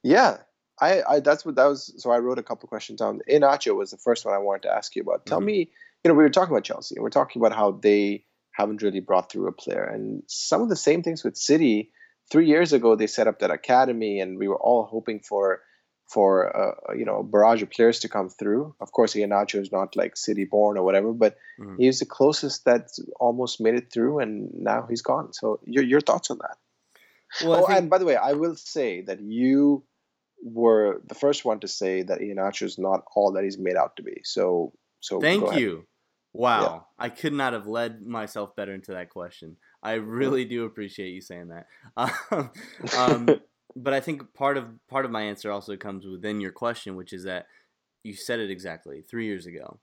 [0.04, 0.36] Yeah,
[0.80, 1.92] I, I that's what that was.
[1.98, 3.20] So I wrote a couple questions down.
[3.28, 5.26] Iheanacho was the first one I wanted to ask you about.
[5.26, 5.46] Tell mm-hmm.
[5.46, 5.70] me,
[6.04, 7.00] you know, we were talking about Chelsea.
[7.00, 10.76] We're talking about how they haven't really brought through a player, and some of the
[10.76, 11.90] same things with City.
[12.30, 15.62] Three years ago, they set up that academy, and we were all hoping for
[16.10, 18.74] for uh, you know a barrage of players to come through.
[18.80, 21.76] Of course, Iheanacho is not like city born or whatever, but mm-hmm.
[21.78, 25.32] he's the closest that almost made it through, and now he's gone.
[25.32, 26.56] So your your thoughts on that?
[27.44, 27.78] Well, oh, think...
[27.78, 29.84] and by the way, I will say that you
[30.42, 33.96] were the first one to say that Iheanacho is not all that he's made out
[33.96, 34.22] to be.
[34.24, 35.86] So so thank you.
[36.32, 36.60] Wow,
[36.98, 37.04] yeah.
[37.04, 39.56] I could not have led myself better into that question.
[39.82, 41.66] I really do appreciate you saying that.
[42.96, 43.28] um,
[43.76, 47.12] but I think part of part of my answer also comes within your question, which
[47.12, 47.46] is that
[48.02, 49.78] you said it exactly three years ago.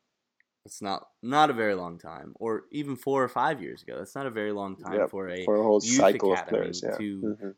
[0.66, 3.98] It's not not a very long time, or even four or five years ago.
[3.98, 6.98] That's not a very long time for a for a whole cycle of players yeah.
[6.98, 7.50] to mm-hmm.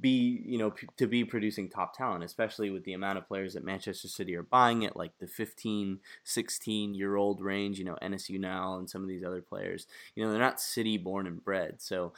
[0.00, 3.54] be you know p- to be producing top talent, especially with the amount of players
[3.54, 7.80] that Manchester City are buying at like the 15, 16 year old range.
[7.80, 9.88] You know NSU now and some of these other players.
[10.14, 12.12] You know they're not city born and bred, so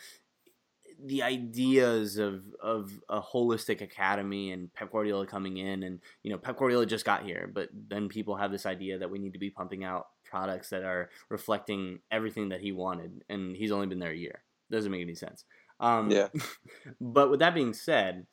[1.02, 6.38] the ideas of of a holistic academy and Pep Guardiola coming in and you know
[6.38, 9.38] Pep Guardiola just got here, but then people have this idea that we need to
[9.38, 13.98] be pumping out products that are reflecting everything that he wanted, and he's only been
[13.98, 14.42] there a year.
[14.70, 15.44] Doesn't make any sense.
[15.80, 16.28] Um, yeah.
[17.00, 18.26] but with that being said,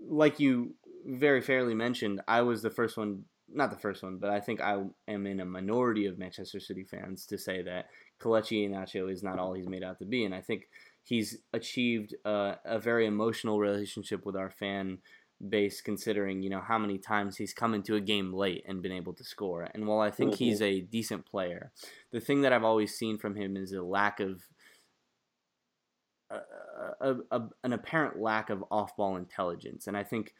[0.00, 0.74] like you
[1.04, 3.24] very fairly mentioned, I was the first one.
[3.48, 6.82] Not the first one, but I think I am in a minority of Manchester City
[6.82, 7.86] fans to say that
[8.20, 10.68] Kelechi Iheanacho is not all he's made out to be, and I think
[11.06, 14.98] he's achieved uh, a very emotional relationship with our fan
[15.48, 18.92] base considering you know how many times he's come into a game late and been
[18.92, 20.44] able to score and while i think mm-hmm.
[20.44, 21.70] he's a decent player
[22.10, 24.44] the thing that i've always seen from him is a lack of
[26.30, 26.38] a,
[27.02, 30.32] a, a, an apparent lack of off-ball intelligence and i think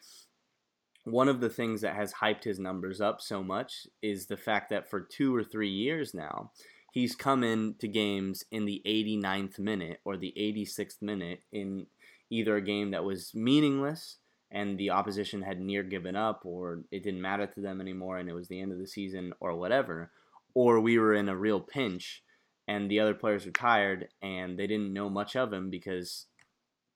[1.03, 4.71] one of the things that has hyped his numbers up so much is the fact
[4.71, 6.51] that for two or three years now
[6.97, 11.85] he's come into games in the 89th minute or the 86th minute in
[12.31, 14.17] either a game that was meaningless
[14.49, 18.27] and the opposition had near given up or it didn't matter to them anymore and
[18.27, 20.09] it was the end of the season or whatever
[20.55, 22.23] or we were in a real pinch
[22.67, 26.25] and the other players were tired and they didn't know much of him because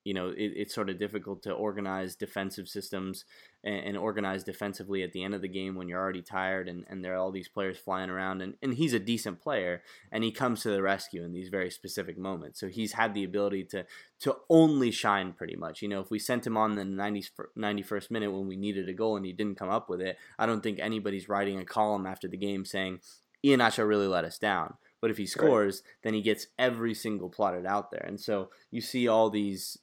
[0.04, 3.24] you know, it, it's sort of difficult to organize defensive systems
[3.62, 6.84] and, and, organize defensively at the end of the game when you're already tired and,
[6.88, 8.42] and there are all these players flying around.
[8.42, 11.70] And, and he's a decent player and he comes to the rescue in these very
[11.70, 12.58] specific moments.
[12.58, 13.86] So he's had the ability to,
[14.20, 15.82] to only shine pretty much.
[15.82, 17.26] You know, if we sent him on the 90,
[17.56, 20.46] 91st minute when we needed a goal and he didn't come up with it, I
[20.46, 23.00] don't think anybody's writing a column after the game saying,
[23.44, 25.94] Ian Iheanacho really let us down But if he scores, right.
[26.02, 28.04] then he gets every single plotted out there.
[28.06, 29.78] And so you see all these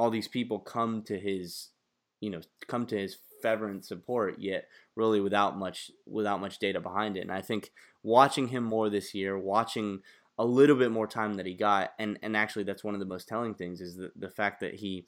[0.00, 1.68] all these people come to his
[2.20, 4.66] you know come to his fervent support yet
[4.96, 7.20] really without much without much data behind it.
[7.20, 7.70] And i think
[8.02, 10.00] watching him more this year watching
[10.38, 13.12] a little bit more time that he got and and actually that's one of the
[13.14, 15.04] most telling things is the, the fact that he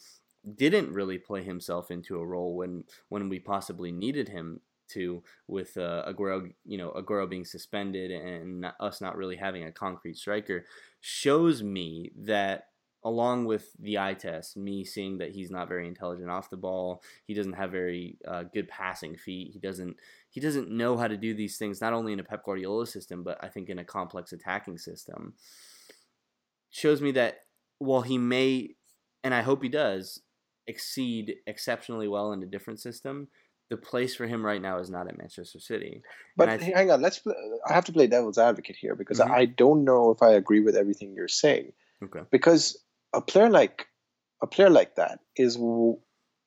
[0.57, 5.79] didn't really play himself into a role when when we possibly needed him to with
[5.79, 10.67] uh, Aguero, you know, Aguero being suspended and us not really having a concrete striker
[11.01, 12.67] shows me that
[13.05, 17.03] along with the eye test, me seeing that he's not very intelligent off the ball,
[17.27, 19.51] he doesn't have very uh, good passing feet.
[19.53, 19.97] He doesn't
[20.31, 23.23] he doesn't know how to do these things not only in a Pep Guardiola system,
[23.23, 25.35] but I think in a complex attacking system.
[26.71, 27.41] Shows me that
[27.79, 28.77] while he may,
[29.23, 30.23] and I hope he does,
[30.67, 33.29] exceed exceptionally well in a different system,
[33.69, 36.03] the place for him right now is not at Manchester City.
[36.37, 37.23] But th- hang on, let's.
[37.67, 39.33] I have to play devil's advocate here because mm-hmm.
[39.33, 41.73] I don't know if I agree with everything you're saying.
[42.05, 42.21] Okay.
[42.31, 42.79] Because
[43.13, 43.87] a player like
[44.43, 45.59] a player like that is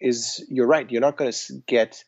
[0.01, 0.89] is you're right.
[0.89, 2.03] You're not going to get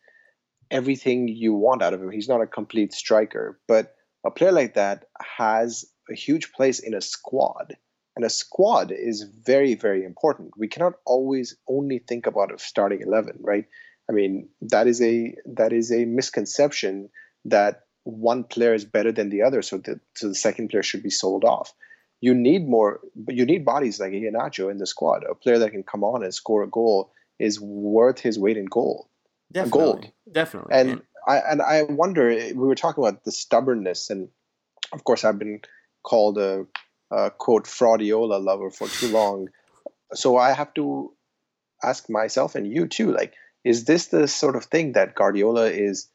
[0.69, 2.11] everything you want out of him.
[2.11, 5.05] He's not a complete striker, but a player like that
[5.37, 7.75] has a huge place in a squad.
[8.15, 10.51] And a squad is very, very important.
[10.57, 13.65] We cannot always only think about a starting eleven, right?
[14.09, 17.09] I mean, that is a that is a misconception
[17.45, 21.03] that one player is better than the other, so the so the second player should
[21.03, 21.73] be sold off
[22.21, 25.23] you need more, but you need bodies like Iheanacho in the squad.
[25.29, 28.65] A player that can come on and score a goal is worth his weight in
[28.65, 29.07] gold.
[29.51, 30.11] Definitely, gold.
[30.31, 30.73] definitely.
[30.73, 31.01] And Man.
[31.27, 32.29] I and I wonder.
[32.29, 34.29] We were talking about the stubbornness, and
[34.91, 35.61] of course, I've been
[36.03, 36.65] called a,
[37.11, 39.49] a quote fraudiola lover for too long.
[40.13, 41.13] So I have to
[41.83, 43.33] ask myself and you too, like,
[43.63, 46.07] is this the sort of thing that Guardiola is,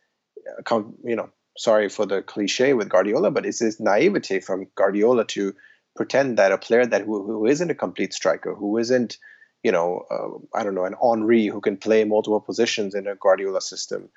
[0.71, 5.27] uh, you know, sorry for the cliche with Guardiola, but is this naivete from Guardiola
[5.27, 5.55] to
[5.95, 9.19] pretend that a player that who, who isn't a complete striker, who isn't,
[9.63, 13.15] you know, uh, I don't know, an Henry who can play multiple positions in a
[13.15, 14.09] Guardiola system,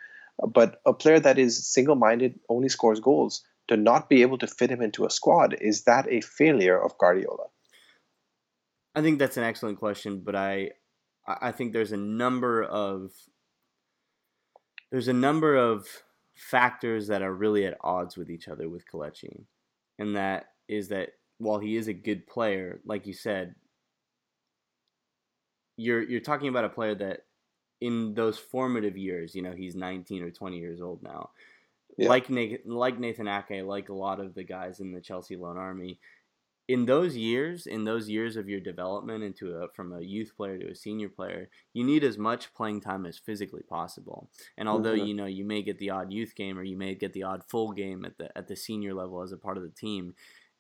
[0.48, 4.70] but a player that is single-minded, only scores goals, to not be able to fit
[4.70, 7.48] him into a squad, is that a failure of Guardiola?
[8.94, 10.72] I think that's an excellent question, but I
[11.28, 13.12] I think there's a number of
[14.92, 15.88] there's a number of
[16.36, 19.46] factors that are really at odds with each other with Kelechi.
[19.98, 23.56] And that is that while he is a good player, like you said,
[25.78, 27.22] you're you're talking about a player that
[27.82, 31.32] in those formative years, you know, he's 19 or 20 years old now.
[31.98, 32.10] Yeah.
[32.10, 35.57] Like Nathan, like Nathan Ake, like a lot of the guys in the Chelsea loan
[35.57, 35.99] army,
[36.68, 40.57] in those years, in those years of your development into a from a youth player
[40.57, 44.30] to a senior player, you need as much playing time as physically possible.
[44.57, 45.06] And although mm-hmm.
[45.06, 47.44] you know you may get the odd youth game or you may get the odd
[47.48, 50.16] full game at the at the senior level as a part of the team,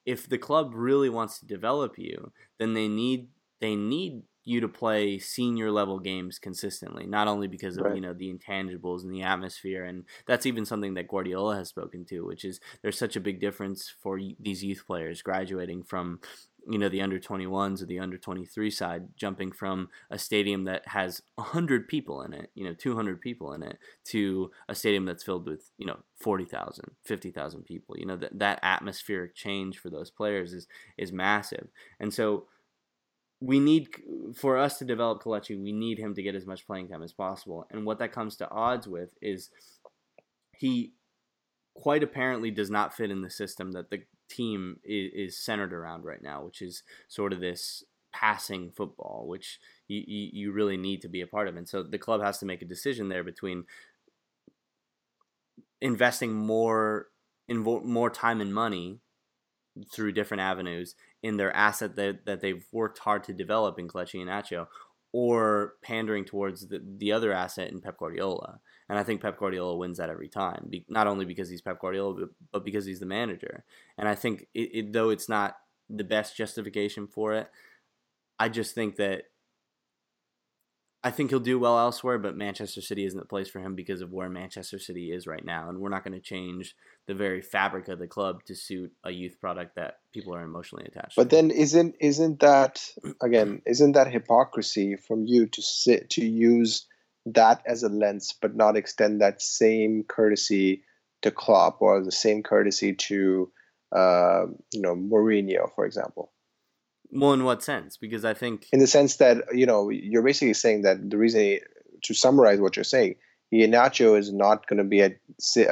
[0.05, 3.29] if the club really wants to develop you, then they need
[3.59, 7.95] they need you to play senior level games consistently not only because of right.
[7.95, 12.05] you know the intangibles and the atmosphere and that's even something that Guardiola has spoken
[12.05, 16.19] to which is there's such a big difference for these youth players graduating from
[16.67, 20.87] you know the under 21s or the under 23 side jumping from a stadium that
[20.87, 25.23] has 100 people in it you know 200 people in it to a stadium that's
[25.23, 27.97] filled with you know 40,000 50,000 people.
[27.97, 30.67] You know that that atmospheric change for those players is
[30.97, 31.67] is massive.
[31.99, 32.45] And so
[33.41, 33.89] we need
[34.35, 37.13] for us to develop Kelechi we need him to get as much playing time as
[37.13, 37.67] possible.
[37.69, 39.49] And what that comes to odds with is
[40.57, 40.93] he
[41.75, 46.05] quite apparently does not fit in the system that the team is, is centered around
[46.05, 47.83] right now, which is sort of this
[48.13, 51.57] passing football, which you, you, you really need to be a part of.
[51.57, 53.65] And so the club has to make a decision there between
[55.81, 57.07] investing more
[57.47, 58.99] in more time and money
[59.91, 64.23] through different avenues in their asset that, that they've worked hard to develop in Kelechi
[64.23, 64.67] Iheanacho
[65.17, 68.59] or pandering towards the, the other asset in Pep Guardiola.
[68.89, 71.79] And I think Pep Guardiola wins that every time, Be, not only because he's Pep
[71.79, 73.63] Guardiola, but, but because he's the manager.
[73.97, 75.55] And I think, it, it, though it's not
[75.89, 77.49] the best justification for it,
[78.37, 79.21] I just think that
[81.05, 84.01] I think he'll do well elsewhere, but Manchester City isn't the place for him because
[84.01, 85.69] of where Manchester City is right now.
[85.69, 86.75] And we're not going to change
[87.05, 90.85] the very fabric of the club to suit a youth product that people are emotionally
[90.85, 91.35] attached but to.
[91.35, 92.89] then isn't isn't that
[93.21, 96.87] again, isn't that hypocrisy from you to sit to use
[97.27, 100.81] that as a lens but not extend that same courtesy
[101.21, 103.51] to Klopp or the same courtesy to
[103.95, 106.31] uh, you know Mourinho, for example?
[107.15, 107.97] Well, in what sense?
[107.97, 111.59] Because I think in the sense that you know you're basically saying that the reason
[112.03, 113.15] to summarize what you're saying,
[113.53, 115.17] Iheanacho is not going to be at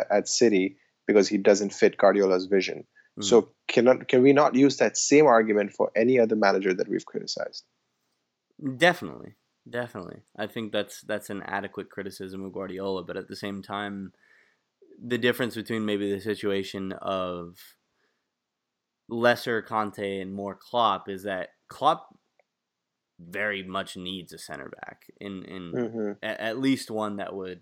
[0.09, 2.79] at City because he doesn't fit Guardiola's vision.
[2.79, 3.23] Mm-hmm.
[3.23, 7.05] So cannot can we not use that same argument for any other manager that we've
[7.05, 7.63] criticized?
[8.77, 9.33] Definitely,
[9.69, 10.21] definitely.
[10.37, 14.13] I think that's that's an adequate criticism of Guardiola, but at the same time,
[15.03, 17.57] the difference between maybe the situation of
[19.09, 22.17] lesser Conte and more Klopp is that Klopp
[23.19, 26.11] very much needs a center back in in mm-hmm.
[26.21, 27.61] at, at, least one that would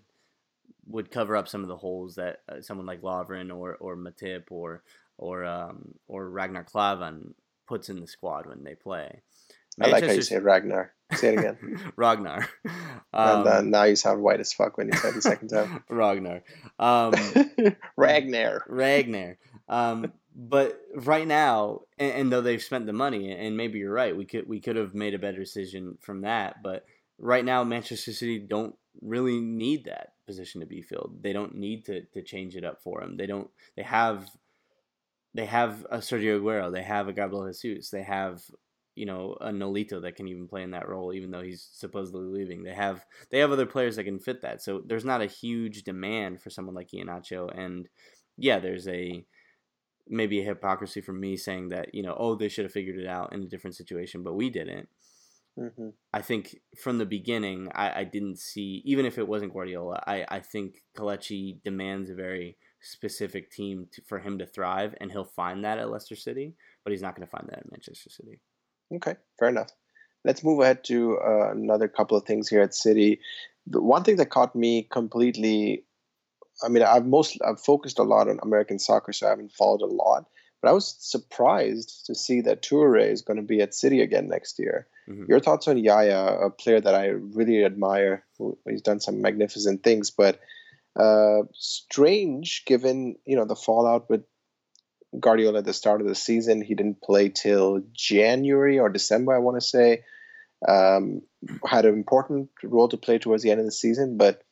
[0.86, 4.44] would cover up some of the holes that uh, someone like Lovren or or Matip
[4.50, 4.82] or
[5.18, 7.34] or um, or Ragnar Klavan
[7.68, 9.22] puts in the squad when they play.
[9.80, 10.92] I like how you say Ragnar.
[11.14, 11.92] Say it again.
[11.96, 12.48] Ragnar.
[12.64, 12.72] Um,
[13.12, 15.84] and uh, now you sound white as fuck when you say it the second time.
[15.90, 16.42] Ragnar.
[16.78, 17.14] Um,
[17.96, 18.64] Ragnar.
[18.68, 19.38] Ragnar.
[19.68, 24.16] Um, but right now, and, and, though they've spent the money, and maybe you're right,
[24.16, 26.62] we could we could have made a better decision from that.
[26.62, 26.84] But
[27.18, 31.18] right now, Manchester City don't really need that position to be filled.
[31.22, 33.16] They don't need to to change it up for them.
[33.16, 33.50] They don't.
[33.76, 34.28] They have.
[35.34, 36.72] They have a Sergio Aguero.
[36.72, 37.90] They have a Gabriel Jesus.
[37.90, 38.42] They have
[38.94, 42.26] you know a Nolito that can even play in that role, even though he's supposedly
[42.26, 42.62] leaving.
[42.62, 44.62] They have they have other players that can fit that.
[44.62, 47.56] So there's not a huge demand for someone like Iheanacho.
[47.56, 47.88] And
[48.38, 49.24] yeah, there's a
[50.12, 53.06] maybe a hypocrisy from me saying that you know oh they should have figured it
[53.06, 54.88] out in a different situation, but we didn't.
[55.58, 55.88] Mm-hmm.
[56.14, 60.02] I think from the beginning, I, I didn't see even if it wasn't Guardiola.
[60.06, 65.10] I I think Kelechi demands a very specific team to, for him to thrive, and
[65.10, 68.10] he'll find that at Leicester City, but he's not going to find that at Manchester
[68.10, 68.40] City.
[68.94, 69.70] Okay, fair enough.
[70.24, 73.20] Let's move ahead to uh, another couple of things here at City.
[73.66, 75.84] The one thing that caught me completely,
[76.62, 79.82] I mean, I've most I've focused a lot on American soccer, so I haven't followed
[79.82, 80.26] a lot.
[80.60, 84.28] But I was surprised to see that Toure is going to be at City again
[84.28, 84.86] next year.
[85.08, 85.24] Mm-hmm.
[85.28, 88.24] Your thoughts on Yaya, a player that I really admire.
[88.68, 90.38] He's done some magnificent things, but
[90.94, 94.24] uh, strange given you know the fallout with
[95.18, 96.62] Guardiola at the start of the season.
[96.62, 100.04] He didn't play till January or December, I want to say.
[100.66, 101.22] Um,
[101.66, 104.42] had an important role to play towards the end of the season, but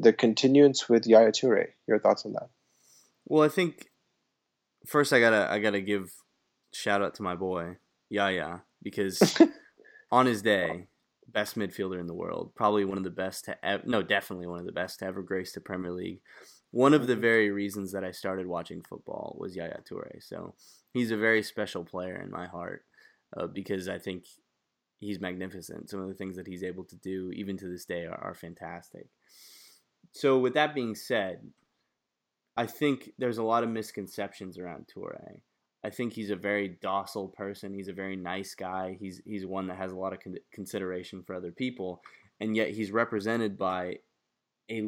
[0.00, 1.68] the continuance with Yaya Toure.
[1.86, 2.50] Your thoughts on that?
[3.26, 3.88] Well, I think
[4.86, 6.12] first I gotta I gotta give
[6.72, 7.76] shout out to my boy
[8.08, 9.40] Yaya because
[10.10, 10.86] on his day,
[11.28, 14.60] best midfielder in the world, probably one of the best to ever, no, definitely one
[14.60, 16.20] of the best to ever grace the Premier League
[16.70, 17.22] one of the mm-hmm.
[17.22, 20.22] very reasons that I started watching football was Yaya Toure.
[20.22, 20.54] So
[20.92, 22.84] he's a very special player in my heart
[23.36, 24.24] uh, because I think
[24.98, 25.90] he's magnificent.
[25.90, 28.34] Some of the things that he's able to do, even to this day, are, are
[28.34, 29.08] fantastic.
[30.12, 31.40] So, with that being said,
[32.56, 35.40] I think there's a lot of misconceptions around Toure.
[35.82, 37.72] I think he's a very docile person.
[37.72, 38.98] He's a very nice guy.
[39.00, 42.02] He's he's one that has a lot of con- consideration for other people,
[42.38, 43.98] and yet he's represented by
[44.70, 44.80] a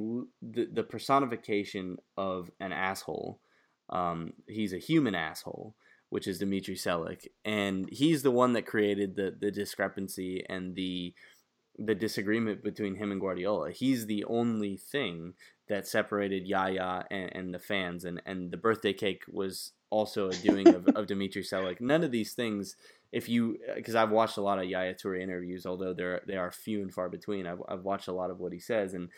[0.43, 3.41] the, the personification of an asshole.
[3.89, 5.75] Um, he's a human asshole,
[6.11, 11.15] which is Dimitri Seluk, and he's the one that created the the discrepancy and the
[11.79, 13.71] the disagreement between him and Guardiola.
[13.71, 15.35] He's the only thing
[15.69, 20.35] that separated Yaya and, and the fans, and and the birthday cake was also a
[20.35, 21.81] doing of, of Dimitri Seluk.
[21.81, 22.77] None of these things
[23.13, 26.37] if you uh, because I've watched a lot of Yaya Toure interviews, although they're they
[26.37, 27.47] are few and far between.
[27.47, 29.11] I've, I've watched a lot of what he says, and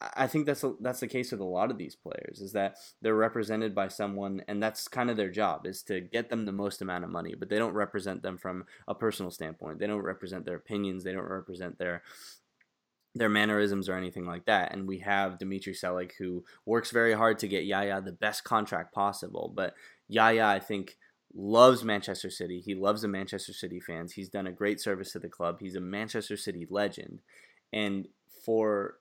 [0.00, 2.76] I think that's a, that's the case with a lot of these players is that
[3.02, 6.52] they're represented by someone and that's kind of their job is to get them the
[6.52, 9.80] most amount of money but they don't represent them from a personal standpoint.
[9.80, 12.02] They don't represent their opinions they don't represent their
[13.14, 17.40] their mannerisms or anything like that and we have Dimitri Seluk who works very hard
[17.40, 19.74] to get Yaya the best contract possible but
[20.06, 20.96] Yaya I think
[21.34, 25.18] loves Manchester City he loves the Manchester City fans he's done a great service to
[25.18, 27.20] the club he's a Manchester City legend
[27.72, 28.06] and
[28.44, 28.98] for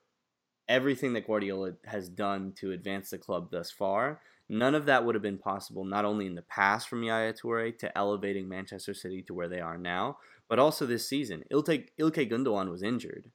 [0.70, 5.16] everything that Guardiola has done to advance the club thus far, none of that would
[5.16, 9.22] have been possible not only in the past from Yaya Toure to elevating Manchester City
[9.24, 10.18] to where they are now,
[10.50, 11.44] but also this season.
[11.52, 13.32] Ilkay, Ilkay Gundogan was injured.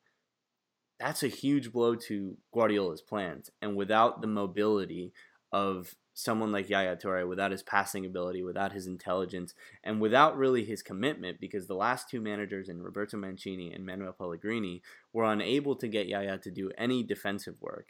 [0.99, 3.51] That's a huge blow to Guardiola's plans.
[3.61, 5.13] And without the mobility
[5.53, 10.65] of someone like Yaya Toure without his passing ability, without his intelligence, and without really
[10.65, 14.83] his commitment, because the last two managers in Roberto Mancini and Manuel Pellegrini
[15.13, 17.89] were unable to get Yaya to do any defensive work,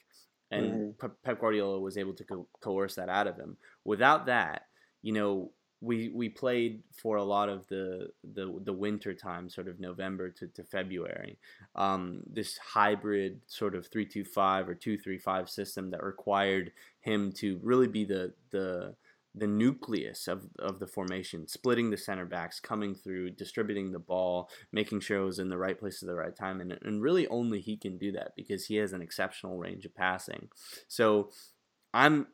[0.51, 1.07] and mm-hmm.
[1.25, 3.57] Pep Guardiola was able to co- coerce that out of him.
[3.85, 4.67] Without that,
[5.03, 5.51] you know,
[5.83, 10.31] we we played for a lot of the the the winter time, sort of November
[10.31, 11.39] to, to February.
[11.75, 16.71] Um, this hybrid sort of three two five or two three five system that required
[17.01, 18.95] him to really be the the
[19.35, 24.51] the nucleus of, of the formation, splitting the center backs, coming through, distributing the ball,
[24.73, 26.61] making sure it was in the right place at the right time.
[26.61, 29.95] And, and really only he can do that because he has an exceptional range of
[29.95, 30.49] passing.
[30.87, 31.31] So
[31.95, 32.27] I'm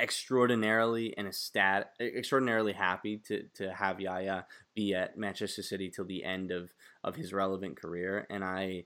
[0.00, 6.24] extraordinarily and stat extraordinarily happy to to have Yaya be at Manchester City till the
[6.24, 6.72] end of
[7.04, 8.84] of his relevant career, and I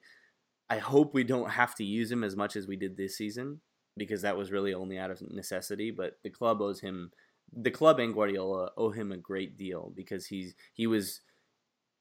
[0.68, 3.60] I hope we don't have to use him as much as we did this season
[3.96, 5.90] because that was really only out of necessity.
[5.90, 7.12] But the club owes him,
[7.52, 11.20] the club and Guardiola owe him a great deal because he's he was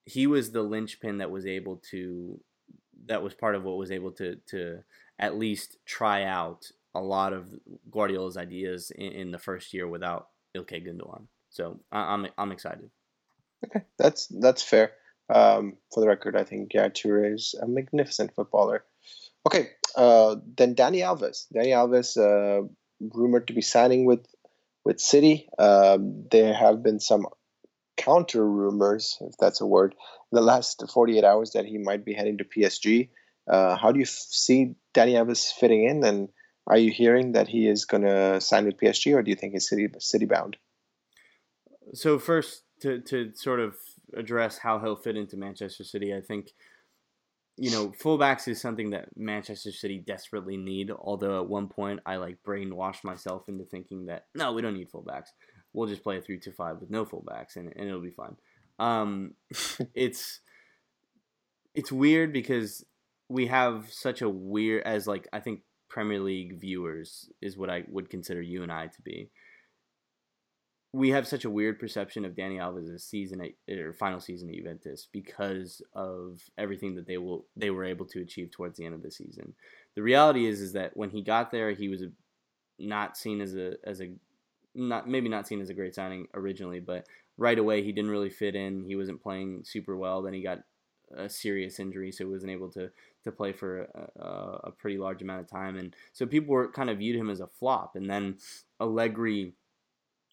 [0.05, 2.39] he was the linchpin that was able to
[3.05, 4.79] that was part of what was able to to
[5.19, 6.65] at least try out
[6.95, 7.49] a lot of
[7.91, 11.27] Guardiola's ideas in, in the first year without Ilkay Gundogan.
[11.49, 12.89] So I, I'm I'm excited.
[13.65, 14.93] Okay, that's that's fair.
[15.33, 18.83] Um, for the record, I think Toure is a magnificent footballer.
[19.47, 21.47] Okay, uh, then Dani Alves.
[21.53, 22.67] Dani Alves, uh,
[23.13, 24.25] rumored to be signing with
[24.83, 25.49] with City.
[25.57, 27.25] Um, there have been some
[27.97, 29.93] counter rumors, if that's a word,
[30.31, 33.09] in the last 48 hours that he might be heading to PSG.
[33.47, 36.29] Uh, how do you f- see Dani Alves fitting in, and
[36.67, 39.53] are you hearing that he is going to sign with PSG, or do you think
[39.53, 40.57] he's city city bound?
[41.93, 43.75] So first, to to sort of
[44.15, 46.51] address how he'll fit into Manchester City, I think
[47.57, 50.91] you know fullbacks is something that Manchester City desperately need.
[50.91, 54.91] Although at one point I like brainwashed myself into thinking that no, we don't need
[54.91, 55.29] fullbacks.
[55.73, 58.37] We'll just play a three to five with no fullbacks, and, and it'll be fine.
[58.79, 59.33] Um,
[59.93, 60.39] it's
[61.75, 62.85] it's weird because
[63.27, 65.61] we have such a weird as like I think
[65.93, 69.29] Premier League viewers is what I would consider you and I to be.
[70.91, 74.55] We have such a weird perception of Dani Alves' season at, or final season at
[74.55, 78.95] Juventus because of everything that they will they were able to achieve towards the end
[78.95, 79.53] of the season.
[79.93, 82.09] The reality is is that when he got there, he was a,
[82.79, 84.13] not seen as a as a
[84.73, 87.05] not maybe not seen as a great signing originally, but
[87.37, 88.83] right away he didn't really fit in.
[88.83, 90.23] He wasn't playing super well.
[90.23, 90.63] Then he got
[91.15, 92.89] a serious injury, so he wasn't able to
[93.23, 96.89] to play for a, a, pretty large amount of time, and so people were kind
[96.89, 97.95] of viewed him as a flop.
[97.95, 98.37] And then
[98.81, 99.53] Allegri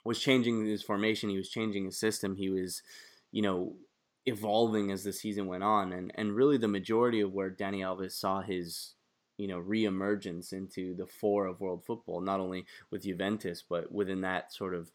[0.05, 2.82] was changing his formation, he was changing his system, he was,
[3.30, 3.76] you know,
[4.26, 8.12] evolving as the season went on, and and really the majority of where Dani Alves
[8.12, 8.94] saw his
[9.36, 14.20] you know reemergence into the fore of world football, not only with Juventus but within
[14.22, 14.90] that sort of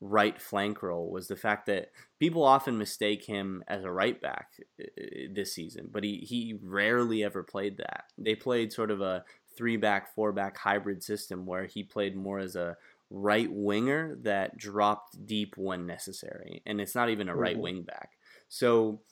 [0.00, 4.48] right flank role was the fact that people often mistake him as a right back
[4.80, 8.04] uh, uh, this season, but he, he rarely ever played that.
[8.16, 9.24] They played sort of a
[9.56, 12.76] three back, four back hybrid system where he played more as a
[13.10, 16.62] right winger that dropped deep when necessary.
[16.64, 17.62] And it's not even a right mm-hmm.
[17.62, 18.10] wing back.
[18.48, 19.02] So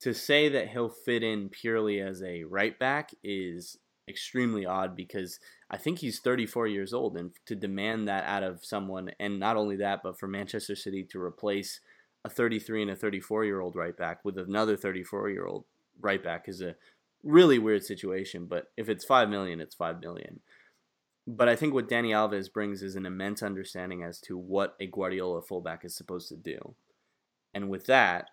[0.00, 3.78] to say that he'll fit in purely as a right back is
[4.08, 5.40] extremely odd because
[5.70, 9.56] I think he's 34 years old, and to demand that out of someone, and not
[9.56, 11.80] only that, but for Manchester City to replace
[12.24, 15.64] a 33 and a 34 year old right back with another 34 year old
[16.00, 16.74] right back is a
[17.22, 18.46] really weird situation.
[18.46, 20.40] But if it's five million, it's five million.
[21.26, 24.86] But I think what Dani Alves brings is an immense understanding as to what a
[24.86, 26.76] Guardiola fullback is supposed to do,
[27.52, 28.30] and with that,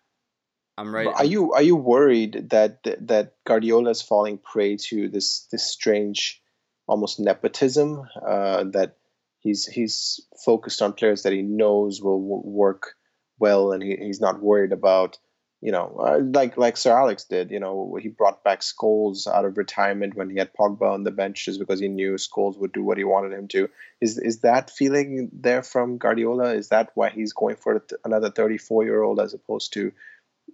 [0.77, 1.07] I'm right.
[1.07, 6.42] Are you are you worried that that Guardiola is falling prey to this this strange,
[6.87, 8.97] almost nepotism uh, that
[9.39, 12.95] he's he's focused on players that he knows will work
[13.39, 15.17] well, and he, he's not worried about
[15.63, 17.49] you know, uh, like like Sir Alex did.
[17.49, 21.11] You know, he brought back Scholes out of retirement when he had Pogba on the
[21.11, 23.69] bench just because he knew Scholes would do what he wanted him to.
[24.01, 26.53] Is is that feeling there from Guardiola?
[26.53, 29.93] Is that why he's going for another 34 year old as opposed to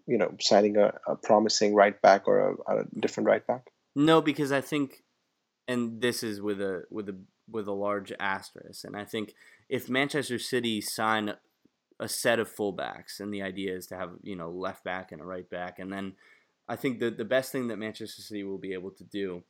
[0.06, 3.72] you know signing a, a promising right back or a, a, different right back?
[3.96, 5.02] No, because I think,
[5.70, 7.16] and this is with a with a
[7.50, 9.36] with a large asterisk, and I think
[9.70, 11.36] if Manchester City sign
[12.00, 15.22] a set of fullbacks, and the idea is to have you know left back and
[15.22, 16.14] a right back, and then
[16.68, 19.44] I think the the best thing that Manchester City will be able to do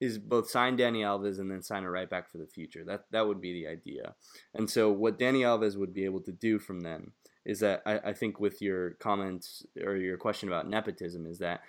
[0.00, 2.84] is both sign Dani Alves and then sign a right back for the future.
[2.84, 4.14] That that would be the idea.
[4.54, 7.10] And so what Dani Alves would be able to do from then
[7.44, 11.62] is that I, I think with your comments or your question about nepotism is that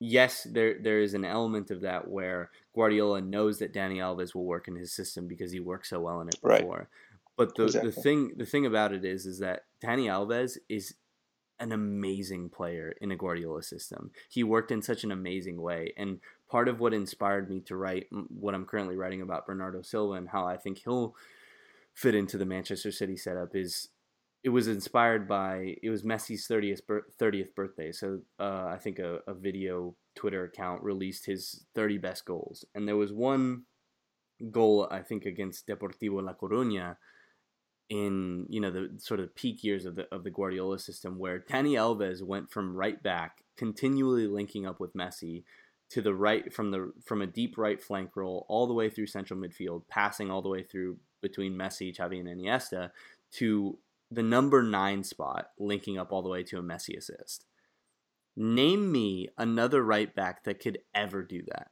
[0.00, 4.44] yes, there there is an element of that where Guardiola knows that Dani Alves will
[4.44, 6.78] work in his system because he worked so well in it before.
[6.78, 6.86] Right.
[7.36, 7.90] But the, exactly.
[7.90, 10.94] the thing the thing about it is is that Dani Alves is
[11.60, 14.12] an amazing player in a Guardiola system.
[14.28, 18.06] He worked in such an amazing way, and part of what inspired me to write
[18.28, 21.14] what I'm currently writing about Bernardo Silva and how I think he'll
[21.94, 23.88] fit into the Manchester City setup is
[24.44, 26.80] it was inspired by it was Messi's 30th
[27.20, 27.92] 30th birthday.
[27.92, 32.86] So uh, I think a, a video Twitter account released his 30 best goals, and
[32.86, 33.64] there was one
[34.50, 36.96] goal I think against Deportivo La Coruña
[37.90, 41.40] in you know the sort of peak years of the of the Guardiola system, where
[41.40, 45.42] Dani Alves went from right back, continually linking up with Messi,
[45.90, 49.06] to the right from the from a deep right flank role all the way through
[49.06, 52.90] central midfield, passing all the way through between Messi, Xavi, and Iniesta
[53.32, 53.78] to
[54.10, 57.44] the number nine spot, linking up all the way to a Messi assist.
[58.36, 61.68] Name me another right back that could ever do that.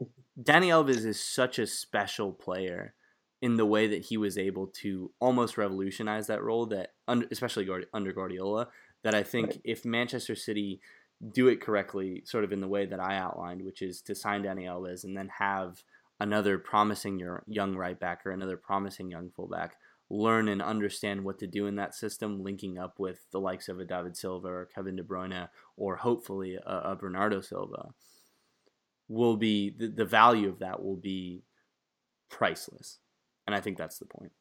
[0.40, 2.94] Dani Alves is such a special player
[3.42, 6.92] in the way that he was able to almost revolutionize that role that
[7.30, 8.68] especially under Guardiola
[9.02, 9.60] that I think right.
[9.64, 10.80] if Manchester City
[11.32, 14.44] do it correctly sort of in the way that I outlined which is to sign
[14.44, 15.82] Dani Alves and then have
[16.20, 19.74] another promising young right back or another promising young fullback
[20.12, 23.80] learn and understand what to do in that system linking up with the likes of
[23.80, 27.88] a David Silva or Kevin De Bruyne or hopefully a, a Bernardo Silva
[29.08, 31.42] will be the, the value of that will be
[32.30, 32.98] priceless
[33.46, 34.32] and I think that's the point.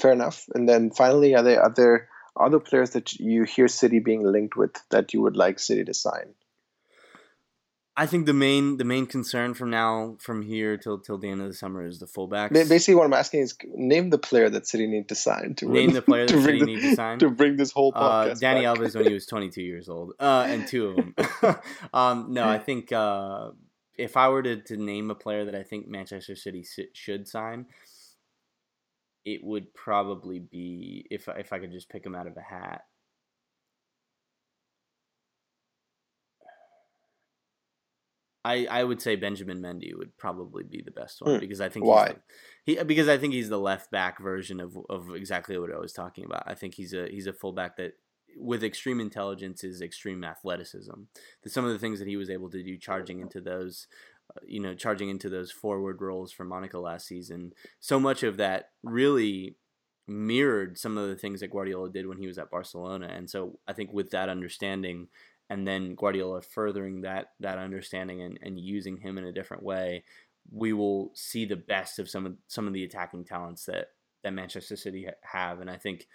[0.00, 0.44] Fair enough.
[0.54, 2.08] And then finally, are there other
[2.38, 5.94] other players that you hear City being linked with that you would like City to
[5.94, 6.34] sign?
[7.98, 11.40] I think the main the main concern from now from here till till the end
[11.40, 12.52] of the summer is the fullbacks.
[12.52, 15.90] Basically, what I'm asking is name the player that City need to sign to name
[15.90, 18.30] the player that City need to sign to bring this whole uh, podcast.
[18.30, 21.14] Uh, Dani Alves when he was 22 years old, uh, and two of them.
[21.92, 23.50] um, no, I think uh,
[23.96, 27.66] if I were to, to name a player that I think Manchester City should sign,
[29.24, 32.84] it would probably be if if I could just pick him out of a hat.
[38.48, 41.40] I, I would say Benjamin Mendy would probably be the best one hmm.
[41.40, 42.14] because I think why
[42.64, 45.92] he because I think he's the left back version of, of exactly what I was
[45.92, 46.44] talking about.
[46.46, 47.92] I think he's a he's a fullback that
[48.36, 50.94] with extreme intelligence is extreme athleticism.
[51.46, 53.86] Some of the things that he was able to do, charging into those,
[54.34, 57.52] uh, you know, charging into those forward roles for Monaco last season.
[57.80, 59.56] So much of that really
[60.06, 63.10] mirrored some of the things that Guardiola did when he was at Barcelona.
[63.12, 65.08] And so I think with that understanding,
[65.50, 70.04] and then Guardiola furthering that that understanding and, and using him in a different way,
[70.50, 73.88] we will see the best of some of some of the attacking talents that
[74.22, 75.60] that Manchester City have.
[75.60, 76.06] And I think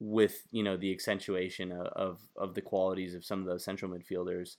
[0.00, 3.90] with you know the accentuation of, of, of the qualities of some of those central
[3.90, 4.56] midfielders,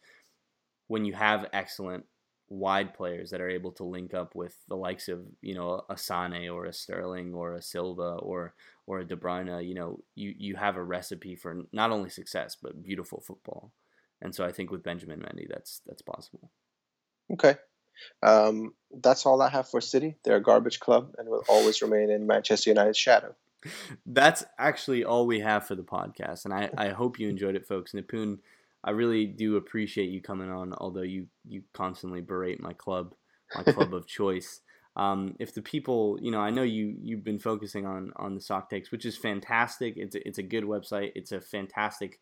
[0.88, 2.06] when you have excellent
[2.50, 5.98] wide players that are able to link up with the likes of you know a
[5.98, 8.54] Sane or a Sterling or a Silva or
[8.86, 12.56] or a De Bruyne, you know you you have a recipe for not only success
[12.62, 13.74] but beautiful football,
[14.22, 16.52] and so I think with Benjamin Mendy that's that's possible.
[17.34, 17.56] Okay,
[18.24, 20.16] um, that's all I have for City.
[20.24, 23.36] They're a garbage club and will always remain in Manchester United's shadow
[24.06, 27.68] that's actually all we have for the podcast, and I, I hope you enjoyed it,
[27.68, 27.94] folks.
[27.94, 28.40] Nipun,
[28.84, 33.14] I really do appreciate you coming on, although you you constantly berate my club,
[33.56, 34.62] my club of choice.
[34.96, 38.42] Um, if the people, you know, I know you you've been focusing on on the
[38.42, 39.96] SocTakes, which is fantastic.
[39.98, 41.12] It's a, it's a good website.
[41.16, 42.20] It's a fantastic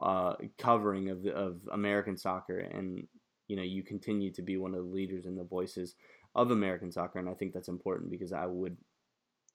[0.00, 3.06] uh, covering of of American soccer, and
[3.48, 5.94] you know, you continue to be one of the leaders and the voices
[6.34, 8.76] of American soccer, and I think that's important because I would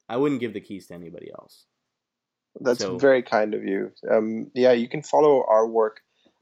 [0.09, 1.65] I wouldn't give the keys to anybody else.
[2.59, 3.91] That's so, very kind of you.
[4.09, 6.01] Um, yeah, you can follow our work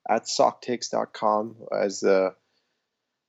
[0.10, 1.56] at soctakes.com.
[1.72, 2.32] As uh,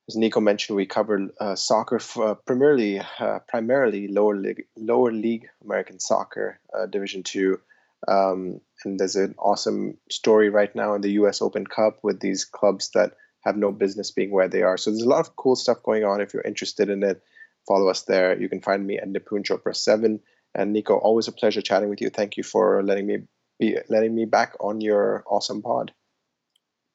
[0.08, 5.12] as Nico mentioned, we cover uh, soccer f- uh, primarily uh, primarily lower league lower
[5.12, 7.60] league American soccer, uh, Division Two.
[8.06, 11.40] Um, and there's an awesome story right now in the U.S.
[11.40, 14.76] Open Cup with these clubs that have no business being where they are.
[14.76, 16.20] So there's a lot of cool stuff going on.
[16.20, 17.22] If you're interested in it,
[17.66, 18.38] follow us there.
[18.40, 20.20] You can find me at Nipun Chopra 7.
[20.54, 22.10] And Nico, always a pleasure chatting with you.
[22.10, 23.18] Thank you for letting me
[23.58, 25.92] be letting me back on your awesome pod.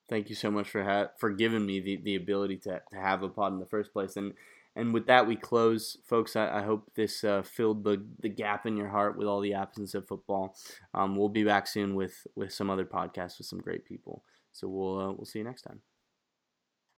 [0.10, 3.22] Thank you so much for ha- for giving me the, the ability to, to have
[3.22, 4.15] a pod in the first place.
[4.15, 4.34] And
[4.80, 6.36] and with that, we close, folks.
[6.36, 9.54] I, I hope this uh, filled the, the gap in your heart with all the
[9.54, 10.56] absence of football.
[10.94, 14.24] Um, we'll be back soon with with some other podcasts with some great people.
[14.52, 15.82] So we'll uh, we'll see you next time.